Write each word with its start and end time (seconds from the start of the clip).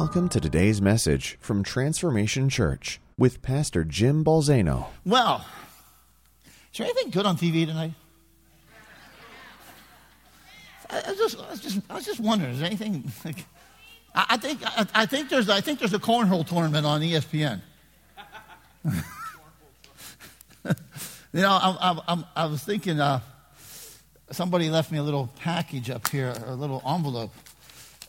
Welcome 0.00 0.28
to 0.28 0.38
today's 0.38 0.80
message 0.80 1.36
from 1.40 1.64
Transformation 1.64 2.48
Church 2.48 3.00
with 3.18 3.42
Pastor 3.42 3.82
Jim 3.82 4.24
Balzano. 4.24 4.86
Well, 5.04 5.44
is 6.46 6.78
there 6.78 6.86
anything 6.86 7.10
good 7.10 7.26
on 7.26 7.36
TV 7.36 7.66
tonight? 7.66 7.94
I, 10.88 11.14
just, 11.16 11.40
I 11.40 11.50
was 11.50 11.60
just, 11.60 11.80
I 11.90 11.94
was 11.94 12.04
just 12.04 12.20
wondering. 12.20 12.52
Is 12.52 12.60
there 12.60 12.68
anything? 12.68 13.10
Like, 13.24 13.44
I, 14.14 14.26
I 14.30 14.36
think, 14.36 14.60
I, 14.64 14.86
I 14.94 15.06
think 15.06 15.30
there's, 15.30 15.48
I 15.48 15.60
think 15.60 15.80
there's 15.80 15.94
a 15.94 15.98
cornhole 15.98 16.46
tournament 16.46 16.86
on 16.86 17.00
ESPN. 17.00 17.60
you 18.84 18.92
know, 21.32 21.50
I, 21.50 21.76
I, 21.80 22.14
I, 22.14 22.24
I 22.36 22.46
was 22.46 22.62
thinking. 22.62 23.00
Uh, 23.00 23.18
somebody 24.30 24.70
left 24.70 24.92
me 24.92 24.98
a 24.98 25.02
little 25.02 25.28
package 25.40 25.90
up 25.90 26.06
here, 26.06 26.36
a 26.46 26.54
little 26.54 26.84
envelope 26.86 27.32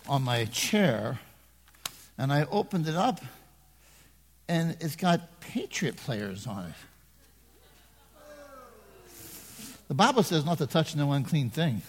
on 0.07 0.21
my 0.21 0.45
chair, 0.45 1.17
and 2.19 2.33
I 2.33 2.43
opened 2.51 2.87
it 2.87 2.95
up, 2.95 3.21
and 4.49 4.75
it's 4.81 4.97
got 4.97 5.39
Patriot 5.39 5.95
players 5.95 6.45
on 6.45 6.65
it. 6.65 6.73
The 9.87 9.93
Bible 9.93 10.21
says 10.21 10.45
not 10.45 10.57
to 10.59 10.67
touch 10.67 10.95
no 10.95 11.13
unclean 11.13 11.49
thing. 11.49 11.81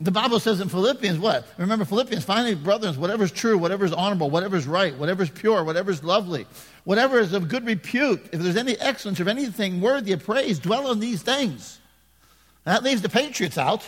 The 0.00 0.10
Bible 0.10 0.38
says 0.38 0.60
in 0.60 0.68
Philippians, 0.68 1.18
what? 1.18 1.46
Remember 1.56 1.86
Philippians, 1.86 2.24
finally, 2.24 2.54
brothers, 2.54 2.98
whatever 2.98 3.24
is 3.24 3.32
true, 3.32 3.56
whatever 3.56 3.86
is 3.86 3.92
honorable, 3.92 4.28
whatever 4.28 4.56
is 4.56 4.66
right, 4.66 4.94
whatever 4.94 5.22
is 5.22 5.30
pure, 5.30 5.64
whatever 5.64 5.90
is 5.90 6.04
lovely, 6.04 6.46
whatever 6.84 7.18
is 7.18 7.32
of 7.32 7.48
good 7.48 7.64
repute, 7.64 8.20
if 8.32 8.40
there's 8.40 8.56
any 8.56 8.78
excellence, 8.80 9.18
if 9.18 9.28
anything 9.28 9.80
worthy 9.80 10.12
of 10.12 10.22
praise, 10.22 10.58
dwell 10.58 10.88
on 10.88 11.00
these 11.00 11.22
things. 11.22 11.80
That 12.64 12.82
leaves 12.82 13.00
the 13.00 13.08
Patriots 13.08 13.56
out. 13.56 13.82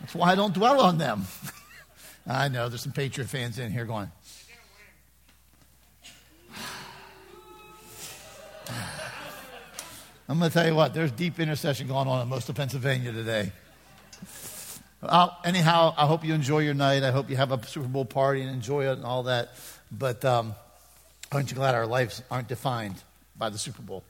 That's 0.00 0.14
why 0.14 0.32
I 0.32 0.34
don't 0.34 0.52
dwell 0.52 0.82
on 0.82 0.98
them. 0.98 1.24
I 2.28 2.48
know 2.48 2.68
there's 2.68 2.82
some 2.82 2.92
Patriot 2.92 3.28
fans 3.28 3.58
in 3.58 3.70
here 3.70 3.84
going, 3.84 4.10
I'm 10.28 10.38
going 10.38 10.50
to 10.50 10.54
tell 10.54 10.66
you 10.66 10.74
what, 10.74 10.92
there's 10.92 11.12
deep 11.12 11.38
intercession 11.38 11.86
going 11.86 12.08
on 12.08 12.22
in 12.22 12.28
most 12.28 12.48
of 12.48 12.56
Pennsylvania 12.56 13.12
today. 13.12 13.52
Uh, 15.00 15.28
anyhow, 15.44 15.94
I 15.96 16.06
hope 16.06 16.24
you 16.24 16.34
enjoy 16.34 16.60
your 16.60 16.74
night. 16.74 17.04
I 17.04 17.12
hope 17.12 17.30
you 17.30 17.36
have 17.36 17.52
a 17.52 17.64
Super 17.64 17.86
Bowl 17.86 18.04
party 18.04 18.40
and 18.40 18.50
enjoy 18.50 18.86
it 18.88 18.92
and 18.94 19.04
all 19.04 19.22
that. 19.24 19.50
But 19.92 20.24
um, 20.24 20.56
aren't 21.30 21.50
you 21.50 21.56
glad 21.56 21.76
our 21.76 21.86
lives 21.86 22.22
aren't 22.28 22.48
defined 22.48 22.96
by 23.38 23.50
the 23.50 23.58
Super 23.58 23.82
Bowl? 23.82 24.02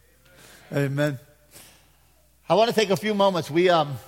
Amen. 0.73 1.19
I 2.49 2.55
want 2.55 2.71
to 2.71 2.75
take 2.75 2.89
a 2.91 2.97
few 2.97 3.13
moments. 3.13 3.51
We, 3.51 3.69
um, 3.69 3.99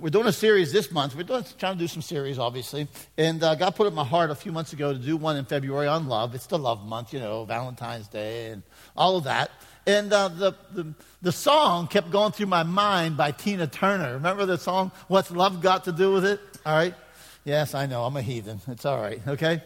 we're 0.00 0.10
doing 0.10 0.26
a 0.26 0.32
series 0.32 0.72
this 0.72 0.90
month. 0.90 1.14
We're 1.16 1.22
doing, 1.22 1.44
trying 1.58 1.74
to 1.74 1.78
do 1.78 1.88
some 1.88 2.02
series, 2.02 2.38
obviously. 2.38 2.88
And 3.16 3.42
uh, 3.42 3.54
God 3.54 3.74
put 3.74 3.84
it 3.84 3.88
in 3.88 3.94
my 3.94 4.04
heart 4.04 4.30
a 4.30 4.34
few 4.34 4.52
months 4.52 4.72
ago 4.72 4.92
to 4.92 4.98
do 4.98 5.16
one 5.16 5.36
in 5.36 5.44
February 5.44 5.86
on 5.86 6.08
love. 6.08 6.34
It's 6.34 6.46
the 6.46 6.58
love 6.58 6.84
month, 6.84 7.12
you 7.12 7.20
know, 7.20 7.44
Valentine's 7.44 8.08
Day 8.08 8.50
and 8.50 8.62
all 8.96 9.16
of 9.16 9.24
that. 9.24 9.50
And 9.86 10.12
uh, 10.12 10.28
the, 10.28 10.54
the, 10.72 10.94
the 11.22 11.32
song 11.32 11.88
kept 11.88 12.10
going 12.10 12.32
through 12.32 12.46
my 12.46 12.62
mind 12.62 13.16
by 13.16 13.30
Tina 13.30 13.66
Turner. 13.66 14.14
Remember 14.14 14.46
the 14.46 14.58
song, 14.58 14.92
What's 15.08 15.30
Love 15.30 15.60
Got 15.60 15.84
to 15.84 15.92
Do 15.92 16.12
with 16.12 16.24
It? 16.24 16.40
All 16.64 16.74
right? 16.74 16.94
Yes, 17.44 17.74
I 17.74 17.86
know. 17.86 18.04
I'm 18.04 18.16
a 18.16 18.22
heathen. 18.22 18.60
It's 18.68 18.86
all 18.86 19.00
right, 19.00 19.20
okay? 19.28 19.62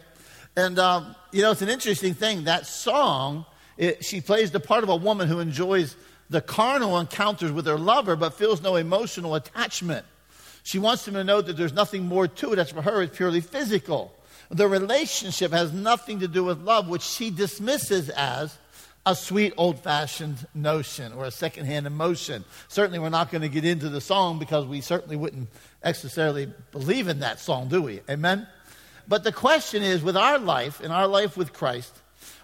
And, 0.57 0.77
um, 0.77 1.15
you 1.31 1.41
know, 1.41 1.51
it's 1.51 1.61
an 1.61 1.69
interesting 1.69 2.13
thing. 2.13 2.43
That 2.43 2.65
song, 2.65 3.45
it, 3.77 4.03
she 4.03 4.19
plays 4.19 4.51
the 4.51 4.59
part 4.59 4.83
of 4.83 4.89
a 4.89 4.95
woman 4.95 5.27
who 5.27 5.39
enjoys 5.39 5.95
the 6.29 6.41
carnal 6.41 6.99
encounters 6.99 7.51
with 7.51 7.65
her 7.65 7.77
lover 7.77 8.15
but 8.15 8.33
feels 8.33 8.61
no 8.61 8.75
emotional 8.75 9.35
attachment. 9.35 10.05
She 10.63 10.79
wants 10.79 11.07
him 11.07 11.13
to 11.15 11.23
know 11.23 11.41
that 11.41 11.57
there's 11.57 11.73
nothing 11.73 12.03
more 12.03 12.27
to 12.27 12.53
it. 12.53 12.55
That's 12.57 12.71
for 12.71 12.81
her, 12.81 13.01
it's 13.01 13.15
purely 13.15 13.41
physical. 13.41 14.13
The 14.49 14.67
relationship 14.67 15.51
has 15.51 15.71
nothing 15.71 16.19
to 16.21 16.27
do 16.27 16.43
with 16.43 16.59
love, 16.61 16.87
which 16.87 17.03
she 17.03 17.29
dismisses 17.29 18.09
as 18.09 18.57
a 19.05 19.15
sweet 19.15 19.53
old 19.57 19.79
fashioned 19.79 20.47
notion 20.53 21.13
or 21.13 21.25
a 21.25 21.31
secondhand 21.31 21.87
emotion. 21.87 22.43
Certainly, 22.67 22.99
we're 22.99 23.09
not 23.09 23.31
going 23.31 23.41
to 23.41 23.49
get 23.49 23.65
into 23.65 23.89
the 23.89 24.01
song 24.01 24.39
because 24.39 24.65
we 24.65 24.81
certainly 24.81 25.15
wouldn't 25.15 25.49
necessarily 25.83 26.51
believe 26.71 27.07
in 27.07 27.19
that 27.19 27.39
song, 27.39 27.69
do 27.69 27.81
we? 27.81 28.01
Amen? 28.09 28.47
But 29.07 29.23
the 29.23 29.31
question 29.31 29.81
is 29.81 30.03
with 30.03 30.17
our 30.17 30.37
life, 30.37 30.81
in 30.81 30.91
our 30.91 31.07
life 31.07 31.37
with 31.37 31.53
Christ, 31.53 31.93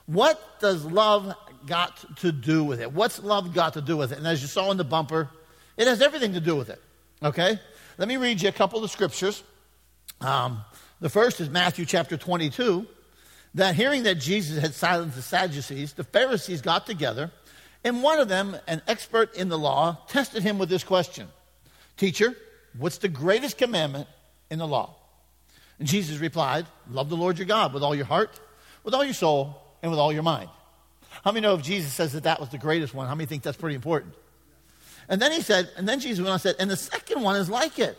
what 0.07 0.59
does 0.59 0.85
love 0.85 1.35
got 1.65 2.17
to 2.17 2.31
do 2.31 2.63
with 2.63 2.79
it? 2.79 2.91
What's 2.91 3.21
love 3.21 3.53
got 3.53 3.73
to 3.73 3.81
do 3.81 3.97
with 3.97 4.11
it? 4.11 4.17
And 4.17 4.27
as 4.27 4.41
you 4.41 4.47
saw 4.47 4.71
in 4.71 4.77
the 4.77 4.83
bumper, 4.83 5.29
it 5.77 5.87
has 5.87 6.01
everything 6.01 6.33
to 6.33 6.39
do 6.39 6.55
with 6.55 6.69
it. 6.69 6.81
Okay? 7.21 7.59
Let 7.97 8.09
me 8.09 8.17
read 8.17 8.41
you 8.41 8.50
a 8.50 8.51
couple 8.51 8.83
of 8.83 8.91
scriptures. 8.91 9.41
Um, 10.19 10.61
the 11.00 11.09
first 11.09 11.39
is 11.39 11.50
Matthew 11.50 11.85
chapter 11.85 12.17
22 12.17 12.85
that 13.53 13.75
hearing 13.75 14.03
that 14.03 14.16
Jesus 14.16 14.61
had 14.61 14.73
silenced 14.73 15.16
the 15.16 15.22
Sadducees, 15.22 15.94
the 15.94 16.03
Pharisees 16.03 16.61
got 16.61 16.85
together, 16.85 17.31
and 17.85 18.03
one 18.03 18.19
of 18.19 18.28
them, 18.28 18.57
an 18.67 18.81
expert 18.85 19.34
in 19.38 19.47
the 19.47 19.57
law, 19.57 19.97
tested 20.09 20.44
him 20.44 20.57
with 20.57 20.67
this 20.67 20.84
question 20.84 21.29
Teacher, 21.95 22.35
what's 22.78 22.97
the 22.97 23.07
greatest 23.07 23.57
commandment 23.57 24.09
in 24.50 24.59
the 24.59 24.67
law? 24.67 24.95
And 25.79 25.88
Jesus 25.88 26.17
replied, 26.17 26.66
Love 26.91 27.07
the 27.07 27.16
Lord 27.16 27.38
your 27.38 27.47
God 27.47 27.73
with 27.73 27.81
all 27.81 27.95
your 27.95 28.05
heart, 28.05 28.38
with 28.84 28.94
all 28.94 29.05
your 29.05 29.13
soul, 29.13 29.61
and 29.81 29.89
with 29.89 30.00
all 30.00 30.11
your 30.11 30.23
mind. 30.23 30.50
How 31.23 31.31
many 31.31 31.44
know 31.44 31.55
if 31.55 31.61
Jesus 31.61 31.94
says 31.94 32.11
that 32.11 32.23
that 32.23 32.41
was 32.41 32.50
the 32.50 32.57
greatest 32.57 32.94
one? 32.94 33.07
How 33.07 33.16
many 33.16 33.25
think 33.25 33.44
that's 33.44 33.57
pretty 33.57 33.75
important? 33.75 34.16
And 35.07 35.21
then 35.21 35.31
he 35.31 35.41
said, 35.41 35.69
and 35.77 35.88
then 35.88 35.99
Jesus 35.99 36.19
went 36.19 36.29
on 36.29 36.33
and 36.33 36.41
said, 36.41 36.55
and 36.59 36.69
the 36.69 36.75
second 36.75 37.21
one 37.21 37.35
is 37.35 37.49
like 37.49 37.79
it 37.79 37.97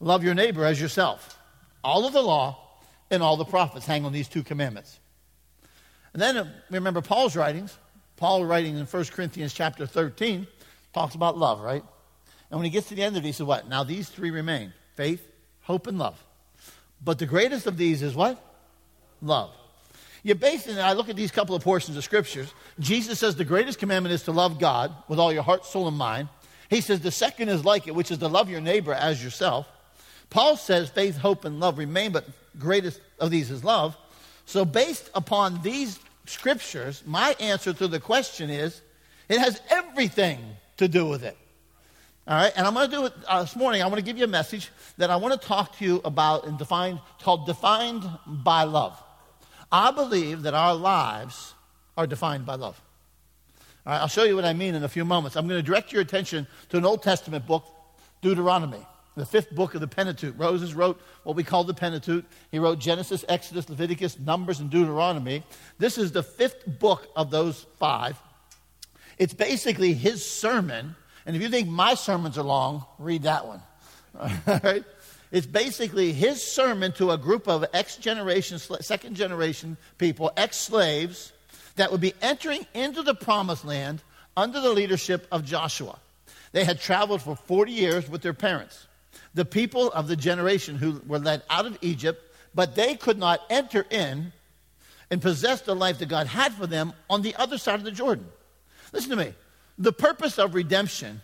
love 0.00 0.24
your 0.24 0.34
neighbor 0.34 0.64
as 0.64 0.80
yourself. 0.80 1.38
All 1.84 2.06
of 2.06 2.12
the 2.12 2.22
law 2.22 2.58
and 3.10 3.22
all 3.22 3.36
the 3.36 3.44
prophets 3.44 3.86
hang 3.86 4.04
on 4.04 4.12
these 4.12 4.28
two 4.28 4.42
commandments. 4.42 4.98
And 6.12 6.20
then 6.20 6.36
uh, 6.36 6.46
remember 6.70 7.00
Paul's 7.00 7.36
writings. 7.36 7.76
Paul 8.16 8.44
writing 8.44 8.76
in 8.76 8.86
1 8.86 9.04
Corinthians 9.06 9.54
chapter 9.54 9.86
13 9.86 10.46
talks 10.92 11.14
about 11.14 11.38
love, 11.38 11.60
right? 11.60 11.82
And 12.50 12.58
when 12.58 12.64
he 12.64 12.70
gets 12.70 12.88
to 12.88 12.94
the 12.94 13.02
end 13.02 13.16
of 13.16 13.24
it, 13.24 13.26
he 13.26 13.32
says, 13.32 13.46
What? 13.46 13.68
Now 13.68 13.84
these 13.84 14.08
three 14.08 14.30
remain 14.30 14.72
faith, 14.94 15.26
hope, 15.62 15.86
and 15.86 15.98
love. 15.98 16.22
But 17.02 17.18
the 17.18 17.26
greatest 17.26 17.66
of 17.66 17.76
these 17.76 18.02
is 18.02 18.14
what? 18.14 18.42
Love. 19.22 19.52
You 20.22 20.34
basically, 20.34 20.80
I 20.80 20.92
look 20.92 21.08
at 21.08 21.16
these 21.16 21.30
couple 21.30 21.54
of 21.54 21.62
portions 21.62 21.96
of 21.96 22.04
scriptures. 22.04 22.52
Jesus 22.78 23.18
says 23.18 23.36
the 23.36 23.44
greatest 23.44 23.78
commandment 23.78 24.12
is 24.12 24.22
to 24.24 24.32
love 24.32 24.58
God 24.58 24.94
with 25.08 25.18
all 25.18 25.32
your 25.32 25.42
heart, 25.42 25.64
soul, 25.64 25.88
and 25.88 25.96
mind. 25.96 26.28
He 26.68 26.80
says 26.80 27.00
the 27.00 27.10
second 27.10 27.48
is 27.48 27.64
like 27.64 27.88
it, 27.88 27.94
which 27.94 28.10
is 28.10 28.18
to 28.18 28.28
love 28.28 28.50
your 28.50 28.60
neighbor 28.60 28.92
as 28.92 29.22
yourself. 29.22 29.66
Paul 30.28 30.56
says 30.56 30.90
faith, 30.90 31.16
hope, 31.16 31.44
and 31.44 31.58
love 31.58 31.78
remain, 31.78 32.12
but 32.12 32.26
greatest 32.58 33.00
of 33.18 33.30
these 33.30 33.50
is 33.50 33.64
love. 33.64 33.96
So, 34.46 34.64
based 34.64 35.10
upon 35.14 35.62
these 35.62 35.98
scriptures, 36.26 37.02
my 37.06 37.34
answer 37.40 37.72
to 37.72 37.88
the 37.88 37.98
question 37.98 38.50
is 38.50 38.80
it 39.28 39.38
has 39.38 39.60
everything 39.70 40.38
to 40.76 40.86
do 40.86 41.06
with 41.06 41.24
it. 41.24 41.36
All 42.26 42.36
right, 42.36 42.52
and 42.56 42.66
I'm 42.66 42.74
going 42.74 42.88
to 42.88 42.96
do 42.96 43.06
it 43.06 43.12
uh, 43.26 43.42
this 43.42 43.56
morning. 43.56 43.82
I 43.82 43.86
want 43.86 43.96
to 43.96 44.04
give 44.04 44.18
you 44.18 44.24
a 44.24 44.28
message 44.28 44.70
that 44.98 45.10
I 45.10 45.16
want 45.16 45.40
to 45.40 45.48
talk 45.48 45.76
to 45.78 45.84
you 45.84 46.00
about 46.04 46.46
and 46.46 46.58
define 46.58 47.00
called 47.22 47.46
"Defined 47.46 48.08
by 48.26 48.64
Love." 48.64 49.02
I 49.72 49.90
believe 49.90 50.42
that 50.42 50.54
our 50.54 50.74
lives 50.74 51.54
are 51.96 52.06
defined 52.06 52.46
by 52.46 52.56
love. 52.56 52.80
All 53.86 53.92
right, 53.92 54.00
I'll 54.00 54.08
show 54.08 54.24
you 54.24 54.36
what 54.36 54.44
I 54.44 54.52
mean 54.52 54.74
in 54.74 54.84
a 54.84 54.88
few 54.88 55.04
moments. 55.04 55.36
I'm 55.36 55.48
going 55.48 55.58
to 55.58 55.66
direct 55.66 55.92
your 55.92 56.02
attention 56.02 56.46
to 56.68 56.76
an 56.76 56.84
Old 56.84 57.02
Testament 57.02 57.46
book, 57.46 57.64
Deuteronomy 58.20 58.84
the 59.16 59.26
fifth 59.26 59.50
book 59.50 59.74
of 59.74 59.80
the 59.80 59.88
Pentateuch. 59.88 60.36
Moses 60.36 60.74
wrote 60.74 61.00
what 61.24 61.36
we 61.36 61.44
call 61.44 61.64
the 61.64 61.74
Pentateuch. 61.74 62.24
He 62.50 62.58
wrote 62.58 62.78
Genesis, 62.78 63.24
Exodus, 63.28 63.68
Leviticus, 63.68 64.18
Numbers, 64.18 64.60
and 64.60 64.70
Deuteronomy. 64.70 65.42
This 65.78 65.98
is 65.98 66.12
the 66.12 66.22
fifth 66.22 66.64
book 66.66 67.08
of 67.16 67.30
those 67.30 67.66
five. 67.78 68.18
It's 69.18 69.34
basically 69.34 69.92
his 69.92 70.24
sermon. 70.24 70.96
And 71.26 71.36
if 71.36 71.42
you 71.42 71.48
think 71.48 71.68
my 71.68 71.94
sermons 71.94 72.38
are 72.38 72.44
long, 72.44 72.86
read 72.98 73.24
that 73.24 73.46
one. 73.46 73.62
All 74.18 74.60
right? 74.62 74.84
It's 75.30 75.46
basically 75.46 76.12
his 76.12 76.42
sermon 76.42 76.92
to 76.92 77.12
a 77.12 77.18
group 77.18 77.48
of 77.48 77.64
ex 77.72 77.96
generation, 77.96 78.58
second 78.58 79.14
generation 79.14 79.76
people, 79.98 80.32
ex 80.36 80.56
slaves, 80.56 81.32
that 81.76 81.92
would 81.92 82.00
be 82.00 82.14
entering 82.20 82.66
into 82.74 83.02
the 83.02 83.14
promised 83.14 83.64
land 83.64 84.02
under 84.36 84.60
the 84.60 84.70
leadership 84.70 85.26
of 85.30 85.44
Joshua. 85.44 85.98
They 86.52 86.64
had 86.64 86.80
traveled 86.80 87.22
for 87.22 87.36
40 87.36 87.72
years 87.72 88.08
with 88.08 88.22
their 88.22 88.34
parents 88.34 88.86
the 89.34 89.44
people 89.44 89.90
of 89.92 90.08
the 90.08 90.16
generation 90.16 90.76
who 90.76 91.00
were 91.06 91.18
led 91.18 91.42
out 91.48 91.66
of 91.66 91.78
Egypt, 91.80 92.34
but 92.54 92.74
they 92.74 92.94
could 92.96 93.18
not 93.18 93.40
enter 93.48 93.86
in 93.90 94.32
and 95.10 95.22
possess 95.22 95.60
the 95.62 95.74
life 95.74 95.98
that 95.98 96.08
God 96.08 96.26
had 96.26 96.52
for 96.52 96.66
them 96.66 96.92
on 97.08 97.22
the 97.22 97.34
other 97.36 97.58
side 97.58 97.76
of 97.76 97.84
the 97.84 97.92
Jordan. 97.92 98.26
Listen 98.92 99.10
to 99.10 99.16
me. 99.16 99.34
The 99.78 99.92
purpose 99.92 100.38
of 100.38 100.54
redemption 100.54 101.20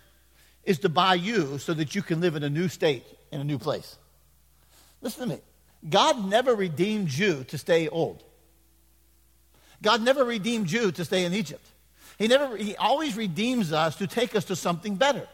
is 0.64 0.78
to 0.80 0.88
buy 0.88 1.14
you 1.14 1.58
so 1.58 1.74
that 1.74 1.94
you 1.94 2.02
can 2.02 2.20
live 2.20 2.36
in 2.36 2.42
a 2.42 2.50
new 2.50 2.68
state, 2.68 3.04
in 3.30 3.40
a 3.40 3.44
new 3.44 3.58
place. 3.58 3.96
Listen 5.00 5.28
to 5.28 5.36
me. 5.36 5.40
God 5.88 6.28
never 6.28 6.54
redeemed 6.54 7.12
you 7.12 7.44
to 7.44 7.58
stay 7.58 7.88
old. 7.88 8.22
God 9.82 10.02
never 10.02 10.24
redeemed 10.24 10.70
you 10.70 10.90
to 10.92 11.04
stay 11.04 11.24
in 11.24 11.34
Egypt. 11.34 11.64
He 12.18 12.28
never 12.28 12.56
he 12.56 12.76
always 12.76 13.16
redeems 13.16 13.72
us 13.72 13.96
to 13.96 14.06
take 14.06 14.34
us 14.34 14.46
to 14.46 14.56
something 14.56 14.96
better. 14.96 15.28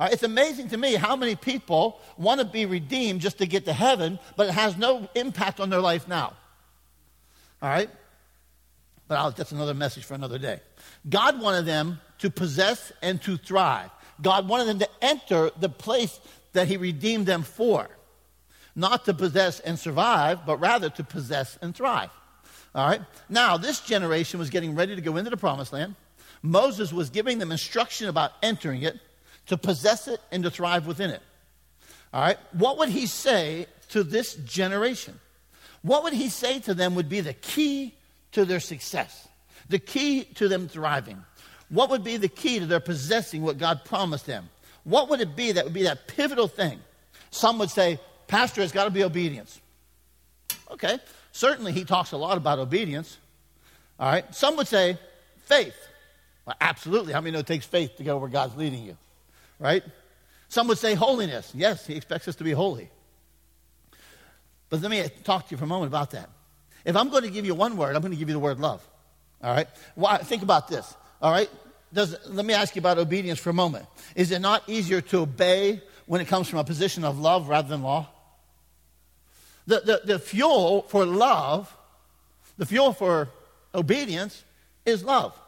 It's 0.00 0.24
amazing 0.24 0.70
to 0.70 0.76
me 0.76 0.94
how 0.94 1.14
many 1.14 1.36
people 1.36 2.00
want 2.16 2.40
to 2.40 2.44
be 2.44 2.66
redeemed 2.66 3.20
just 3.20 3.38
to 3.38 3.46
get 3.46 3.64
to 3.66 3.72
heaven, 3.72 4.18
but 4.36 4.48
it 4.48 4.52
has 4.52 4.76
no 4.76 5.08
impact 5.14 5.60
on 5.60 5.70
their 5.70 5.80
life 5.80 6.08
now. 6.08 6.32
All 7.62 7.68
right? 7.68 7.88
But 9.06 9.18
I'll, 9.18 9.30
that's 9.30 9.52
another 9.52 9.74
message 9.74 10.04
for 10.04 10.14
another 10.14 10.38
day. 10.38 10.60
God 11.08 11.40
wanted 11.40 11.64
them 11.66 12.00
to 12.18 12.28
possess 12.28 12.92
and 13.02 13.22
to 13.22 13.36
thrive. 13.36 13.90
God 14.20 14.48
wanted 14.48 14.66
them 14.66 14.78
to 14.80 14.88
enter 15.00 15.50
the 15.58 15.68
place 15.68 16.18
that 16.54 16.66
He 16.66 16.76
redeemed 16.76 17.26
them 17.26 17.42
for. 17.42 17.88
Not 18.74 19.04
to 19.04 19.14
possess 19.14 19.60
and 19.60 19.78
survive, 19.78 20.46
but 20.46 20.58
rather 20.58 20.90
to 20.90 21.04
possess 21.04 21.58
and 21.62 21.74
thrive. 21.74 22.10
All 22.74 22.88
right? 22.88 23.02
Now, 23.28 23.56
this 23.56 23.80
generation 23.80 24.40
was 24.40 24.50
getting 24.50 24.74
ready 24.74 24.96
to 24.96 25.00
go 25.00 25.16
into 25.16 25.30
the 25.30 25.36
promised 25.36 25.72
land. 25.72 25.94
Moses 26.42 26.92
was 26.92 27.10
giving 27.10 27.38
them 27.38 27.52
instruction 27.52 28.08
about 28.08 28.32
entering 28.42 28.82
it, 28.82 28.98
to 29.46 29.56
possess 29.56 30.08
it, 30.08 30.20
and 30.32 30.42
to 30.42 30.50
thrive 30.50 30.86
within 30.86 31.10
it. 31.10 31.22
All 32.12 32.20
right? 32.20 32.38
What 32.52 32.78
would 32.78 32.88
he 32.88 33.06
say 33.06 33.66
to 33.90 34.02
this 34.02 34.34
generation? 34.34 35.20
What 35.82 36.02
would 36.02 36.14
he 36.14 36.28
say 36.28 36.60
to 36.60 36.74
them 36.74 36.94
would 36.94 37.08
be 37.08 37.20
the 37.20 37.34
key 37.34 37.94
to 38.32 38.44
their 38.44 38.60
success, 38.60 39.28
the 39.68 39.78
key 39.78 40.24
to 40.24 40.48
them 40.48 40.66
thriving? 40.66 41.22
What 41.68 41.90
would 41.90 42.02
be 42.02 42.16
the 42.16 42.28
key 42.28 42.58
to 42.58 42.66
their 42.66 42.80
possessing 42.80 43.42
what 43.42 43.58
God 43.58 43.84
promised 43.84 44.26
them? 44.26 44.48
What 44.84 45.08
would 45.10 45.20
it 45.20 45.34
be 45.34 45.52
that 45.52 45.64
would 45.64 45.74
be 45.74 45.84
that 45.84 46.06
pivotal 46.06 46.48
thing? 46.48 46.78
Some 47.30 47.58
would 47.58 47.70
say, 47.70 47.98
Pastor, 48.28 48.62
it's 48.62 48.72
got 48.72 48.84
to 48.84 48.90
be 48.90 49.04
obedience. 49.04 49.60
Okay, 50.70 50.98
certainly 51.32 51.72
he 51.72 51.84
talks 51.84 52.12
a 52.12 52.16
lot 52.16 52.36
about 52.36 52.58
obedience. 52.58 53.18
All 53.98 54.10
right, 54.10 54.32
some 54.34 54.56
would 54.56 54.68
say 54.68 54.98
faith. 55.44 55.76
Well, 56.46 56.56
absolutely. 56.60 57.12
How 57.12 57.20
many 57.20 57.32
know 57.32 57.38
it 57.40 57.46
takes 57.46 57.66
faith 57.66 57.96
to 57.96 58.04
go 58.04 58.18
where 58.18 58.28
God's 58.28 58.56
leading 58.56 58.84
you? 58.84 58.96
Right? 59.58 59.82
Some 60.48 60.68
would 60.68 60.78
say 60.78 60.94
holiness. 60.94 61.50
Yes, 61.54 61.86
he 61.86 61.96
expects 61.96 62.28
us 62.28 62.36
to 62.36 62.44
be 62.44 62.52
holy. 62.52 62.90
But 64.68 64.82
let 64.82 64.90
me 64.90 65.06
talk 65.24 65.48
to 65.48 65.50
you 65.52 65.56
for 65.56 65.64
a 65.64 65.68
moment 65.68 65.90
about 65.90 66.10
that. 66.10 66.28
If 66.84 66.96
I'm 66.96 67.08
going 67.08 67.22
to 67.22 67.30
give 67.30 67.46
you 67.46 67.54
one 67.54 67.76
word, 67.76 67.96
I'm 67.96 68.02
going 68.02 68.12
to 68.12 68.18
give 68.18 68.28
you 68.28 68.34
the 68.34 68.40
word 68.40 68.60
love. 68.60 68.86
All 69.42 69.54
right? 69.54 69.68
Why, 69.94 70.18
think 70.18 70.42
about 70.42 70.68
this. 70.68 70.94
All 71.22 71.30
right? 71.30 71.48
Does, 71.94 72.16
let 72.26 72.44
me 72.44 72.52
ask 72.52 72.74
you 72.74 72.80
about 72.80 72.98
obedience 72.98 73.38
for 73.38 73.50
a 73.50 73.54
moment. 73.54 73.86
Is 74.16 74.32
it 74.32 74.40
not 74.40 74.68
easier 74.68 75.00
to 75.00 75.20
obey 75.20 75.80
when 76.06 76.20
it 76.20 76.26
comes 76.26 76.48
from 76.48 76.58
a 76.58 76.64
position 76.64 77.04
of 77.04 77.18
love 77.18 77.48
rather 77.48 77.68
than 77.68 77.82
law? 77.82 78.08
The, 79.66 79.80
the, 79.80 80.00
the 80.04 80.18
fuel 80.18 80.82
for 80.82 81.06
love, 81.06 81.74
the 82.58 82.66
fuel 82.66 82.92
for 82.92 83.28
obedience 83.74 84.44
is 84.84 85.04
love. 85.04 85.38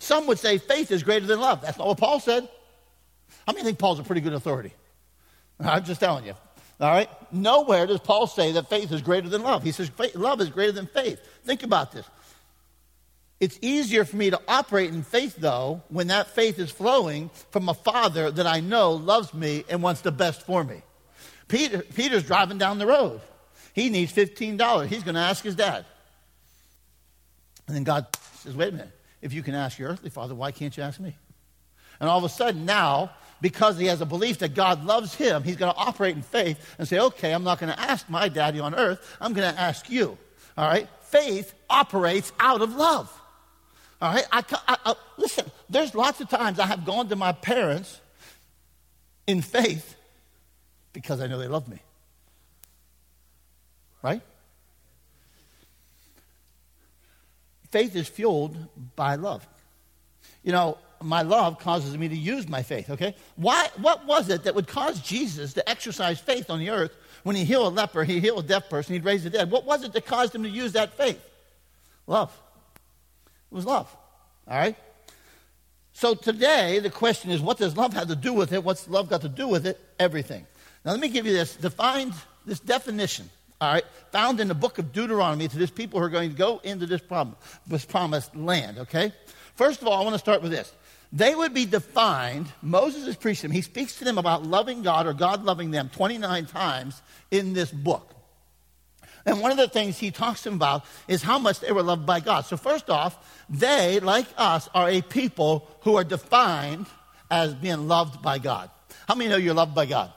Some 0.00 0.26
would 0.26 0.38
say 0.38 0.58
faith 0.58 0.90
is 0.90 1.02
greater 1.02 1.26
than 1.26 1.40
love. 1.40 1.62
That's 1.62 1.78
not 1.78 1.86
what 1.86 1.98
Paul 1.98 2.20
said. 2.20 2.48
How 3.46 3.52
many 3.52 3.64
think 3.64 3.78
Paul's 3.78 4.00
a 4.00 4.02
pretty 4.02 4.20
good 4.20 4.34
authority? 4.34 4.72
I'm 5.60 5.84
just 5.84 6.00
telling 6.00 6.26
you. 6.26 6.34
All 6.80 6.90
right? 6.90 7.08
Nowhere 7.32 7.86
does 7.86 8.00
Paul 8.00 8.26
say 8.26 8.52
that 8.52 8.68
faith 8.68 8.90
is 8.90 9.00
greater 9.00 9.28
than 9.28 9.42
love. 9.42 9.62
He 9.62 9.70
says 9.70 9.90
love 10.14 10.40
is 10.40 10.50
greater 10.50 10.72
than 10.72 10.86
faith. 10.86 11.20
Think 11.44 11.62
about 11.62 11.92
this. 11.92 12.04
It's 13.44 13.58
easier 13.60 14.06
for 14.06 14.16
me 14.16 14.30
to 14.30 14.40
operate 14.48 14.88
in 14.88 15.02
faith, 15.02 15.36
though, 15.36 15.82
when 15.90 16.06
that 16.06 16.28
faith 16.28 16.58
is 16.58 16.70
flowing 16.70 17.28
from 17.50 17.68
a 17.68 17.74
father 17.74 18.30
that 18.30 18.46
I 18.46 18.60
know 18.60 18.92
loves 18.92 19.34
me 19.34 19.66
and 19.68 19.82
wants 19.82 20.00
the 20.00 20.10
best 20.10 20.40
for 20.40 20.64
me. 20.64 20.80
Peter, 21.46 21.80
Peter's 21.80 22.22
driving 22.22 22.56
down 22.56 22.78
the 22.78 22.86
road. 22.86 23.20
He 23.74 23.90
needs 23.90 24.14
$15. 24.14 24.86
He's 24.86 25.02
going 25.02 25.16
to 25.16 25.20
ask 25.20 25.44
his 25.44 25.56
dad. 25.56 25.84
And 27.66 27.76
then 27.76 27.84
God 27.84 28.06
says, 28.38 28.56
wait 28.56 28.70
a 28.70 28.72
minute. 28.72 28.98
If 29.20 29.34
you 29.34 29.42
can 29.42 29.54
ask 29.54 29.78
your 29.78 29.90
earthly 29.90 30.08
father, 30.08 30.34
why 30.34 30.50
can't 30.50 30.74
you 30.74 30.82
ask 30.82 30.98
me? 30.98 31.14
And 32.00 32.08
all 32.08 32.16
of 32.16 32.24
a 32.24 32.30
sudden, 32.30 32.64
now, 32.64 33.10
because 33.42 33.76
he 33.76 33.88
has 33.88 34.00
a 34.00 34.06
belief 34.06 34.38
that 34.38 34.54
God 34.54 34.86
loves 34.86 35.14
him, 35.14 35.42
he's 35.42 35.56
going 35.56 35.70
to 35.70 35.78
operate 35.78 36.16
in 36.16 36.22
faith 36.22 36.76
and 36.78 36.88
say, 36.88 36.98
okay, 36.98 37.34
I'm 37.34 37.44
not 37.44 37.58
going 37.58 37.70
to 37.70 37.78
ask 37.78 38.08
my 38.08 38.30
daddy 38.30 38.60
on 38.60 38.74
earth. 38.74 39.18
I'm 39.20 39.34
going 39.34 39.52
to 39.52 39.60
ask 39.60 39.90
you. 39.90 40.16
All 40.56 40.66
right? 40.66 40.88
Faith 41.02 41.52
operates 41.68 42.32
out 42.40 42.62
of 42.62 42.74
love. 42.74 43.20
All 44.00 44.12
right? 44.12 44.26
I, 44.30 44.42
I, 44.68 44.76
I, 44.84 44.94
listen, 45.16 45.50
there's 45.68 45.94
lots 45.94 46.20
of 46.20 46.28
times 46.28 46.58
I 46.58 46.66
have 46.66 46.84
gone 46.84 47.08
to 47.08 47.16
my 47.16 47.32
parents 47.32 48.00
in 49.26 49.40
faith 49.40 49.96
because 50.92 51.20
I 51.20 51.26
know 51.26 51.38
they 51.38 51.48
love 51.48 51.68
me. 51.68 51.78
Right? 54.02 54.22
Faith 57.70 57.96
is 57.96 58.08
fueled 58.08 58.56
by 58.94 59.16
love. 59.16 59.46
You 60.42 60.52
know, 60.52 60.78
my 61.02 61.22
love 61.22 61.58
causes 61.58 61.96
me 61.96 62.08
to 62.08 62.16
use 62.16 62.48
my 62.48 62.62
faith, 62.62 62.90
okay? 62.90 63.14
Why, 63.36 63.68
what 63.78 64.06
was 64.06 64.28
it 64.28 64.44
that 64.44 64.54
would 64.54 64.66
cause 64.66 65.00
Jesus 65.00 65.54
to 65.54 65.68
exercise 65.68 66.20
faith 66.20 66.50
on 66.50 66.58
the 66.58 66.70
earth 66.70 66.96
when 67.24 67.36
he 67.36 67.44
healed 67.44 67.72
a 67.72 67.74
leper, 67.74 68.04
he 68.04 68.20
healed 68.20 68.44
a 68.44 68.48
deaf 68.48 68.68
person, 68.68 68.94
he'd 68.94 69.04
raise 69.04 69.24
the 69.24 69.30
dead? 69.30 69.50
What 69.50 69.64
was 69.64 69.84
it 69.84 69.92
that 69.92 70.06
caused 70.06 70.34
him 70.34 70.42
to 70.44 70.48
use 70.48 70.72
that 70.72 70.94
faith? 70.94 71.22
Love. 72.06 72.30
It 73.50 73.54
was 73.54 73.66
love. 73.66 73.94
All 74.48 74.58
right? 74.58 74.76
So 75.92 76.14
today, 76.14 76.80
the 76.80 76.90
question 76.90 77.30
is 77.30 77.40
what 77.40 77.58
does 77.58 77.76
love 77.76 77.92
have 77.94 78.08
to 78.08 78.16
do 78.16 78.32
with 78.32 78.52
it? 78.52 78.64
What's 78.64 78.88
love 78.88 79.08
got 79.08 79.20
to 79.22 79.28
do 79.28 79.46
with 79.48 79.66
it? 79.66 79.80
Everything. 79.98 80.46
Now, 80.84 80.90
let 80.90 81.00
me 81.00 81.08
give 81.08 81.24
you 81.24 81.32
this 81.32 81.56
defined, 81.56 82.12
this 82.44 82.60
definition, 82.60 83.30
all 83.60 83.72
right, 83.72 83.84
found 84.12 84.40
in 84.40 84.48
the 84.48 84.54
book 84.54 84.78
of 84.78 84.92
Deuteronomy 84.92 85.48
to 85.48 85.56
this 85.56 85.70
people 85.70 85.98
who 85.98 86.04
are 86.04 86.10
going 86.10 86.30
to 86.30 86.36
go 86.36 86.60
into 86.64 86.84
this, 86.84 87.00
prom- 87.00 87.36
this 87.66 87.84
promised 87.84 88.36
land, 88.36 88.78
okay? 88.78 89.12
First 89.54 89.80
of 89.80 89.88
all, 89.88 89.98
I 89.98 90.04
want 90.04 90.14
to 90.14 90.18
start 90.18 90.42
with 90.42 90.50
this. 90.50 90.72
They 91.12 91.34
would 91.34 91.54
be 91.54 91.64
defined, 91.64 92.48
Moses 92.60 93.06
is 93.06 93.16
preaching 93.16 93.48
them. 93.48 93.54
He 93.54 93.62
speaks 93.62 93.96
to 93.98 94.04
them 94.04 94.18
about 94.18 94.44
loving 94.44 94.82
God 94.82 95.06
or 95.06 95.14
God 95.14 95.44
loving 95.44 95.70
them 95.70 95.88
29 95.94 96.46
times 96.46 97.00
in 97.30 97.52
this 97.52 97.70
book. 97.70 98.12
And 99.26 99.40
one 99.40 99.50
of 99.50 99.56
the 99.56 99.68
things 99.68 99.98
he 99.98 100.10
talks 100.10 100.44
about 100.44 100.84
is 101.08 101.22
how 101.22 101.38
much 101.38 101.60
they 101.60 101.72
were 101.72 101.82
loved 101.82 102.04
by 102.04 102.20
God. 102.20 102.42
So, 102.42 102.56
first 102.56 102.90
off, 102.90 103.44
they, 103.48 104.00
like 104.00 104.26
us, 104.36 104.68
are 104.74 104.90
a 104.90 105.00
people 105.00 105.66
who 105.80 105.96
are 105.96 106.04
defined 106.04 106.86
as 107.30 107.54
being 107.54 107.88
loved 107.88 108.22
by 108.22 108.38
God. 108.38 108.70
How 109.08 109.14
many 109.14 109.30
know 109.30 109.36
you're 109.36 109.54
loved 109.54 109.74
by 109.74 109.86
God? 109.86 110.12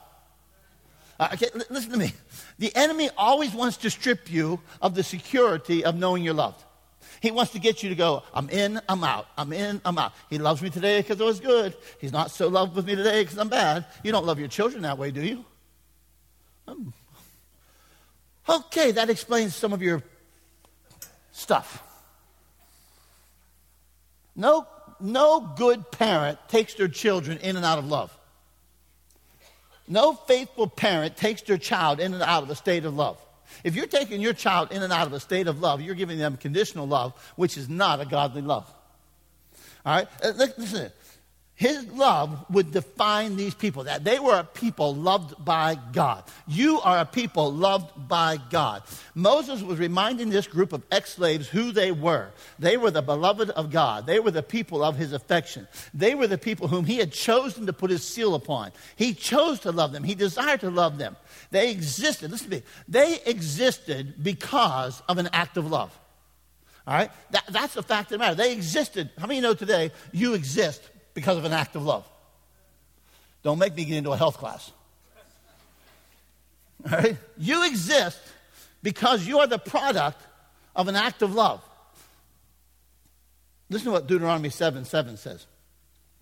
Uh, 1.19 1.29
okay, 1.33 1.47
listen 1.69 1.91
to 1.91 1.97
me. 1.97 2.13
The 2.59 2.75
enemy 2.75 3.09
always 3.17 3.53
wants 3.53 3.77
to 3.77 3.89
strip 3.89 4.31
you 4.31 4.59
of 4.81 4.93
the 4.93 5.03
security 5.03 5.85
of 5.85 5.95
knowing 5.95 6.23
you're 6.23 6.33
loved. 6.33 6.63
He 7.21 7.31
wants 7.31 7.53
to 7.53 7.59
get 7.59 7.81
you 7.81 7.89
to 7.89 7.95
go, 7.95 8.23
I'm 8.33 8.49
in, 8.49 8.79
I'm 8.87 9.03
out. 9.03 9.27
I'm 9.37 9.51
in, 9.53 9.81
I'm 9.85 9.97
out. 9.97 10.13
He 10.29 10.37
loves 10.37 10.61
me 10.61 10.69
today 10.69 11.01
because 11.01 11.19
I 11.19 11.23
was 11.23 11.39
good. 11.39 11.75
He's 11.99 12.11
not 12.11 12.29
so 12.31 12.47
loved 12.47 12.75
with 12.75 12.85
me 12.85 12.95
today 12.95 13.23
because 13.23 13.37
I'm 13.37 13.49
bad. 13.49 13.85
You 14.03 14.11
don't 14.11 14.25
love 14.25 14.37
your 14.37 14.47
children 14.47 14.83
that 14.83 14.97
way, 14.97 15.11
do 15.11 15.21
you? 15.21 15.45
Um, 16.67 16.93
Okay, 18.49 18.91
that 18.91 19.09
explains 19.09 19.55
some 19.55 19.73
of 19.73 19.81
your 19.81 20.01
stuff. 21.31 21.83
No, 24.35 24.67
no 24.99 25.51
good 25.55 25.91
parent 25.91 26.39
takes 26.47 26.75
their 26.75 26.87
children 26.87 27.37
in 27.39 27.55
and 27.55 27.65
out 27.65 27.79
of 27.79 27.87
love. 27.87 28.15
No 29.87 30.13
faithful 30.13 30.67
parent 30.67 31.15
takes 31.17 31.41
their 31.41 31.57
child 31.57 31.99
in 31.99 32.13
and 32.13 32.23
out 32.23 32.43
of 32.43 32.49
a 32.49 32.55
state 32.55 32.85
of 32.85 32.95
love. 32.95 33.17
If 33.63 33.75
you're 33.75 33.87
taking 33.87 34.21
your 34.21 34.33
child 34.33 34.71
in 34.71 34.83
and 34.83 34.91
out 34.91 35.07
of 35.07 35.13
a 35.13 35.19
state 35.19 35.47
of 35.47 35.61
love, 35.61 35.81
you're 35.81 35.95
giving 35.95 36.17
them 36.17 36.37
conditional 36.37 36.87
love, 36.87 37.13
which 37.35 37.57
is 37.57 37.69
not 37.69 38.01
a 38.01 38.05
godly 38.05 38.41
love. 38.41 38.71
All 39.85 39.95
right? 39.95 40.07
Uh, 40.21 40.33
listen, 40.35 40.91
his 41.57 41.87
love 41.87 42.45
would 42.51 42.69
define 42.69 43.35
these 43.35 43.55
people, 43.55 43.85
that 43.85 44.03
they 44.03 44.19
were 44.19 44.37
a 44.37 44.43
people 44.43 44.93
loved 44.93 45.43
by 45.43 45.75
God. 45.91 46.23
You 46.47 46.79
are 46.81 46.99
a 46.99 47.05
people 47.05 47.51
loved 47.51 48.07
by 48.07 48.37
God. 48.51 48.83
Moses 49.15 49.63
was 49.63 49.79
reminding 49.79 50.29
this 50.29 50.45
group 50.45 50.71
of 50.71 50.83
ex 50.91 51.15
slaves 51.15 51.47
who 51.47 51.71
they 51.71 51.91
were. 51.91 52.29
They 52.59 52.77
were 52.77 52.91
the 52.91 53.01
beloved 53.01 53.49
of 53.49 53.71
God, 53.71 54.05
they 54.05 54.19
were 54.19 54.29
the 54.29 54.43
people 54.43 54.83
of 54.83 54.97
his 54.97 55.13
affection. 55.13 55.67
They 55.95 56.13
were 56.13 56.27
the 56.27 56.37
people 56.37 56.67
whom 56.67 56.85
he 56.85 56.97
had 56.97 57.11
chosen 57.11 57.65
to 57.65 57.73
put 57.73 57.89
his 57.89 58.03
seal 58.03 58.35
upon. 58.35 58.71
He 58.95 59.15
chose 59.15 59.59
to 59.61 59.71
love 59.71 59.93
them, 59.93 60.03
he 60.03 60.13
desired 60.13 60.59
to 60.59 60.69
love 60.69 60.99
them. 60.99 61.17
They 61.49 61.71
existed, 61.71 62.29
listen 62.29 62.51
to 62.51 62.57
me, 62.57 62.63
they 62.87 63.19
existed 63.25 64.23
because 64.23 65.01
of 65.09 65.17
an 65.17 65.29
act 65.33 65.57
of 65.57 65.71
love. 65.71 65.97
All 66.85 66.93
right? 66.93 67.09
That, 67.31 67.45
that's 67.49 67.73
the 67.73 67.81
fact 67.81 68.11
of 68.11 68.19
the 68.19 68.19
matter. 68.19 68.35
They 68.35 68.53
existed. 68.53 69.09
How 69.17 69.25
many 69.25 69.41
know 69.41 69.55
today 69.55 69.91
you 70.13 70.35
exist 70.35 70.81
because 71.17 71.35
of 71.35 71.45
an 71.45 71.51
act 71.51 71.75
of 71.75 71.83
love. 71.83 72.07
Don't 73.41 73.57
make 73.57 73.75
me 73.75 73.85
get 73.85 73.97
into 73.97 74.11
a 74.11 74.17
health 74.17 74.37
class. 74.37 74.71
All 76.85 76.91
right? 76.91 77.17
You 77.39 77.65
exist 77.65 78.19
because 78.83 79.25
you 79.25 79.39
are 79.39 79.47
the 79.47 79.57
product 79.57 80.21
of 80.75 80.87
an 80.87 80.95
act 80.95 81.23
of 81.23 81.33
love. 81.33 81.63
Listen 83.67 83.85
to 83.85 83.91
what 83.93 84.05
Deuteronomy 84.05 84.51
7 84.51 84.85
7 84.85 85.17
says. 85.17 85.47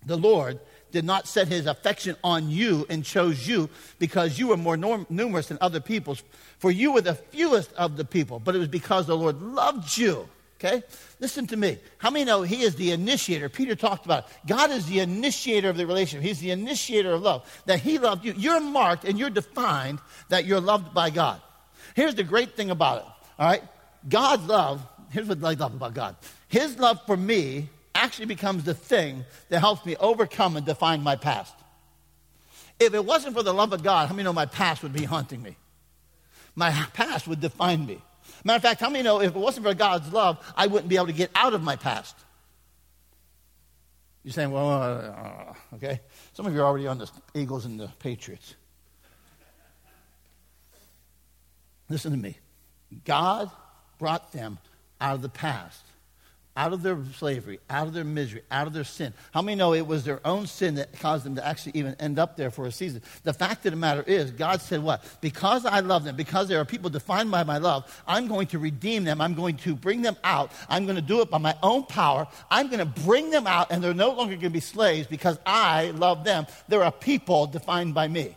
The 0.06 0.16
Lord 0.16 0.60
did 0.92 1.04
not 1.04 1.28
set 1.28 1.48
his 1.48 1.66
affection 1.66 2.16
on 2.24 2.48
you 2.48 2.86
and 2.88 3.04
chose 3.04 3.46
you 3.46 3.68
because 3.98 4.38
you 4.38 4.46
were 4.46 4.56
more 4.56 4.78
norm- 4.78 5.06
numerous 5.10 5.48
than 5.48 5.58
other 5.60 5.80
peoples, 5.80 6.22
for 6.58 6.70
you 6.70 6.92
were 6.92 7.02
the 7.02 7.16
fewest 7.16 7.70
of 7.74 7.98
the 7.98 8.04
people, 8.06 8.38
but 8.38 8.54
it 8.54 8.58
was 8.60 8.68
because 8.68 9.06
the 9.06 9.16
Lord 9.16 9.42
loved 9.42 9.98
you 9.98 10.26
Okay? 10.58 10.82
Listen 11.20 11.46
to 11.48 11.56
me. 11.56 11.78
How 11.98 12.10
many 12.10 12.24
know 12.24 12.42
He 12.42 12.62
is 12.62 12.76
the 12.76 12.92
initiator? 12.92 13.48
Peter 13.48 13.74
talked 13.74 14.06
about 14.06 14.24
it. 14.24 14.32
God 14.46 14.70
is 14.70 14.86
the 14.86 15.00
initiator 15.00 15.68
of 15.68 15.76
the 15.76 15.86
relationship. 15.86 16.26
He's 16.26 16.40
the 16.40 16.50
initiator 16.50 17.12
of 17.12 17.22
love. 17.22 17.62
That 17.66 17.80
He 17.80 17.98
loved 17.98 18.24
you. 18.24 18.32
You're 18.36 18.60
marked 18.60 19.04
and 19.04 19.18
you're 19.18 19.30
defined 19.30 19.98
that 20.30 20.46
you're 20.46 20.60
loved 20.60 20.94
by 20.94 21.10
God. 21.10 21.40
Here's 21.94 22.14
the 22.14 22.24
great 22.24 22.56
thing 22.56 22.70
about 22.70 22.98
it. 22.98 23.04
All 23.38 23.48
right? 23.48 23.62
God's 24.08 24.46
love, 24.46 24.86
here's 25.10 25.26
what 25.26 25.42
I 25.44 25.52
love 25.54 25.74
about 25.74 25.94
God. 25.94 26.16
His 26.48 26.78
love 26.78 27.00
for 27.06 27.16
me 27.16 27.68
actually 27.94 28.26
becomes 28.26 28.64
the 28.64 28.74
thing 28.74 29.24
that 29.48 29.60
helps 29.60 29.84
me 29.84 29.96
overcome 29.96 30.56
and 30.56 30.64
define 30.64 31.02
my 31.02 31.16
past. 31.16 31.54
If 32.78 32.94
it 32.94 33.04
wasn't 33.04 33.34
for 33.34 33.42
the 33.42 33.54
love 33.54 33.72
of 33.72 33.82
God, 33.82 34.08
how 34.08 34.14
many 34.14 34.24
know 34.24 34.32
my 34.32 34.46
past 34.46 34.82
would 34.82 34.92
be 34.92 35.04
haunting 35.04 35.42
me? 35.42 35.56
My 36.54 36.70
past 36.92 37.26
would 37.26 37.40
define 37.40 37.84
me. 37.86 38.00
Matter 38.46 38.58
of 38.58 38.62
fact, 38.62 38.80
how 38.80 38.90
many 38.90 39.02
know 39.02 39.20
if 39.20 39.34
it 39.34 39.38
wasn't 39.38 39.66
for 39.66 39.74
God's 39.74 40.12
love, 40.12 40.38
I 40.56 40.68
wouldn't 40.68 40.88
be 40.88 40.94
able 40.94 41.08
to 41.08 41.12
get 41.12 41.32
out 41.34 41.52
of 41.52 41.64
my 41.64 41.74
past? 41.74 42.14
You're 44.22 44.32
saying, 44.32 44.52
well, 44.52 44.70
uh, 44.70 45.74
okay. 45.74 46.00
Some 46.32 46.46
of 46.46 46.54
you 46.54 46.60
are 46.60 46.64
already 46.64 46.86
on 46.86 46.98
the 46.98 47.10
Eagles 47.34 47.64
and 47.64 47.80
the 47.80 47.88
Patriots. 47.98 48.54
Listen 51.88 52.12
to 52.12 52.16
me. 52.16 52.38
God 53.04 53.50
brought 53.98 54.30
them 54.30 54.60
out 55.00 55.16
of 55.16 55.22
the 55.22 55.28
past 55.28 55.82
out 56.56 56.72
of 56.72 56.82
their 56.82 56.98
slavery, 57.16 57.60
out 57.68 57.86
of 57.86 57.92
their 57.92 58.04
misery, 58.04 58.42
out 58.50 58.66
of 58.66 58.72
their 58.72 58.84
sin. 58.84 59.12
How 59.32 59.42
many 59.42 59.56
know 59.56 59.74
it 59.74 59.86
was 59.86 60.04
their 60.04 60.26
own 60.26 60.46
sin 60.46 60.76
that 60.76 60.98
caused 60.98 61.24
them 61.24 61.34
to 61.36 61.46
actually 61.46 61.72
even 61.74 61.94
end 62.00 62.18
up 62.18 62.36
there 62.36 62.50
for 62.50 62.66
a 62.66 62.72
season? 62.72 63.02
The 63.24 63.34
fact 63.34 63.66
of 63.66 63.72
the 63.72 63.76
matter 63.76 64.02
is, 64.02 64.30
God 64.30 64.62
said, 64.62 64.82
What? 64.82 65.04
Because 65.20 65.66
I 65.66 65.80
love 65.80 66.04
them, 66.04 66.16
because 66.16 66.48
there 66.48 66.58
are 66.58 66.64
people 66.64 66.88
defined 66.88 67.30
by 67.30 67.44
my 67.44 67.58
love, 67.58 68.02
I'm 68.06 68.26
going 68.26 68.46
to 68.48 68.58
redeem 68.58 69.04
them. 69.04 69.20
I'm 69.20 69.34
going 69.34 69.56
to 69.58 69.76
bring 69.76 70.02
them 70.02 70.16
out. 70.24 70.50
I'm 70.68 70.84
going 70.84 70.96
to 70.96 71.02
do 71.02 71.20
it 71.20 71.30
by 71.30 71.38
my 71.38 71.56
own 71.62 71.84
power. 71.84 72.26
I'm 72.50 72.68
going 72.68 72.78
to 72.78 73.02
bring 73.02 73.30
them 73.30 73.46
out, 73.46 73.70
and 73.70 73.84
they're 73.84 73.94
no 73.94 74.12
longer 74.12 74.34
going 74.34 74.40
to 74.40 74.50
be 74.50 74.60
slaves 74.60 75.06
because 75.06 75.38
I 75.44 75.90
love 75.90 76.24
them. 76.24 76.46
There 76.68 76.82
are 76.82 76.92
people 76.92 77.46
defined 77.46 77.94
by 77.94 78.08
me. 78.08 78.36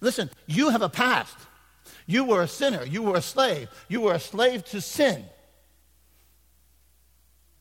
Listen, 0.00 0.30
you 0.46 0.68
have 0.68 0.82
a 0.82 0.88
past. 0.88 1.36
You 2.06 2.24
were 2.24 2.42
a 2.42 2.48
sinner. 2.48 2.84
You 2.84 3.02
were 3.02 3.16
a 3.16 3.22
slave. 3.22 3.68
You 3.88 4.02
were 4.02 4.14
a 4.14 4.20
slave 4.20 4.64
to 4.66 4.80
sin. 4.80 5.24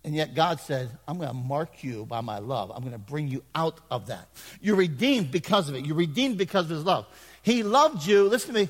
And 0.03 0.15
yet 0.15 0.35
God 0.35 0.59
said, 0.61 0.89
I'm 1.07 1.17
going 1.17 1.27
to 1.27 1.33
mark 1.33 1.83
you 1.83 2.05
by 2.05 2.21
my 2.21 2.39
love. 2.39 2.71
I'm 2.73 2.81
going 2.81 2.93
to 2.93 2.97
bring 2.97 3.27
you 3.27 3.43
out 3.53 3.79
of 3.91 4.07
that. 4.07 4.29
You're 4.61 4.77
redeemed 4.77 5.31
because 5.31 5.67
of 5.67 5.75
it. 5.75 5.85
You're 5.85 5.97
redeemed 5.97 6.37
because 6.37 6.65
of 6.65 6.71
his 6.71 6.83
love. 6.83 7.05
He 7.41 7.63
loved 7.63 8.05
you, 8.05 8.27
listen 8.27 8.53
to 8.53 8.61
me, 8.61 8.69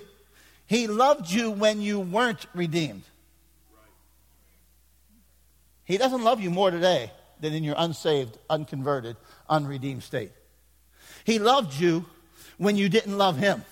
he 0.68 0.88
loved 0.88 1.32
you 1.32 1.50
when 1.50 1.82
you 1.82 2.00
weren't 2.00 2.46
redeemed. 2.54 3.04
He 5.86 5.98
doesn't 5.98 6.24
love 6.24 6.42
you 6.42 6.50
more 6.50 6.70
today 6.70 7.12
than 7.40 7.54
in 7.54 7.64
your 7.64 7.76
unsaved, 7.78 8.38
unconverted, 8.50 9.16
unredeemed 9.50 10.04
state. 10.04 10.32
He 11.24 11.40
loved 11.40 11.80
you 11.80 12.06
when 12.58 12.76
you 12.76 12.90
didn't 12.90 13.18
love 13.18 13.38
him. 13.38 13.64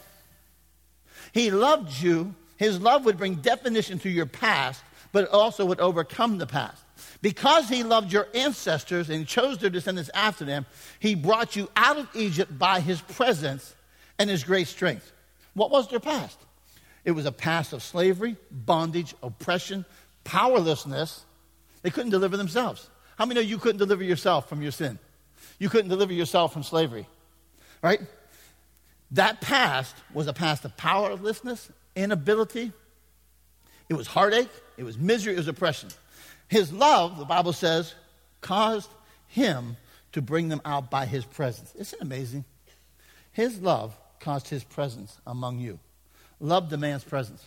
He 1.33 1.51
loved 1.51 2.01
you. 2.01 2.33
His 2.55 2.79
love 2.79 3.03
would 3.03 3.17
bring 3.17 3.35
definition 3.35 3.99
to 3.99 4.09
your 4.09 4.25
past, 4.25 4.81
but 5.11 5.25
it 5.25 5.29
also 5.31 5.65
would 5.65 5.81
overcome 5.81 6.37
the 6.37 6.47
past. 6.47 6.81
Because 7.25 7.67
he 7.67 7.81
loved 7.81 8.13
your 8.13 8.27
ancestors 8.35 9.09
and 9.09 9.25
chose 9.25 9.57
their 9.57 9.71
descendants 9.71 10.11
after 10.13 10.45
them, 10.45 10.67
he 10.99 11.15
brought 11.15 11.55
you 11.55 11.67
out 11.75 11.97
of 11.97 12.07
Egypt 12.13 12.55
by 12.55 12.79
his 12.79 13.01
presence 13.01 13.73
and 14.19 14.29
his 14.29 14.43
great 14.43 14.67
strength. 14.67 15.11
What 15.55 15.71
was 15.71 15.89
their 15.89 15.99
past? 15.99 16.37
It 17.03 17.13
was 17.13 17.25
a 17.25 17.31
past 17.31 17.73
of 17.73 17.81
slavery, 17.81 18.35
bondage, 18.51 19.15
oppression, 19.23 19.85
powerlessness. 20.23 21.25
They 21.81 21.89
couldn't 21.89 22.11
deliver 22.11 22.37
themselves. 22.37 22.91
How 23.17 23.25
many 23.25 23.41
know 23.41 23.47
you 23.47 23.57
couldn't 23.57 23.79
deliver 23.79 24.03
yourself 24.03 24.47
from 24.47 24.61
your 24.61 24.71
sin? 24.71 24.99
You 25.57 25.67
couldn't 25.67 25.89
deliver 25.89 26.13
yourself 26.13 26.53
from 26.53 26.61
slavery, 26.61 27.07
right? 27.81 28.01
That 29.09 29.41
past 29.41 29.95
was 30.13 30.27
a 30.27 30.33
past 30.33 30.63
of 30.63 30.77
powerlessness, 30.77 31.71
inability. 31.95 32.71
It 33.89 33.95
was 33.95 34.05
heartache, 34.05 34.51
it 34.77 34.83
was 34.83 34.95
misery, 34.99 35.33
it 35.33 35.37
was 35.37 35.47
oppression. 35.47 35.89
His 36.47 36.71
love, 36.71 37.17
the 37.17 37.25
Bible 37.25 37.53
says, 37.53 37.93
caused 38.41 38.89
him 39.27 39.77
to 40.11 40.21
bring 40.21 40.49
them 40.49 40.61
out 40.63 40.89
by 40.89 41.05
his 41.05 41.25
presence. 41.25 41.73
Isn't 41.75 41.99
it 41.99 42.01
amazing? 42.01 42.45
His 43.31 43.59
love 43.59 43.95
caused 44.19 44.47
his 44.47 44.63
presence 44.63 45.17
among 45.27 45.59
you. 45.59 45.79
Love 46.39 46.69
demands 46.69 47.03
presence. 47.03 47.45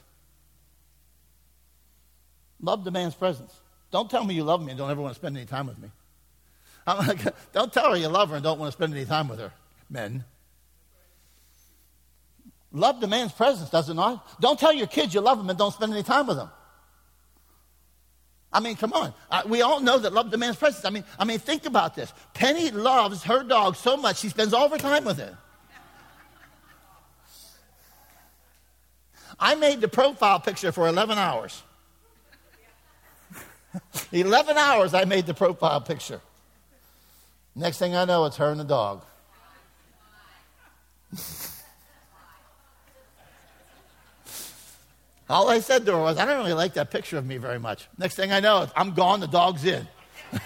Love 2.60 2.84
demands 2.84 3.14
presence. 3.14 3.54
Don't 3.90 4.10
tell 4.10 4.24
me 4.24 4.34
you 4.34 4.44
love 4.44 4.62
me 4.62 4.70
and 4.70 4.78
don't 4.78 4.90
ever 4.90 5.00
want 5.00 5.14
to 5.14 5.18
spend 5.18 5.36
any 5.36 5.46
time 5.46 5.66
with 5.66 5.78
me. 5.78 5.90
Like, 6.86 7.20
don't 7.52 7.72
tell 7.72 7.90
her 7.90 7.96
you 7.96 8.08
love 8.08 8.30
her 8.30 8.36
and 8.36 8.44
don't 8.44 8.58
want 8.58 8.72
to 8.72 8.76
spend 8.76 8.94
any 8.94 9.04
time 9.04 9.28
with 9.28 9.38
her, 9.38 9.52
men. 9.88 10.24
Love 12.72 13.00
demands 13.00 13.32
presence, 13.32 13.70
does 13.70 13.88
it 13.88 13.94
not? 13.94 14.40
Don't 14.40 14.58
tell 14.58 14.72
your 14.72 14.86
kids 14.86 15.14
you 15.14 15.20
love 15.20 15.38
them 15.38 15.48
and 15.48 15.58
don't 15.58 15.72
spend 15.72 15.92
any 15.92 16.02
time 16.02 16.26
with 16.26 16.36
them. 16.36 16.50
I 18.52 18.60
mean, 18.60 18.76
come 18.76 18.92
on. 18.92 19.12
Uh, 19.30 19.42
we 19.46 19.60
all 19.62 19.80
know 19.80 19.98
that 19.98 20.12
love 20.12 20.30
demands 20.30 20.56
presence. 20.56 20.84
I 20.84 20.90
mean, 20.90 21.04
I 21.18 21.24
mean, 21.24 21.38
think 21.38 21.66
about 21.66 21.94
this. 21.94 22.12
Penny 22.32 22.70
loves 22.70 23.22
her 23.24 23.42
dog 23.42 23.76
so 23.76 23.96
much 23.96 24.18
she 24.18 24.28
spends 24.30 24.54
all 24.54 24.68
her 24.68 24.78
time 24.78 25.04
with 25.04 25.18
it. 25.18 25.34
I 29.38 29.54
made 29.54 29.80
the 29.80 29.88
profile 29.88 30.40
picture 30.40 30.72
for 30.72 30.88
11 30.88 31.18
hours. 31.18 31.62
11 34.12 34.56
hours 34.56 34.94
I 34.94 35.04
made 35.04 35.26
the 35.26 35.34
profile 35.34 35.80
picture. 35.80 36.20
Next 37.54 37.78
thing 37.78 37.94
I 37.94 38.04
know, 38.04 38.24
it's 38.24 38.36
her 38.36 38.50
and 38.50 38.58
the 38.58 38.64
dog. 38.64 39.04
All 45.28 45.48
I 45.50 45.60
said 45.60 45.84
to 45.86 45.92
her 45.92 45.98
was, 45.98 46.16
I 46.16 46.24
don't 46.24 46.38
really 46.38 46.54
like 46.54 46.74
that 46.74 46.90
picture 46.90 47.18
of 47.18 47.26
me 47.26 47.36
very 47.36 47.58
much. 47.58 47.86
Next 47.98 48.14
thing 48.14 48.32
I 48.32 48.40
know, 48.40 48.66
I'm 48.74 48.94
gone, 48.94 49.20
the 49.20 49.26
dog's 49.26 49.64
in. 49.64 49.86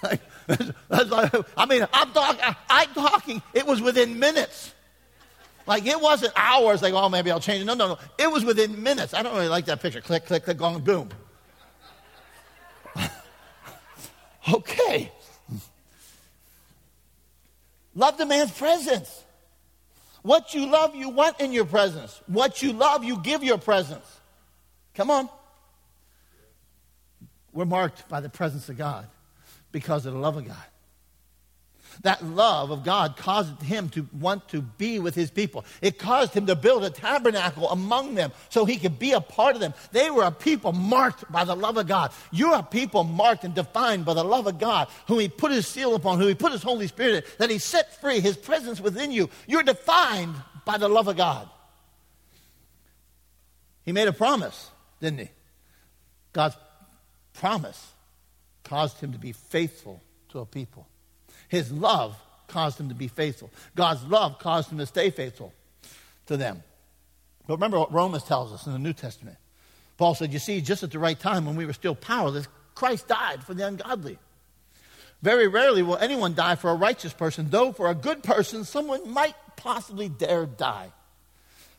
I 0.00 1.66
mean, 1.68 1.86
I'm, 1.92 2.12
I'm 2.70 2.94
talking, 2.94 3.42
it 3.54 3.66
was 3.66 3.80
within 3.80 4.20
minutes. 4.20 4.72
Like, 5.66 5.84
it 5.84 6.00
wasn't 6.00 6.32
hours, 6.36 6.80
like, 6.80 6.94
oh, 6.94 7.08
maybe 7.08 7.32
I'll 7.32 7.40
change 7.40 7.62
it. 7.62 7.64
No, 7.64 7.74
no, 7.74 7.88
no. 7.88 7.98
It 8.18 8.30
was 8.30 8.44
within 8.44 8.84
minutes. 8.84 9.12
I 9.12 9.22
don't 9.22 9.34
really 9.34 9.48
like 9.48 9.64
that 9.64 9.82
picture. 9.82 10.00
Click, 10.00 10.26
click, 10.26 10.44
click, 10.44 10.58
gong, 10.58 10.80
boom. 10.80 11.08
okay. 14.52 15.10
Love 17.96 18.16
demands 18.16 18.52
presence. 18.52 19.24
What 20.26 20.54
you 20.54 20.66
love, 20.66 20.96
you 20.96 21.08
want 21.08 21.40
in 21.40 21.52
your 21.52 21.64
presence. 21.64 22.20
What 22.26 22.60
you 22.60 22.72
love, 22.72 23.04
you 23.04 23.18
give 23.22 23.44
your 23.44 23.58
presence. 23.58 24.04
Come 24.96 25.08
on. 25.08 25.28
We're 27.52 27.64
marked 27.64 28.08
by 28.08 28.18
the 28.18 28.28
presence 28.28 28.68
of 28.68 28.76
God 28.76 29.06
because 29.70 30.04
of 30.04 30.14
the 30.14 30.18
love 30.18 30.36
of 30.36 30.44
God. 30.44 30.56
That 32.02 32.24
love 32.24 32.70
of 32.70 32.84
God 32.84 33.16
caused 33.16 33.62
him 33.62 33.88
to 33.90 34.06
want 34.12 34.48
to 34.48 34.62
be 34.62 34.98
with 34.98 35.14
his 35.14 35.30
people. 35.30 35.64
It 35.80 35.98
caused 35.98 36.34
him 36.34 36.46
to 36.46 36.54
build 36.54 36.84
a 36.84 36.90
tabernacle 36.90 37.70
among 37.70 38.14
them 38.14 38.32
so 38.48 38.64
he 38.64 38.76
could 38.76 38.98
be 38.98 39.12
a 39.12 39.20
part 39.20 39.54
of 39.54 39.60
them. 39.60 39.74
They 39.92 40.10
were 40.10 40.24
a 40.24 40.30
people 40.30 40.72
marked 40.72 41.30
by 41.30 41.44
the 41.44 41.56
love 41.56 41.76
of 41.76 41.86
God. 41.86 42.12
You're 42.30 42.56
a 42.56 42.62
people 42.62 43.04
marked 43.04 43.44
and 43.44 43.54
defined 43.54 44.04
by 44.04 44.14
the 44.14 44.24
love 44.24 44.46
of 44.46 44.58
God, 44.58 44.88
whom 45.06 45.20
he 45.20 45.28
put 45.28 45.52
his 45.52 45.66
seal 45.66 45.94
upon, 45.94 46.18
who 46.18 46.26
he 46.26 46.34
put 46.34 46.52
his 46.52 46.62
Holy 46.62 46.86
Spirit 46.86 47.24
in, 47.24 47.30
that 47.38 47.50
he 47.50 47.58
set 47.58 48.00
free, 48.00 48.20
his 48.20 48.36
presence 48.36 48.80
within 48.80 49.10
you. 49.10 49.30
You're 49.46 49.62
defined 49.62 50.34
by 50.64 50.78
the 50.78 50.88
love 50.88 51.08
of 51.08 51.16
God. 51.16 51.48
He 53.84 53.92
made 53.92 54.08
a 54.08 54.12
promise, 54.12 54.70
didn't 55.00 55.20
he? 55.20 55.30
God's 56.32 56.56
promise 57.34 57.92
caused 58.64 58.98
him 58.98 59.12
to 59.12 59.18
be 59.18 59.32
faithful 59.32 60.02
to 60.30 60.40
a 60.40 60.46
people. 60.46 60.88
His 61.48 61.70
love 61.72 62.16
caused 62.48 62.78
him 62.78 62.88
to 62.88 62.94
be 62.94 63.08
faithful. 63.08 63.50
God's 63.74 64.04
love 64.04 64.38
caused 64.38 64.70
him 64.70 64.78
to 64.78 64.86
stay 64.86 65.10
faithful 65.10 65.52
to 66.26 66.36
them. 66.36 66.62
But 67.46 67.54
remember 67.54 67.78
what 67.78 67.92
Romans 67.92 68.24
tells 68.24 68.52
us 68.52 68.66
in 68.66 68.72
the 68.72 68.78
New 68.78 68.92
Testament. 68.92 69.36
Paul 69.96 70.14
said, 70.14 70.32
You 70.32 70.38
see, 70.38 70.60
just 70.60 70.82
at 70.82 70.90
the 70.90 70.98
right 70.98 71.18
time 71.18 71.46
when 71.46 71.56
we 71.56 71.66
were 71.66 71.72
still 71.72 71.94
powerless, 71.94 72.48
Christ 72.74 73.08
died 73.08 73.42
for 73.44 73.54
the 73.54 73.66
ungodly. 73.66 74.18
Very 75.22 75.48
rarely 75.48 75.82
will 75.82 75.96
anyone 75.96 76.34
die 76.34 76.56
for 76.56 76.70
a 76.70 76.74
righteous 76.74 77.12
person, 77.12 77.48
though 77.48 77.72
for 77.72 77.88
a 77.88 77.94
good 77.94 78.22
person, 78.22 78.64
someone 78.64 79.10
might 79.10 79.34
possibly 79.56 80.08
dare 80.08 80.46
die. 80.46 80.92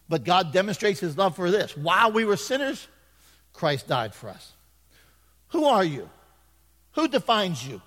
But 0.10 0.24
God 0.24 0.54
demonstrates 0.54 1.00
his 1.00 1.18
love 1.18 1.36
for 1.36 1.52
this. 1.52 1.78
While 1.78 2.12
we 2.12 2.26
were 2.26 2.38
sinners, 2.38 2.88
Christ 3.54 3.88
died 3.88 4.16
for 4.16 4.30
us. 4.30 4.54
Who 5.50 5.66
are 5.66 5.84
you? 5.84 6.10
Who 6.94 7.08
defines 7.08 7.66
you? 7.66 7.82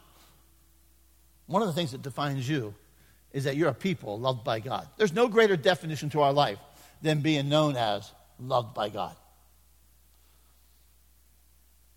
One 1.51 1.63
of 1.63 1.69
the 1.69 1.75
things 1.75 1.91
that 1.91 2.03
defines 2.03 2.49
you 2.49 2.73
is 3.33 3.43
that 3.43 3.57
you're 3.57 3.71
a 3.71 3.75
people 3.75 4.21
loved 4.21 4.45
by 4.45 4.61
God. 4.61 4.87
There's 4.97 5.13
no 5.13 5.27
greater 5.27 5.57
definition 5.57 6.09
to 6.11 6.21
our 6.21 6.33
life 6.33 6.61
than 7.03 7.23
being 7.23 7.49
known 7.49 7.75
as 7.75 8.13
loved 8.39 8.73
by 8.73 8.89
God. 8.89 9.17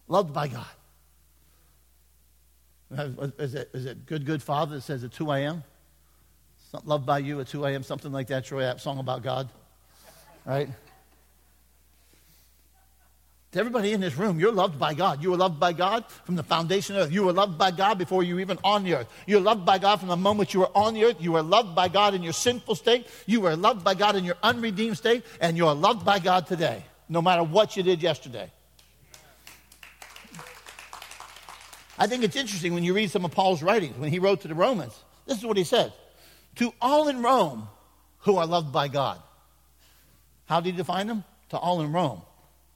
Loved 0.07 0.33
by 0.33 0.47
God. 0.47 0.65
Is 3.37 3.53
it, 3.53 3.69
is 3.75 3.85
it 3.85 4.07
Good, 4.07 4.25
Good 4.25 4.41
Father 4.41 4.77
that 4.77 4.81
says 4.81 5.03
at 5.03 5.11
2 5.11 5.31
a.m.? 5.31 5.63
Loved 6.83 7.05
by 7.05 7.19
you 7.19 7.39
at 7.39 7.47
2 7.47 7.63
a.m., 7.65 7.83
something 7.83 8.11
like 8.11 8.29
that, 8.29 8.45
Troy, 8.45 8.61
that 8.61 8.81
song 8.81 8.97
about 8.97 9.21
God, 9.21 9.49
right? 10.45 10.67
To 13.53 13.59
everybody 13.59 13.93
in 13.93 14.01
this 14.01 14.17
room, 14.17 14.39
you're 14.39 14.51
loved 14.51 14.79
by 14.79 14.95
God. 14.95 15.21
You 15.21 15.29
were 15.29 15.37
loved 15.37 15.59
by 15.59 15.73
God 15.73 16.05
from 16.25 16.35
the 16.35 16.41
foundation 16.41 16.95
of 16.95 17.03
earth. 17.03 17.11
You 17.11 17.23
were 17.23 17.33
loved 17.33 17.55
by 17.55 17.69
God 17.69 17.99
before 17.99 18.23
you 18.23 18.33
were 18.33 18.41
even 18.41 18.57
on 18.63 18.83
the 18.83 18.95
earth. 18.95 19.07
You 19.27 19.35
were 19.35 19.43
loved 19.43 19.63
by 19.63 19.77
God 19.77 19.99
from 19.99 20.09
the 20.09 20.17
moment 20.17 20.55
you 20.55 20.61
were 20.61 20.75
on 20.75 20.95
the 20.95 21.05
earth. 21.05 21.17
You 21.19 21.33
were 21.33 21.43
loved 21.43 21.75
by 21.75 21.87
God 21.87 22.15
in 22.15 22.23
your 22.23 22.33
sinful 22.33 22.73
state. 22.73 23.05
You 23.27 23.41
were 23.41 23.55
loved 23.55 23.83
by 23.83 23.93
God 23.93 24.15
in 24.15 24.23
your 24.23 24.37
unredeemed 24.41 24.97
state. 24.97 25.23
And 25.39 25.55
you 25.55 25.67
are 25.67 25.75
loved 25.75 26.03
by 26.03 26.17
God 26.17 26.47
today, 26.47 26.83
no 27.07 27.21
matter 27.21 27.43
what 27.43 27.77
you 27.77 27.83
did 27.83 28.01
yesterday. 28.01 28.51
I 31.99 32.07
think 32.07 32.23
it's 32.23 32.35
interesting 32.35 32.73
when 32.73 32.83
you 32.83 32.95
read 32.95 33.11
some 33.11 33.23
of 33.23 33.29
Paul's 33.29 33.61
writings, 33.61 33.95
when 33.99 34.09
he 34.09 34.17
wrote 34.17 34.41
to 34.41 34.47
the 34.47 34.55
Romans. 34.55 34.99
This 35.27 35.37
is 35.37 35.45
what 35.45 35.57
he 35.57 35.63
said 35.63 35.93
To 36.55 36.73
all 36.81 37.07
in 37.07 37.21
Rome 37.21 37.67
who 38.21 38.37
are 38.37 38.47
loved 38.47 38.73
by 38.73 38.87
God. 38.87 39.21
How 40.47 40.59
did 40.59 40.71
he 40.71 40.77
define 40.77 41.05
them? 41.05 41.23
To 41.49 41.57
all 41.57 41.81
in 41.81 41.91
Rome 41.91 42.23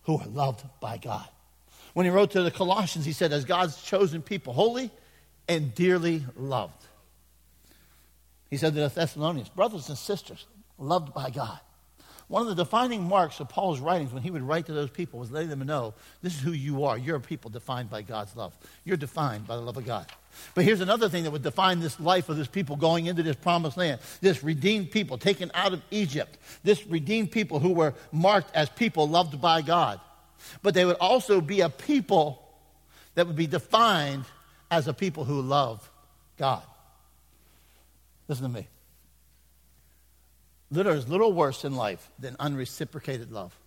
who 0.07 0.17
are 0.17 0.27
loved 0.27 0.63
by 0.79 0.97
God. 0.97 1.27
When 1.93 2.05
he 2.05 2.09
wrote 2.09 2.31
to 2.31 2.41
the 2.41 2.49
Colossians, 2.49 3.05
he 3.05 3.11
said, 3.11 3.33
As 3.33 3.45
God's 3.45 3.81
chosen 3.83 4.21
people, 4.21 4.53
holy 4.53 4.89
and 5.47 5.75
dearly 5.75 6.23
loved. 6.35 6.85
He 8.49 8.57
said 8.57 8.73
to 8.73 8.79
the 8.79 8.87
Thessalonians, 8.87 9.49
Brothers 9.49 9.89
and 9.89 9.97
sisters, 9.97 10.45
loved 10.79 11.13
by 11.13 11.29
God. 11.29 11.59
One 12.29 12.41
of 12.41 12.47
the 12.47 12.63
defining 12.63 13.03
marks 13.03 13.39
of 13.39 13.49
Paul's 13.49 13.79
writings 13.79 14.11
when 14.13 14.23
he 14.23 14.31
would 14.31 14.41
write 14.41 14.65
to 14.65 14.73
those 14.73 14.89
people 14.89 15.19
was 15.19 15.31
letting 15.31 15.49
them 15.49 15.65
know 15.65 15.93
this 16.21 16.35
is 16.35 16.39
who 16.39 16.51
you 16.51 16.85
are. 16.85 16.97
You're 16.97 17.17
a 17.17 17.21
people 17.21 17.51
defined 17.51 17.89
by 17.89 18.01
God's 18.01 18.35
love. 18.35 18.53
You're 18.85 18.97
defined 18.97 19.45
by 19.45 19.55
the 19.55 19.61
love 19.61 19.77
of 19.77 19.85
God. 19.85 20.07
But 20.53 20.63
here's 20.65 20.81
another 20.81 21.09
thing 21.09 21.23
that 21.23 21.31
would 21.31 21.43
define 21.43 21.79
this 21.79 21.99
life 21.99 22.29
of 22.29 22.37
this 22.37 22.47
people 22.47 22.75
going 22.75 23.05
into 23.05 23.23
this 23.23 23.35
promised 23.35 23.77
land. 23.77 23.99
This 24.21 24.43
redeemed 24.43 24.91
people 24.91 25.17
taken 25.17 25.51
out 25.53 25.73
of 25.73 25.81
Egypt. 25.91 26.37
This 26.63 26.85
redeemed 26.87 27.31
people 27.31 27.59
who 27.59 27.73
were 27.73 27.93
marked 28.11 28.55
as 28.55 28.69
people 28.69 29.07
loved 29.07 29.39
by 29.41 29.61
God. 29.61 29.99
But 30.61 30.73
they 30.73 30.85
would 30.85 30.97
also 30.97 31.41
be 31.41 31.61
a 31.61 31.69
people 31.69 32.43
that 33.15 33.27
would 33.27 33.35
be 33.35 33.47
defined 33.47 34.25
as 34.69 34.87
a 34.87 34.93
people 34.93 35.23
who 35.23 35.41
love 35.41 35.89
God. 36.37 36.63
Listen 38.27 38.43
to 38.43 38.49
me. 38.49 38.67
There 40.69 40.87
is 40.93 41.07
little 41.07 41.31
worse 41.31 41.63
in 41.63 41.75
life 41.75 42.11
than 42.19 42.35
unreciprocated 42.39 43.31
love. 43.31 43.57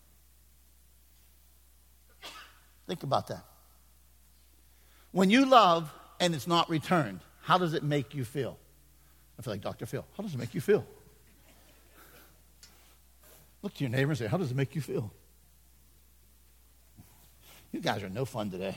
Think 2.87 3.03
about 3.03 3.29
that. 3.29 3.45
When 5.13 5.31
you 5.31 5.47
love 5.47 5.93
and 6.21 6.35
it's 6.35 6.47
not 6.47 6.71
returned, 6.71 7.21
how 7.43 7.59
does 7.59 7.75
it 7.75 7.83
make 7.83 8.15
you 8.15 8.25
feel? 8.25 8.59
I 9.39 9.43
feel 9.43 9.55
like 9.55 9.63
Dr. 9.63 9.87
Phil. 9.87 10.05
How 10.17 10.23
does 10.23 10.35
it 10.35 10.39
make 10.39 10.55
you 10.55 10.61
feel? 10.61 10.85
Look 13.63 13.75
to 13.75 13.85
your 13.85 13.91
neighbor 13.91 14.11
and 14.11 14.19
say, 14.19 14.27
How 14.27 14.37
does 14.37 14.51
it 14.51 14.57
make 14.57 14.75
you 14.75 14.81
feel? 14.81 15.11
You 17.73 17.81
guys 17.81 18.03
are 18.03 18.09
no 18.09 18.25
fun 18.25 18.51
today. 18.51 18.77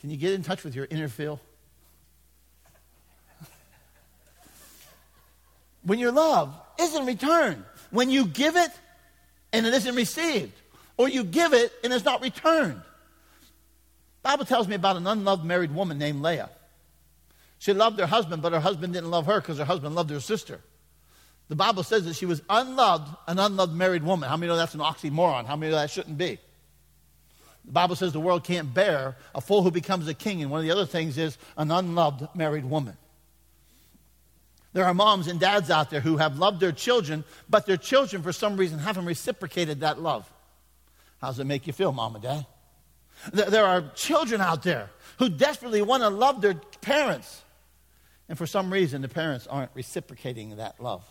Can 0.00 0.10
you 0.10 0.16
get 0.16 0.32
in 0.32 0.42
touch 0.42 0.64
with 0.64 0.74
your 0.74 0.86
inner 0.90 1.08
Phil? 1.08 1.40
when 5.82 5.98
your 5.98 6.12
love 6.12 6.54
isn't 6.80 7.06
returned, 7.06 7.64
when 7.90 8.10
you 8.10 8.26
give 8.26 8.56
it 8.56 8.70
and 9.52 9.66
it 9.66 9.74
isn't 9.74 9.94
received, 9.94 10.52
or 10.96 11.08
you 11.08 11.24
give 11.24 11.54
it 11.54 11.72
and 11.84 11.92
it's 11.92 12.04
not 12.04 12.22
returned. 12.22 12.80
Bible 14.26 14.44
tells 14.44 14.66
me 14.66 14.74
about 14.74 14.96
an 14.96 15.06
unloved 15.06 15.44
married 15.44 15.72
woman 15.72 15.98
named 15.98 16.20
Leah. 16.20 16.50
She 17.58 17.72
loved 17.72 18.00
her 18.00 18.06
husband, 18.06 18.42
but 18.42 18.52
her 18.52 18.58
husband 18.58 18.92
didn't 18.92 19.08
love 19.08 19.26
her 19.26 19.40
because 19.40 19.58
her 19.58 19.64
husband 19.64 19.94
loved 19.94 20.10
her 20.10 20.18
sister. 20.18 20.58
The 21.48 21.54
Bible 21.54 21.84
says 21.84 22.06
that 22.06 22.16
she 22.16 22.26
was 22.26 22.42
unloved, 22.50 23.08
an 23.28 23.38
unloved 23.38 23.72
married 23.72 24.02
woman. 24.02 24.28
How 24.28 24.36
many 24.36 24.48
know 24.48 24.56
that's 24.56 24.74
an 24.74 24.80
oxymoron? 24.80 25.46
How 25.46 25.54
many 25.54 25.70
know 25.70 25.78
that 25.78 25.90
shouldn't 25.90 26.18
be? 26.18 26.40
The 27.66 27.70
Bible 27.70 27.94
says 27.94 28.12
the 28.12 28.18
world 28.18 28.42
can't 28.42 28.74
bear 28.74 29.16
a 29.32 29.40
fool 29.40 29.62
who 29.62 29.70
becomes 29.70 30.08
a 30.08 30.14
king, 30.14 30.42
and 30.42 30.50
one 30.50 30.58
of 30.58 30.64
the 30.64 30.72
other 30.72 30.86
things 30.86 31.16
is 31.18 31.38
an 31.56 31.70
unloved 31.70 32.34
married 32.34 32.64
woman. 32.64 32.96
There 34.72 34.86
are 34.86 34.94
moms 34.94 35.28
and 35.28 35.38
dads 35.38 35.70
out 35.70 35.88
there 35.90 36.00
who 36.00 36.16
have 36.16 36.36
loved 36.36 36.58
their 36.58 36.72
children, 36.72 37.22
but 37.48 37.64
their 37.64 37.76
children, 37.76 38.24
for 38.24 38.32
some 38.32 38.56
reason, 38.56 38.80
haven't 38.80 39.04
reciprocated 39.04 39.80
that 39.82 40.00
love. 40.00 40.28
How 41.20 41.28
does 41.28 41.38
it 41.38 41.44
make 41.44 41.68
you 41.68 41.72
feel, 41.72 41.92
mom 41.92 42.16
and 42.16 42.24
dad? 42.24 42.46
There 43.32 43.64
are 43.64 43.82
children 43.94 44.40
out 44.40 44.62
there 44.62 44.90
who 45.18 45.28
desperately 45.28 45.82
want 45.82 46.02
to 46.02 46.08
love 46.08 46.40
their 46.40 46.54
parents. 46.80 47.42
And 48.28 48.36
for 48.36 48.46
some 48.46 48.72
reason, 48.72 49.02
the 49.02 49.08
parents 49.08 49.46
aren't 49.46 49.70
reciprocating 49.74 50.56
that 50.56 50.80
love. 50.80 51.04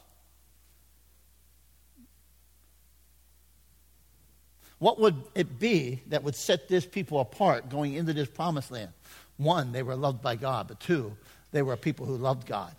What 4.80 5.00
would 5.00 5.16
it 5.34 5.58
be 5.58 6.02
that 6.08 6.24
would 6.24 6.36
set 6.36 6.68
this 6.68 6.86
people 6.86 7.20
apart 7.20 7.70
going 7.70 7.94
into 7.94 8.14
this 8.14 8.28
promised 8.28 8.72
land? 8.72 8.92
One, 9.38 9.72
they 9.72 9.84
were 9.84 9.96
loved 9.96 10.22
by 10.22 10.36
God, 10.36 10.68
but 10.68 10.80
two, 10.80 11.16
they 11.52 11.62
were 11.62 11.78
people 11.78 12.06
who 12.06 12.18
loved 12.18 12.46
God. 12.48 12.76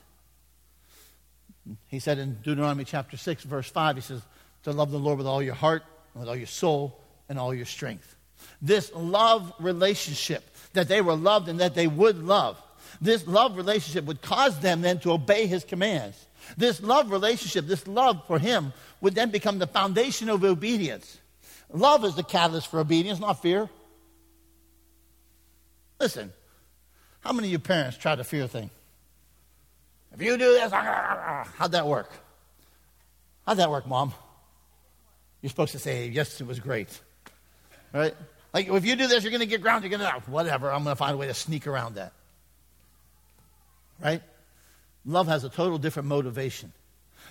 He 1.88 1.98
said 1.98 2.18
in 2.18 2.34
Deuteronomy 2.42 2.84
chapter 2.84 3.16
6, 3.16 3.44
verse 3.44 3.68
5, 3.70 3.96
he 3.96 4.02
says, 4.02 4.22
to 4.64 4.72
love 4.72 4.90
the 4.90 4.98
Lord 4.98 5.18
with 5.18 5.26
all 5.26 5.42
your 5.42 5.54
heart, 5.54 5.84
with 6.14 6.28
all 6.28 6.36
your 6.36 6.46
soul, 6.46 7.00
and 7.28 7.38
all 7.38 7.54
your 7.54 7.66
strength. 7.66 8.15
This 8.62 8.92
love 8.94 9.52
relationship, 9.58 10.44
that 10.72 10.88
they 10.88 11.00
were 11.00 11.14
loved 11.14 11.48
and 11.48 11.60
that 11.60 11.74
they 11.74 11.86
would 11.86 12.22
love, 12.22 12.60
this 13.00 13.26
love 13.26 13.56
relationship 13.56 14.04
would 14.04 14.22
cause 14.22 14.58
them 14.60 14.80
then 14.80 14.98
to 15.00 15.12
obey 15.12 15.46
his 15.46 15.64
commands. 15.64 16.26
This 16.56 16.80
love 16.80 17.10
relationship, 17.10 17.66
this 17.66 17.86
love 17.86 18.22
for 18.26 18.38
him, 18.38 18.72
would 19.00 19.14
then 19.14 19.30
become 19.30 19.58
the 19.58 19.66
foundation 19.66 20.28
of 20.28 20.44
obedience. 20.44 21.18
Love 21.72 22.04
is 22.04 22.14
the 22.14 22.22
catalyst 22.22 22.68
for 22.68 22.80
obedience, 22.80 23.18
not 23.18 23.42
fear. 23.42 23.68
Listen, 26.00 26.32
how 27.20 27.32
many 27.32 27.48
of 27.48 27.52
you 27.52 27.58
parents 27.58 27.96
try 27.96 28.14
to 28.14 28.24
fear 28.24 28.46
thing? 28.46 28.70
If 30.14 30.22
you 30.22 30.38
do 30.38 30.52
this, 30.52 30.72
how'd 30.72 31.72
that 31.72 31.86
work? 31.86 32.10
How'd 33.46 33.58
that 33.58 33.70
work, 33.70 33.86
mom? 33.86 34.14
You're 35.42 35.50
supposed 35.50 35.72
to 35.72 35.78
say, 35.78 36.08
yes, 36.08 36.40
it 36.40 36.46
was 36.46 36.60
great. 36.60 37.00
Right? 37.92 38.14
Like, 38.56 38.70
if 38.70 38.86
you 38.86 38.96
do 38.96 39.06
this, 39.06 39.22
you're 39.22 39.30
going 39.30 39.40
to 39.40 39.46
get 39.46 39.60
grounded. 39.60 39.90
You're 39.90 39.98
going 39.98 40.10
to, 40.10 40.30
whatever, 40.30 40.72
I'm 40.72 40.82
going 40.82 40.94
to 40.94 40.98
find 40.98 41.12
a 41.12 41.18
way 41.18 41.26
to 41.26 41.34
sneak 41.34 41.66
around 41.66 41.96
that. 41.96 42.14
Right? 44.02 44.22
Love 45.04 45.26
has 45.26 45.44
a 45.44 45.50
total 45.50 45.76
different 45.76 46.08
motivation. 46.08 46.72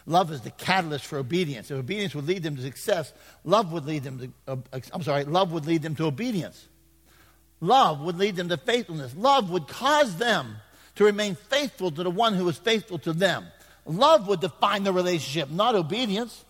Love 0.05 0.31
is 0.31 0.41
the 0.41 0.51
catalyst 0.51 1.03
for 1.07 1.17
obedience. 1.17 1.71
If 1.71 1.79
obedience 1.79 2.13
would 2.13 2.27
lead 2.27 2.43
them 2.43 2.55
to 2.57 2.61
success, 2.61 3.11
love 3.43 3.71
would 3.71 3.87
lead 3.87 4.03
them 4.03 4.19
to, 4.19 4.53
uh, 4.53 4.79
I'm 4.93 5.01
sorry, 5.01 5.23
love 5.23 5.51
would 5.51 5.65
lead 5.65 5.81
them 5.81 5.95
to 5.95 6.05
obedience. 6.05 6.67
Love 7.59 8.01
would 8.01 8.19
lead 8.19 8.35
them 8.35 8.49
to 8.49 8.57
faithfulness. 8.57 9.15
Love 9.15 9.49
would 9.49 9.67
cause 9.67 10.17
them 10.17 10.57
to 10.93 11.05
remain 11.05 11.33
faithful 11.33 11.89
to 11.89 12.03
the 12.03 12.11
one 12.11 12.35
who 12.35 12.47
is 12.49 12.57
faithful 12.59 12.99
to 12.99 13.13
them. 13.13 13.47
Love 13.87 14.27
would 14.27 14.41
define 14.41 14.83
the 14.83 14.93
relationship, 14.93 15.49
not 15.49 15.73
obedience. 15.73 16.45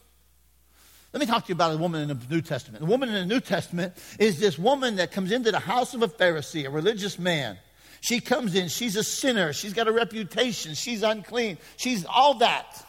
Let 1.16 1.22
me 1.22 1.28
talk 1.28 1.46
to 1.46 1.48
you 1.48 1.56
about 1.56 1.74
a 1.74 1.78
woman 1.78 2.02
in 2.02 2.10
the 2.10 2.18
New 2.30 2.42
Testament. 2.42 2.82
The 2.82 2.88
woman 2.88 3.08
in 3.08 3.16
the 3.16 3.26
New 3.26 3.40
Testament 3.40 3.94
is 4.20 4.38
this 4.38 4.60
woman 4.60 4.98
that 4.98 5.14
comes 5.14 5.32
into 5.32 5.50
the 5.50 5.60
house 5.60 5.94
of 5.94 6.04
a 6.04 6.10
Pharisee, 6.10 6.66
a 6.66 6.70
religious 6.70 7.18
man. 7.18 7.58
She 8.02 8.20
comes 8.20 8.54
in, 8.54 8.68
she's 8.68 8.98
a 8.98 9.04
sinner, 9.04 9.54
she's 9.54 9.72
got 9.72 9.88
a 9.88 9.94
reputation, 9.94 10.74
she's 10.74 11.04
unclean, 11.04 11.58
she's 11.78 12.06
all 12.06 12.34
that. 12.40 12.86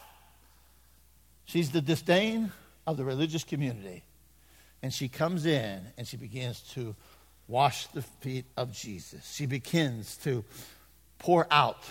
She's 1.45 1.71
the 1.71 1.79
disdain 1.79 2.51
of 2.85 2.97
the 2.97 3.05
religious 3.05 3.45
community. 3.45 4.03
And 4.83 4.93
she 4.93 5.07
comes 5.07 5.45
in 5.45 5.79
and 5.97 6.05
she 6.05 6.17
begins 6.17 6.59
to 6.73 6.97
wash 7.47 7.87
the 7.87 8.01
feet 8.01 8.43
of 8.57 8.73
Jesus. 8.73 9.25
She 9.35 9.45
begins 9.45 10.17
to 10.25 10.43
pour 11.17 11.47
out 11.49 11.81